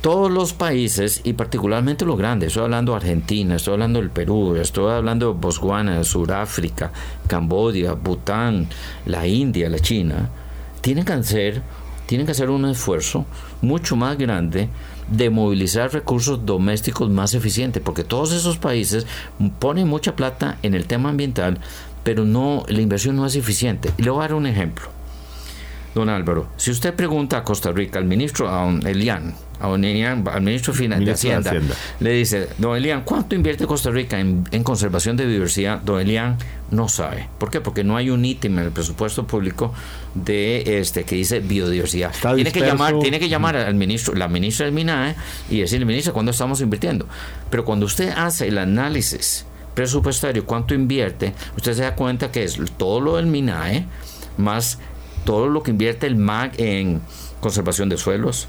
todos 0.05 0.31
los 0.31 0.53
países 0.53 1.23
y 1.25 1.33
particularmente 1.33 2.05
los 2.05 2.19
grandes, 2.19 2.49
estoy 2.49 2.65
hablando 2.65 2.93
de 2.93 2.97
Argentina, 2.97 3.57
estoy 3.57 3.73
hablando 3.73 4.01
del 4.01 4.11
Perú, 4.11 4.55
estoy 4.57 4.93
hablando 4.93 5.33
de 5.33 5.41
Botswana, 5.41 6.05
Sudáfrica, 6.05 6.93
Camboya, 7.27 7.95
Bután, 7.95 8.69
la 9.07 9.27
India, 9.27 9.71
la 9.71 9.79
China, 9.79 10.29
tienen 10.83 11.07
que 11.07 11.15
hacer, 11.15 11.63
tienen 12.05 12.27
que 12.27 12.33
hacer 12.33 12.51
un 12.51 12.67
esfuerzo 12.67 13.25
mucho 13.63 13.97
más 13.97 14.19
grande 14.19 14.69
de 15.09 15.31
movilizar 15.31 15.91
recursos 15.91 16.45
domésticos 16.45 17.09
más 17.09 17.33
eficientes, 17.33 17.83
porque 17.83 18.05
todos 18.05 18.33
esos 18.33 18.59
países 18.59 19.07
ponen 19.59 19.89
mucha 19.89 20.15
plata 20.17 20.59
en 20.63 20.75
el 20.75 20.87
tema 20.87 21.09
ambiental, 21.09 21.59
pero 22.03 22.27
no 22.27 22.65
la 22.69 22.83
inversión 22.83 23.17
no 23.17 23.25
es 23.25 23.37
eficiente. 23.37 23.91
Y 23.97 24.03
le 24.03 24.11
voy 24.11 24.19
a 24.19 24.29
dar 24.29 24.35
un 24.35 24.45
ejemplo. 24.45 24.94
Don 25.95 26.09
Álvaro, 26.09 26.49
si 26.57 26.73
usted 26.73 26.93
pregunta 26.95 27.39
a 27.39 27.45
Costa 27.45 27.71
Rica, 27.71 28.01
al 28.01 28.05
ministro 28.05 28.49
a 28.49 28.69
Elian, 28.85 29.33
a 29.61 29.73
Elian, 29.75 30.27
al 30.27 30.43
ministro, 30.43 30.75
de, 30.75 31.11
Hacienda, 31.13 31.55
le 32.01 32.11
dice, 32.11 32.49
Don 32.59 32.77
Elian, 32.77 33.03
¿cuánto 33.05 33.37
invierte 33.37 33.65
Costa 33.67 33.91
Rica 33.91 34.19
en, 34.19 34.45
conservación 34.65 35.17
de 35.17 35.25
biodiversidad? 35.25 35.81
Don 35.83 36.01
Elian 36.01 36.37
no 36.73 36.89
sabe. 36.89 37.29
¿Por 37.39 37.51
qué? 37.51 37.61
Porque 37.61 37.85
no 37.85 37.97
hay 37.97 38.11
un 38.11 38.25
ítem 38.25 38.59
en 38.59 38.65
el 38.65 38.71
presupuesto 38.73 39.25
público 39.25 39.73
de 40.15 40.81
este 40.81 41.05
que 41.05 41.15
dice 41.15 41.39
biodiversidad. 41.39 42.13
tiene 42.35 42.51
que 42.51 42.61
llamar, 42.61 42.99
tiene 42.99 43.21
que 43.21 43.29
llamar 43.29 43.57
al 43.57 43.75
ministro, 43.75 44.15
la 44.15 44.27
ministra 44.27 44.67
del 44.67 44.75
MINAE 44.75 45.15
y 45.49 45.61
decirle, 45.61 45.87
ministra, 45.87 46.13
¿cuándo 46.13 46.33
estamos 46.33 46.61
invirtiendo? 46.61 47.07
Pero 47.51 47.65
cuando 47.65 47.87
usted 47.87 48.11
hace 48.17 48.49
el 48.49 48.59
análisis 48.59 49.47
presupuestario, 49.75 50.45
cuánto 50.45 50.75
invierte, 50.75 51.35
usted 51.57 51.75
se 51.75 51.83
da 51.83 51.95
cuenta 51.95 52.33
que 52.33 52.43
es 52.43 52.59
todo 52.77 53.01
lo 53.01 53.17
del 53.17 53.27
MINAE 53.27 53.87
más 54.37 54.79
todo 55.25 55.49
lo 55.49 55.63
que 55.63 55.71
invierte 55.71 56.07
el 56.07 56.17
MAG 56.17 56.53
en 56.59 57.01
conservación 57.41 57.89
de 57.89 57.97
suelos, 57.97 58.49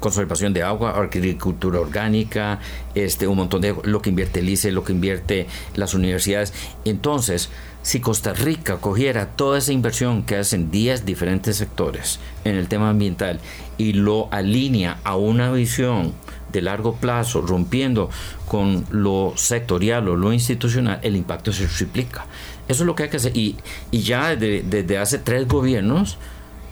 conservación 0.00 0.52
de 0.52 0.62
agua, 0.62 0.90
agricultura 0.90 1.80
orgánica, 1.80 2.60
este, 2.94 3.26
un 3.26 3.36
montón 3.36 3.60
de 3.60 3.74
lo 3.84 4.02
que 4.02 4.10
invierte 4.10 4.40
el 4.40 4.48
ICE, 4.48 4.72
lo 4.72 4.84
que 4.84 4.92
invierte 4.92 5.46
las 5.74 5.94
universidades. 5.94 6.52
Entonces, 6.84 7.50
si 7.82 8.00
Costa 8.00 8.32
Rica 8.32 8.78
cogiera 8.78 9.26
toda 9.36 9.58
esa 9.58 9.72
inversión 9.72 10.24
que 10.24 10.36
hacen 10.36 10.72
10 10.72 11.04
diferentes 11.06 11.56
sectores 11.56 12.18
en 12.44 12.56
el 12.56 12.66
tema 12.68 12.90
ambiental 12.90 13.38
y 13.78 13.92
lo 13.92 14.28
alinea 14.32 14.98
a 15.04 15.16
una 15.16 15.52
visión 15.52 16.12
de 16.52 16.62
largo 16.62 16.96
plazo, 16.96 17.42
rompiendo 17.42 18.10
con 18.48 18.84
lo 18.90 19.34
sectorial 19.36 20.08
o 20.08 20.16
lo 20.16 20.32
institucional, 20.32 20.98
el 21.02 21.14
impacto 21.16 21.52
se 21.52 21.66
triplica. 21.66 22.26
Eso 22.68 22.82
es 22.82 22.86
lo 22.86 22.94
que 22.94 23.04
hay 23.04 23.08
que 23.08 23.16
hacer. 23.18 23.36
Y, 23.36 23.56
y 23.90 24.00
ya 24.00 24.36
desde, 24.36 24.98
hace 24.98 25.18
tres 25.18 25.46
gobiernos 25.46 26.18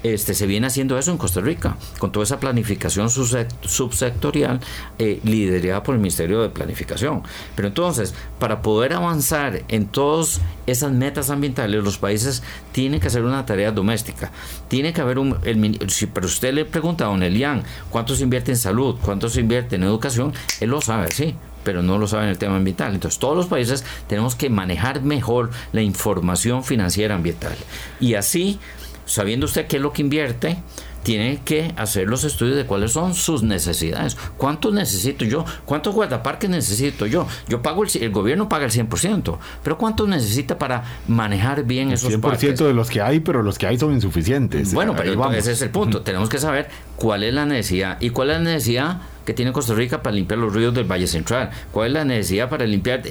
este, 0.04 0.34
se 0.34 0.46
viene 0.46 0.66
haciendo 0.66 0.98
eso 0.98 1.10
en 1.10 1.18
Costa 1.18 1.40
Rica, 1.40 1.76
con 1.98 2.12
toda 2.12 2.24
esa 2.24 2.38
planificación 2.38 3.08
subsectorial 3.10 4.60
eh, 4.98 5.18
liderada 5.24 5.82
por 5.82 5.94
el 5.94 6.00
Ministerio 6.00 6.42
de 6.42 6.50
Planificación. 6.50 7.22
Pero 7.56 7.68
entonces, 7.68 8.14
para 8.38 8.62
poder 8.62 8.92
avanzar 8.92 9.62
en 9.68 9.86
todas 9.86 10.42
esas 10.66 10.92
metas 10.92 11.30
ambientales, 11.30 11.82
los 11.82 11.98
países 11.98 12.42
tienen 12.72 13.00
que 13.00 13.06
hacer 13.06 13.24
una 13.24 13.46
tarea 13.46 13.72
doméstica. 13.72 14.30
Tiene 14.68 14.92
que 14.92 15.00
haber 15.00 15.18
un... 15.18 15.38
si, 15.88 16.06
pero 16.06 16.26
usted 16.26 16.52
le 16.52 16.66
pregunta 16.66 17.06
a 17.06 17.08
don 17.08 17.22
Elian 17.22 17.64
cuánto 17.88 18.14
se 18.14 18.24
invierte 18.24 18.52
en 18.52 18.58
salud, 18.58 18.96
cuánto 19.02 19.30
se 19.30 19.40
invierte 19.40 19.76
en 19.76 19.84
educación, 19.84 20.34
él 20.60 20.68
lo 20.68 20.82
sabe, 20.82 21.10
sí, 21.12 21.34
pero 21.64 21.82
no 21.82 21.96
lo 21.96 22.06
saben 22.06 22.26
en 22.26 22.32
el 22.32 22.38
tema 22.38 22.56
ambiental. 22.56 22.92
Entonces, 22.92 23.18
todos 23.18 23.36
los 23.36 23.46
países 23.46 23.84
tenemos 24.06 24.34
que 24.34 24.50
manejar 24.50 25.00
mejor 25.00 25.50
la 25.72 25.80
información 25.80 26.62
financiera 26.62 27.14
ambiental. 27.14 27.56
Y 28.00 28.14
así, 28.14 28.60
sabiendo 29.06 29.46
usted 29.46 29.66
qué 29.66 29.76
es 29.76 29.82
lo 29.82 29.92
que 29.92 30.02
invierte, 30.02 30.56
tiene 31.04 31.38
que 31.44 31.72
hacer 31.76 32.08
los 32.08 32.24
estudios 32.24 32.56
de 32.56 32.64
cuáles 32.64 32.92
son 32.92 33.14
sus 33.14 33.42
necesidades. 33.42 34.16
¿Cuántos 34.36 34.72
necesito 34.72 35.24
yo? 35.24 35.44
¿Cuántos 35.66 35.94
guardaparques 35.94 36.50
necesito 36.50 37.06
yo? 37.06 37.28
Yo 37.46 37.62
pago 37.62 37.84
el, 37.84 38.10
gobierno 38.10 38.48
paga 38.48 38.64
el 38.64 38.72
100%, 38.72 39.38
pero 39.62 39.78
¿cuántos 39.78 40.08
necesita 40.08 40.58
para 40.58 40.82
manejar 41.06 41.64
bien 41.64 41.92
esos 41.92 42.12
100% 42.12 42.20
parques? 42.20 42.58
de 42.58 42.74
los 42.74 42.88
que 42.88 43.02
hay, 43.02 43.20
pero 43.20 43.42
los 43.42 43.58
que 43.58 43.66
hay 43.66 43.78
son 43.78 43.92
insuficientes. 43.92 44.72
Bueno, 44.72 44.94
pero 44.96 45.30
ese 45.32 45.52
es 45.52 45.62
el 45.62 45.70
punto. 45.70 46.00
Tenemos 46.00 46.28
que 46.28 46.38
saber 46.38 46.68
cuál 46.96 47.22
es 47.22 47.34
la 47.34 47.44
necesidad 47.44 48.00
y 48.00 48.10
cuál 48.10 48.30
es 48.30 48.38
la 48.38 48.44
necesidad 48.44 49.02
que 49.26 49.34
tiene 49.34 49.52
Costa 49.52 49.74
Rica 49.74 50.02
para 50.02 50.16
limpiar 50.16 50.38
los 50.38 50.54
ríos 50.54 50.74
del 50.74 50.90
Valle 50.90 51.06
Central, 51.06 51.50
cuál 51.70 51.88
es 51.88 51.92
la 51.92 52.04
necesidad 52.04 52.48
para 52.48 52.66
limpiar 52.66 53.02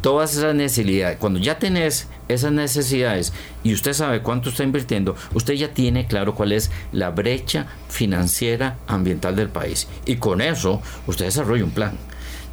todas 0.00 0.36
esas 0.36 0.54
necesidades. 0.54 1.18
Cuando 1.18 1.38
ya 1.38 1.58
tenés 1.58 2.08
esas 2.28 2.52
necesidades 2.52 3.32
y 3.62 3.72
usted 3.72 3.92
sabe 3.92 4.22
cuánto 4.22 4.50
está 4.50 4.64
invirtiendo, 4.64 5.16
usted 5.34 5.54
ya 5.54 5.74
tiene 5.74 6.06
claro 6.06 6.34
cuál 6.34 6.52
es 6.52 6.70
la 6.92 7.10
brecha 7.10 7.66
financiera 7.88 8.78
ambiental 8.86 9.36
del 9.36 9.48
país. 9.48 9.88
Y 10.06 10.16
con 10.16 10.40
eso 10.40 10.82
usted 11.06 11.26
desarrolla 11.26 11.64
un 11.64 11.70
plan. 11.70 11.98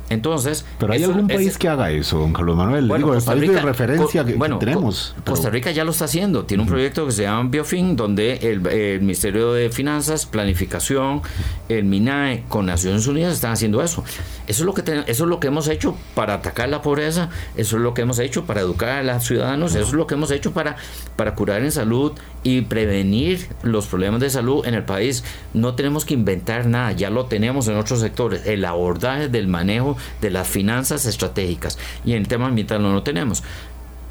Entonces, 0.09 0.65
pero 0.79 0.93
hay 0.93 1.03
algún 1.03 1.27
país 1.27 1.57
que 1.57 1.67
haga 1.67 1.89
eso, 1.91 2.19
don 2.19 2.31
Carlos 2.31 2.55
Manuel. 2.55 2.87
Digo, 2.87 3.13
el 3.13 3.23
país 3.23 3.51
de 3.51 3.61
referencia 3.61 4.23
que, 4.23 4.33
bueno, 4.35 4.59
tenemos. 4.59 5.15
Costa 5.25 5.49
Rica 5.49 5.71
ya 5.71 5.83
lo 5.83 5.91
está 5.91 6.05
haciendo. 6.05 6.45
Tiene 6.45 6.63
un 6.63 6.69
proyecto 6.69 7.05
que 7.05 7.11
se 7.11 7.23
llama 7.23 7.49
Biofin, 7.49 7.95
donde 7.95 8.37
el, 8.51 9.01
Ministerio 9.01 9.53
de 9.53 9.69
Finanzas, 9.69 10.25
Planificación, 10.25 11.21
el 11.69 11.85
MINAE 11.85 12.43
con 12.47 12.65
Naciones 12.65 13.07
Unidas 13.07 13.33
están 13.33 13.51
haciendo 13.51 13.81
eso. 13.81 14.03
Eso 14.47 14.63
es 14.63 14.65
lo 14.65 14.73
que 14.73 14.83
eso 15.07 15.23
es 15.23 15.29
lo 15.29 15.39
que 15.39 15.47
hemos 15.47 15.67
hecho 15.67 15.95
para 16.13 16.35
atacar 16.35 16.69
la 16.69 16.81
pobreza. 16.81 17.29
Eso 17.57 17.77
es 17.77 17.81
lo 17.81 17.93
que 17.93 18.03
hemos 18.03 18.19
hecho 18.19 18.45
para 18.45 18.61
educar 18.61 18.89
a 18.89 19.03
los 19.03 19.23
ciudadanos. 19.23 19.73
Eso 19.73 19.87
es 19.87 19.93
lo 19.93 20.05
que 20.05 20.13
hemos 20.13 20.29
hecho 20.29 20.51
para 20.51 20.75
para 21.15 21.33
curar 21.33 21.63
en 21.63 21.71
salud 21.71 22.13
y 22.43 22.61
prevenir 22.61 23.47
los 23.63 23.87
problemas 23.87 24.21
de 24.21 24.29
salud 24.29 24.65
en 24.67 24.75
el 24.75 24.83
país. 24.83 25.23
No 25.53 25.73
tenemos 25.73 26.05
que 26.05 26.13
inventar 26.13 26.67
nada. 26.67 26.91
Ya 26.91 27.09
lo 27.09 27.25
tenemos 27.25 27.67
en 27.67 27.77
otros 27.77 28.01
sectores. 28.01 28.45
El 28.45 28.63
abordaje 28.65 29.29
del 29.29 29.47
manejo 29.47 29.94
de 30.21 30.29
las 30.29 30.47
finanzas 30.47 31.05
estratégicas 31.05 31.77
y 32.03 32.11
en 32.13 32.19
el 32.19 32.27
tema 32.27 32.47
ambiental 32.47 32.81
no 32.81 32.93
lo 32.93 33.03
tenemos. 33.03 33.43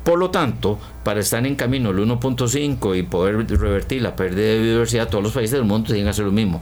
Por 0.04 0.18
lo 0.18 0.30
tanto, 0.30 0.78
para 1.02 1.20
estar 1.20 1.46
en 1.46 1.56
camino 1.56 1.90
el 1.90 1.98
1.5 1.98 2.98
y 2.98 3.02
poder 3.04 3.36
revertir 3.58 4.02
la 4.02 4.14
pérdida 4.14 4.48
de 4.48 4.58
biodiversidad, 4.58 5.08
todos 5.08 5.24
los 5.24 5.32
países 5.32 5.52
del 5.52 5.64
mundo 5.64 5.86
tienen 5.86 6.04
que 6.04 6.10
hacer 6.10 6.26
lo 6.26 6.32
mismo. 6.32 6.60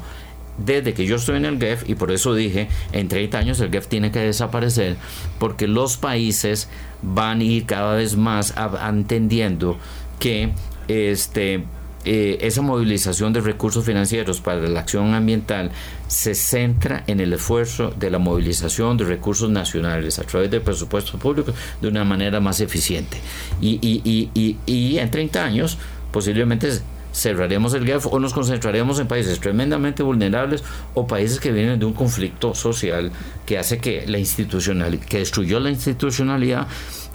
Desde 0.58 0.94
que 0.94 1.06
yo 1.06 1.16
estoy 1.16 1.38
en 1.38 1.46
el 1.46 1.58
GEF, 1.58 1.88
y 1.88 1.96
por 1.96 2.12
eso 2.12 2.34
dije, 2.34 2.68
en 2.92 3.08
30 3.08 3.38
años 3.38 3.60
el 3.60 3.70
GEF 3.70 3.88
tiene 3.88 4.12
que 4.12 4.20
desaparecer, 4.20 4.96
porque 5.40 5.66
los 5.66 5.96
países 5.96 6.68
van 7.02 7.40
a 7.40 7.44
ir 7.44 7.66
cada 7.66 7.96
vez 7.96 8.16
más 8.16 8.54
entendiendo 8.86 9.76
que 10.20 10.52
este, 10.86 11.64
eh, 12.04 12.38
esa 12.40 12.62
movilización 12.62 13.32
de 13.32 13.40
recursos 13.40 13.84
financieros 13.84 14.40
para 14.40 14.60
la 14.68 14.80
acción 14.80 15.14
ambiental 15.14 15.70
se 16.08 16.34
centra 16.34 17.04
en 17.06 17.20
el 17.20 17.32
esfuerzo 17.32 17.90
de 17.90 18.10
la 18.10 18.18
movilización 18.18 18.96
de 18.96 19.04
recursos 19.04 19.50
nacionales 19.50 20.18
a 20.18 20.24
través 20.24 20.50
del 20.50 20.62
presupuesto 20.62 21.18
público 21.18 21.52
de 21.80 21.88
una 21.88 22.04
manera 22.04 22.40
más 22.40 22.60
eficiente. 22.60 23.18
Y, 23.60 23.78
y, 23.80 24.30
y, 24.34 24.56
y 24.66 24.98
en 24.98 25.10
30 25.10 25.44
años 25.44 25.78
posiblemente 26.10 26.70
cerraremos 27.12 27.74
el 27.74 27.84
GAF 27.84 28.06
o 28.06 28.18
nos 28.18 28.32
concentraremos 28.32 28.98
en 28.98 29.06
países 29.06 29.38
tremendamente 29.38 30.02
vulnerables 30.02 30.64
o 30.94 31.06
países 31.06 31.40
que 31.40 31.52
vienen 31.52 31.78
de 31.78 31.84
un 31.84 31.92
conflicto 31.92 32.54
social 32.54 33.12
que 33.46 33.58
hace 33.58 33.78
que 33.78 34.06
la 34.06 34.18
institucional 34.18 34.98
que 34.98 35.18
destruyó 35.18 35.60
la 35.60 35.70
institucionalidad 35.70 36.66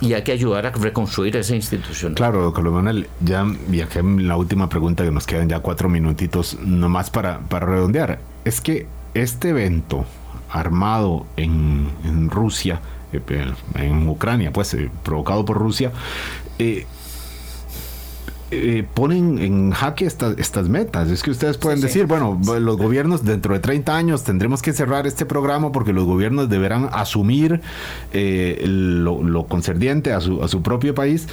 y 0.02 0.14
hay 0.14 0.24
que 0.24 0.32
ayudar 0.32 0.66
a 0.66 0.72
reconstruir 0.72 1.36
esa 1.38 1.56
institución. 1.56 2.14
Claro, 2.14 2.44
doctor 2.44 2.70
Manuel, 2.70 3.08
ya 3.22 3.46
viajé 3.68 4.00
en 4.00 4.28
la 4.28 4.38
última 4.38 4.70
pregunta 4.70 5.04
que 5.04 5.12
nos 5.12 5.26
quedan 5.26 5.50
ya 5.50 5.60
cuatro 5.60 5.90
minutitos 5.90 6.58
nomás 6.62 7.10
para, 7.10 7.40
para 7.40 7.66
redondear. 7.66 8.20
Es 8.46 8.62
que 8.62 8.88
este 9.14 9.50
evento 9.50 10.06
armado 10.50 11.26
en, 11.36 11.90
en 12.06 12.30
Rusia, 12.30 12.80
eh, 13.12 13.54
en 13.76 14.08
Ucrania, 14.08 14.52
pues 14.54 14.74
eh, 14.74 14.90
provocado 15.04 15.46
por 15.46 15.58
Rusia, 15.58 15.92
eh, 16.60 16.86
eh, 18.50 18.86
ponen 18.94 19.40
en 19.40 19.72
jaque 19.72 20.06
estas 20.06 20.70
metas. 20.70 21.10
Es 21.10 21.22
que 21.22 21.32
ustedes 21.32 21.58
pueden 21.58 21.82
decir, 21.82 22.06
bueno, 22.06 22.40
los 22.60 22.78
gobiernos 22.78 23.26
dentro 23.26 23.54
de 23.54 23.60
30 23.60 23.96
años 23.96 24.24
tendremos 24.24 24.62
que 24.62 24.72
cerrar 24.72 25.06
este 25.06 25.26
programa 25.26 25.74
porque 25.74 25.92
los 25.92 26.06
gobiernos 26.06 26.50
deberán 26.50 26.90
asumir 26.94 27.60
eh, 28.14 28.64
lo, 28.66 29.48
concerniente 29.48 30.14
a 30.14 30.22
su, 30.22 30.42
a 30.42 30.48
su 30.48 30.62
propio 30.62 30.96
país, 30.96 31.28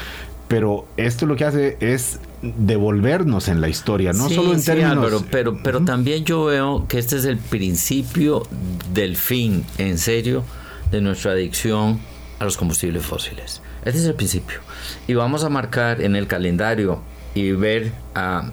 pero 0.48 0.86
esto 0.96 1.26
lo 1.26 1.36
que 1.36 1.44
hace 1.44 1.76
es 1.78 2.18
devolvernos 2.42 3.46
en 3.46 3.60
la 3.60 3.68
historia, 3.68 4.12
no 4.12 4.28
solo 4.28 4.52
en 4.52 4.62
términos... 4.62 5.24
pero, 5.30 5.58
pero 5.62 5.84
también 5.84 6.24
yo 6.24 6.44
veo 6.44 6.86
que 6.88 6.98
este 6.98 7.16
es 7.16 7.24
el 7.24 7.38
principio 7.38 8.42
del 8.92 9.16
fin, 9.16 9.64
en 9.78 9.98
serio, 9.98 10.42
de 10.90 11.00
nuestra 11.00 11.30
adicción 11.30 12.00
a 12.40 12.44
los 12.44 12.56
combustibles 12.56 13.04
fósiles. 13.04 13.62
Este 13.84 14.00
es 14.00 14.06
el 14.06 14.14
principio. 14.14 14.58
Y 15.06 15.14
vamos 15.14 15.44
a 15.44 15.48
marcar 15.48 16.00
en 16.00 16.16
el 16.16 16.26
calendario 16.26 17.00
y 17.34 17.52
ver 17.52 17.92
ah, 18.14 18.50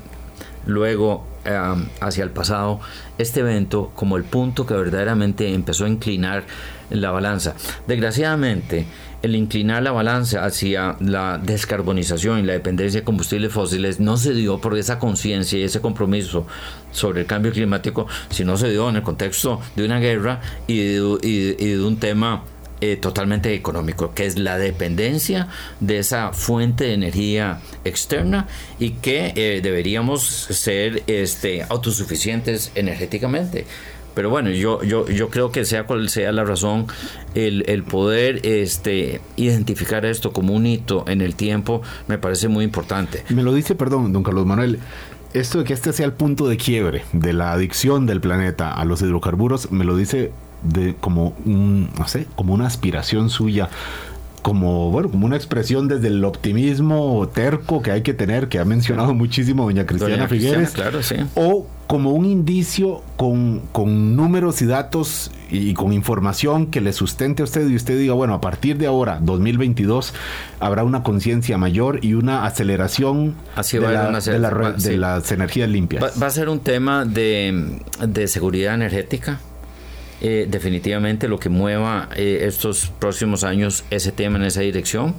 luego 0.66 1.26
ah, 1.46 1.78
hacia 2.00 2.24
el 2.24 2.32
pasado 2.32 2.80
este 3.18 3.42
evento 3.42 3.92
como 3.96 4.18
el 4.18 4.24
punto 4.24 4.66
que 4.66 4.74
verdaderamente 4.74 5.54
empezó 5.54 5.86
a 5.86 5.90
inclinar 5.90 6.44
la 6.90 7.12
balanza. 7.12 7.56
Desgraciadamente, 7.88 8.86
el 9.22 9.36
inclinar 9.36 9.84
la 9.84 9.92
balanza 9.92 10.44
hacia 10.44 10.98
la 11.00 11.38
descarbonización 11.38 12.40
y 12.40 12.44
la 12.44 12.54
dependencia 12.54 13.02
de 13.02 13.06
combustibles 13.06 13.52
fósiles 13.52 14.00
no 14.00 14.18
se 14.18 14.34
dio 14.34 14.60
por 14.60 14.78
esa 14.78 15.00
conciencia 15.00 15.60
y 15.60 15.64
ese 15.64 15.80
compromiso 15.80 16.48
sobre 16.92 17.22
el 17.22 17.28
cambio 17.28 17.52
climático, 17.52 18.08
sino 18.30 18.58
se 18.58 18.70
dio 18.70 18.90
en 18.90 18.98
el 18.98 19.04
contexto 19.04 19.62
de 19.76 19.86
una 19.86 20.00
guerra 20.00 20.42
y 20.68 20.96
de, 20.96 21.82
un 21.82 21.98
tema 21.98 22.44
eh, 22.82 22.98
totalmente 22.98 23.54
económico, 23.54 24.14
que 24.14 24.26
es 24.26 24.38
la 24.38 24.58
dependencia 24.58 25.48
de 25.80 26.00
esa 26.00 26.34
fuente 26.34 26.86
de 26.86 26.94
energía 26.94 27.62
externa 27.86 28.48
y 28.80 28.92
que 28.92 29.34
eh, 29.36 29.62
deberíamos 29.62 30.24
ser 30.24 31.04
este, 31.08 31.64
autosuficientes 31.70 32.72
energéticamente. 32.76 33.66
Pero 34.14 34.30
bueno, 34.30 34.50
yo, 34.50 34.84
yo, 34.84 35.08
yo 35.08 35.30
creo 35.30 35.52
que 35.52 35.64
sea 35.64 35.86
cual 35.86 36.10
sea 36.10 36.32
la 36.32 36.44
razón, 36.44 36.88
el, 37.34 37.64
el, 37.68 37.84
poder 37.84 38.46
este, 38.46 39.22
identificar 39.38 40.06
esto 40.06 40.34
como 40.34 40.54
un 40.54 40.66
hito 40.66 41.06
en 41.08 41.22
el 41.22 41.36
tiempo 41.36 41.82
me 42.08 42.18
parece 42.18 42.48
muy 42.48 42.66
importante. 42.66 43.24
Me 43.30 43.44
lo 43.44 43.54
dice, 43.54 43.76
perdón, 43.76 44.12
don 44.12 44.24
Carlos 44.24 44.46
Manuel, 44.46 44.80
esto 45.34 45.60
de 45.60 45.64
que 45.64 45.74
este 45.74 45.94
sea 45.94 46.06
el 46.06 46.14
punto 46.14 46.48
de 46.48 46.58
quiebre 46.58 47.04
de 47.14 47.32
la 47.32 47.54
adicción 47.54 48.06
del 48.06 48.20
planeta 48.20 48.74
a 48.74 48.84
los 48.84 49.02
hidrocarburos, 49.02 49.72
me 49.72 49.86
lo 49.86 49.96
dice 49.96 50.32
de 50.64 50.96
como 50.96 51.34
un, 51.46 51.90
no 51.98 52.08
sé, 52.08 52.28
como 52.36 52.54
una 52.54 52.68
aspiración 52.68 53.30
suya 53.30 53.70
como, 54.42 54.90
bueno, 54.92 55.10
como 55.10 55.26
una 55.26 55.36
expresión 55.36 55.88
desde 55.88 56.08
el 56.08 56.24
optimismo 56.26 57.30
terco 57.34 57.82
que 57.82 57.92
hay 57.92 58.02
que 58.02 58.14
tener, 58.14 58.48
que 58.48 58.60
ha 58.60 58.66
mencionado 58.66 59.14
muchísimo 59.14 59.64
doña 59.64 59.86
Cristiana 59.86 60.28
Figueres, 60.28 60.72
claro, 60.72 61.04
sí. 61.04 61.16
o 61.36 61.68
como 61.88 62.12
un 62.12 62.26
indicio 62.26 63.04
con, 63.18 63.62
con, 63.72 64.16
números 64.16 64.62
y 64.62 64.66
datos 64.66 65.30
y 65.52 65.74
con 65.74 65.92
información 65.92 66.68
que 66.68 66.80
le 66.80 66.94
sustente 66.94 67.44
a 67.44 67.46
usted 67.46 67.68
y 67.70 67.76
usted 67.76 68.00
diga, 68.00 68.14
bueno, 68.14 68.34
a 68.34 68.42
partir 68.42 68.78
de 68.78 68.88
ahora, 68.88 69.20
2022, 69.22 70.14
habrá 70.60 70.86
una 70.86 71.04
conciencia 71.04 71.58
mayor 71.58 72.04
y 72.04 72.14
una 72.14 72.46
aceleración 72.46 73.36
de, 73.72 73.80
de, 74.80 74.98
las 74.98 75.32
energías 75.32 75.70
limpias. 75.70 76.02
Va, 76.02 76.10
va, 76.20 76.28
a 76.28 76.32
ser 76.32 76.48
un 76.48 76.62
tema 76.62 77.04
de, 77.06 77.80
de 78.08 78.28
seguridad 78.28 78.74
energética 78.74 79.40
eh, 80.24 80.46
definitivamente 80.48 81.28
lo 81.28 81.40
que 81.40 81.50
mueva 81.50 82.08
eh, 82.16 82.44
estos 82.44 82.92
próximos 83.00 83.44
años 83.44 83.84
ese 83.90 84.12
tema 84.12 84.38
en 84.38 84.44
esa 84.44 84.62
dirección. 84.62 85.16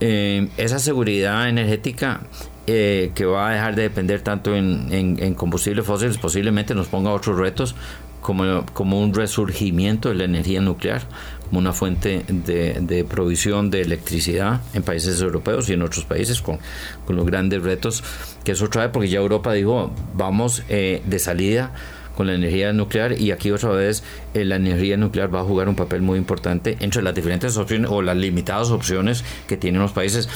Eh, 0.00 0.48
esa 0.56 0.78
seguridad 0.78 1.46
energética 1.48 2.22
que 2.66 3.24
va 3.24 3.48
a 3.48 3.52
dejar 3.52 3.74
de 3.74 3.82
depender 3.82 4.20
tanto 4.20 4.54
en, 4.54 5.34
combustibles 5.34 5.84
fósiles 5.84 6.18
posiblemente 6.18 6.72
nos 6.72 6.86
ponga 6.86 7.10
otros 7.10 7.36
retos 7.36 7.74
como, 8.20 8.64
como 8.74 9.00
un 9.00 9.12
resurgimiento 9.12 10.10
de 10.10 10.14
la 10.14 10.24
energía 10.24 10.60
nuclear 10.60 11.02
como 11.48 11.58
una 11.58 11.72
fuente 11.72 12.24
de, 12.28 13.04
provisión 13.10 13.70
de 13.70 13.80
electricidad 13.80 14.60
en 14.72 14.84
países 14.84 15.20
europeos 15.20 15.68
y 15.68 15.72
en 15.72 15.82
otros 15.82 16.04
países 16.04 16.40
con, 16.40 16.60
con 17.06 17.16
los 17.16 17.26
grandes 17.26 17.60
retos 17.60 18.04
que 18.44 18.52
eso 18.52 18.68
trae 18.68 18.90
porque 18.90 19.08
ya 19.08 19.18
Europa 19.18 19.52
dijo 19.52 19.92
vamos 20.14 20.62
de 20.68 21.18
salida 21.18 21.72
con 22.20 22.26
la 22.26 22.34
energía 22.34 22.74
nuclear 22.74 23.18
y 23.18 23.30
aquí 23.30 23.50
otra 23.50 23.70
vez 23.70 24.02
eh, 24.34 24.44
la 24.44 24.56
energía 24.56 24.98
nuclear 24.98 25.34
va 25.34 25.40
a 25.40 25.42
jugar 25.42 25.70
un 25.70 25.74
papel 25.74 26.02
muy 26.02 26.18
importante 26.18 26.76
entre 26.80 27.00
las 27.00 27.14
diferentes 27.14 27.56
opciones 27.56 27.90
o 27.90 28.02
las 28.02 28.14
limitadas 28.14 28.70
opciones 28.72 29.24
que 29.48 29.56
tienen 29.56 29.80
los 29.80 29.92
países. 29.92 30.28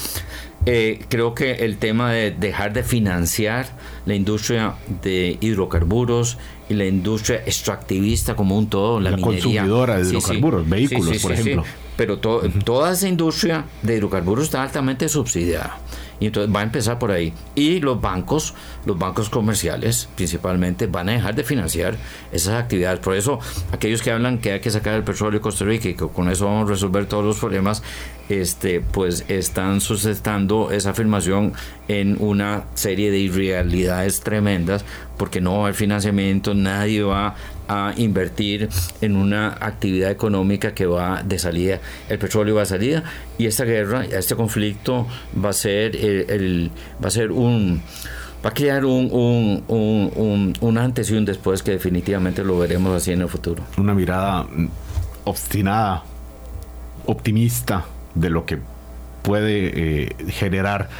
Eh, 0.65 1.05
creo 1.11 1.35
que 1.35 1.53
el 1.57 1.77
tema 1.77 2.11
de 2.11 2.31
dejar 2.31 2.73
de 2.73 2.85
financiar 2.85 3.67
la 4.07 4.15
industria 4.15 4.77
de 5.03 5.37
hidrocarburos 5.43 6.39
y 6.71 6.73
la 6.73 6.87
industria 6.87 7.43
extractivista 7.45 8.35
como 8.35 8.57
un 8.57 8.71
todo, 8.71 8.99
la, 8.99 9.19
consumidora 9.19 9.99
de 9.99 10.09
hidrocarburos, 10.09 10.67
vehículos, 10.67 11.19
por 11.19 11.33
ejemplo. 11.33 11.65
Pero 11.99 12.19
toda 12.19 12.93
esa 12.95 13.09
industria 13.09 13.67
de 13.83 13.97
hidrocarburos 13.99 14.47
está 14.47 14.63
altamente 14.63 15.07
subsidiada. 15.11 15.79
Y 16.21 16.27
entonces 16.27 16.55
va 16.55 16.61
a 16.61 16.63
empezar 16.63 16.99
por 16.99 17.11
ahí. 17.11 17.33
Y 17.55 17.81
los 17.81 18.01
bancos, 18.01 18.55
los 18.87 18.99
bancos 18.99 19.29
comerciales 19.29 20.09
principalmente, 20.15 20.87
van 20.87 21.09
a 21.09 21.13
dejar 21.13 21.35
de 21.35 21.45
financiar 21.45 21.97
esas 22.33 22.55
actividades. 22.55 23.01
Por 23.01 23.15
eso, 23.15 23.39
aquellos 23.73 24.03
que 24.03 24.11
hablan 24.11 24.39
que 24.39 24.53
hay 24.53 24.61
que 24.61 24.71
sacar 24.71 24.95
el 24.95 25.05
petróleo 25.05 25.39
de 25.39 25.43
Costa 25.43 25.65
Rica 25.65 25.89
y 25.89 25.95
que 25.95 26.07
con 26.09 26.31
eso 26.31 26.47
vamos 26.47 26.69
a 26.69 26.73
resolver 26.73 27.07
todos 27.07 27.25
los 27.25 27.39
problemas, 27.39 27.83
este, 28.29 28.81
pues 28.81 29.25
están 29.29 29.81
sustentando 29.81 30.71
esa 30.71 30.91
afirmación 30.91 31.53
en 31.89 32.17
una 32.21 32.65
serie 32.75 33.11
de 33.11 33.19
irrealidades 33.19 34.21
tremendas, 34.21 34.85
porque 35.19 35.41
no 35.41 35.53
va 35.53 35.59
a 35.59 35.63
haber 35.65 35.75
financiamiento, 35.75 36.55
nadie 36.55 37.03
va 37.03 37.35
a 37.69 37.93
invertir 37.97 38.69
en 39.01 39.17
una 39.17 39.49
actividad 39.49 40.11
económica 40.11 40.75
que 40.75 40.87
va 40.87 41.23
de 41.23 41.39
salida, 41.39 41.81
el 42.09 42.19
petróleo 42.19 42.55
va 42.55 42.63
de 42.63 42.67
salida 42.67 43.05
y 43.39 43.47
esta 43.47 43.65
guerra, 43.65 44.05
este 44.05 44.35
conflicto 44.35 45.07
va 45.43 45.51
a 45.51 45.53
ser 45.53 45.97
el, 45.97 46.71
va 47.03 47.09
a 47.09 47.11
ser 47.11 47.33
un 47.33 47.83
va 48.45 48.51
a 48.51 48.55
crear 48.55 48.85
un, 48.85 49.09
un, 49.11 49.65
un, 49.69 50.53
un, 50.61 50.79
antes 50.79 51.11
y 51.11 51.15
un 51.15 51.25
después 51.25 51.63
que 51.63 51.71
definitivamente 51.71 52.45
lo 52.45 52.59
veremos 52.59 52.95
así 52.95 53.11
en 53.11 53.23
el 53.23 53.29
futuro. 53.29 53.63
Una 53.79 53.95
mirada 53.95 54.47
obstinada, 55.25 56.05
optimista 57.07 57.87
de 58.15 58.29
lo 58.29 58.45
que 58.45 58.59
puede 59.23 60.03
eh, 60.05 60.17
generar 60.29 60.91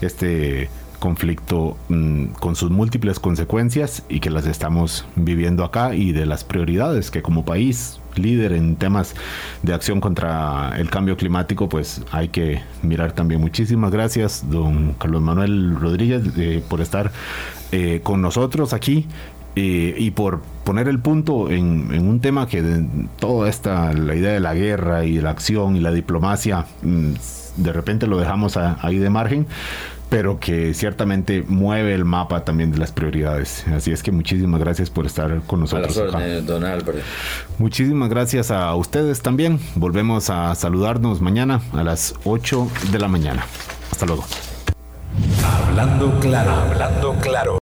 este 0.00 0.70
conflicto 1.04 1.76
mm, 1.90 2.28
con 2.40 2.56
sus 2.56 2.70
múltiples 2.70 3.20
consecuencias 3.20 4.04
y 4.08 4.20
que 4.20 4.30
las 4.30 4.46
estamos 4.46 5.04
viviendo 5.16 5.62
acá 5.62 5.94
y 5.94 6.12
de 6.12 6.24
las 6.24 6.44
prioridades 6.44 7.10
que 7.10 7.20
como 7.20 7.44
país 7.44 8.00
líder 8.14 8.54
en 8.54 8.76
temas 8.76 9.14
de 9.62 9.74
acción 9.74 10.00
contra 10.00 10.72
el 10.78 10.88
cambio 10.88 11.18
climático, 11.18 11.68
pues 11.68 12.00
hay 12.10 12.28
que 12.28 12.62
mirar 12.82 13.12
también. 13.12 13.38
Muchísimas 13.38 13.90
gracias, 13.90 14.48
don 14.48 14.94
Carlos 14.94 15.20
Manuel 15.20 15.78
Rodríguez, 15.78 16.22
eh, 16.38 16.62
por 16.66 16.80
estar 16.80 17.12
eh, 17.70 18.00
con 18.02 18.22
nosotros 18.22 18.72
aquí. 18.72 19.06
Eh, 19.56 19.94
y 19.98 20.10
por 20.10 20.40
poner 20.64 20.88
el 20.88 21.00
punto 21.00 21.48
en, 21.48 21.96
un 22.08 22.18
tema 22.20 22.48
que 22.48 22.62
de, 22.62 22.88
toda 23.18 23.48
esta, 23.50 23.92
la 23.92 24.14
idea 24.16 24.32
de 24.32 24.40
la 24.40 24.54
guerra 24.54 25.04
y 25.04 25.20
la 25.20 25.30
acción 25.30 25.76
y 25.76 25.80
la 25.80 25.92
diplomacia, 25.92 26.64
mm, 26.82 27.12
de 27.58 27.72
repente 27.72 28.06
lo 28.06 28.18
dejamos 28.18 28.56
ahí 28.56 28.98
de 28.98 29.10
margen, 29.10 29.46
pero 30.08 30.38
que 30.38 30.74
ciertamente 30.74 31.44
mueve 31.46 31.94
el 31.94 32.04
mapa 32.04 32.44
también 32.44 32.70
de 32.70 32.78
las 32.78 32.92
prioridades. 32.92 33.66
Así 33.68 33.92
es 33.92 34.02
que 34.02 34.12
muchísimas 34.12 34.60
gracias 34.60 34.90
por 34.90 35.06
estar 35.06 35.40
con 35.46 35.60
nosotros. 35.60 36.00
Muchísimas 37.58 38.08
gracias 38.08 38.50
a 38.50 38.74
ustedes 38.74 39.22
también. 39.22 39.58
Volvemos 39.74 40.30
a 40.30 40.54
saludarnos 40.54 41.20
mañana 41.20 41.60
a 41.72 41.82
las 41.82 42.14
8 42.24 42.68
de 42.92 42.98
la 42.98 43.08
mañana. 43.08 43.44
Hasta 43.90 44.06
luego. 44.06 44.24
Hablando 45.68 46.18
claro, 46.20 46.50
hablando 46.50 47.14
claro. 47.20 47.52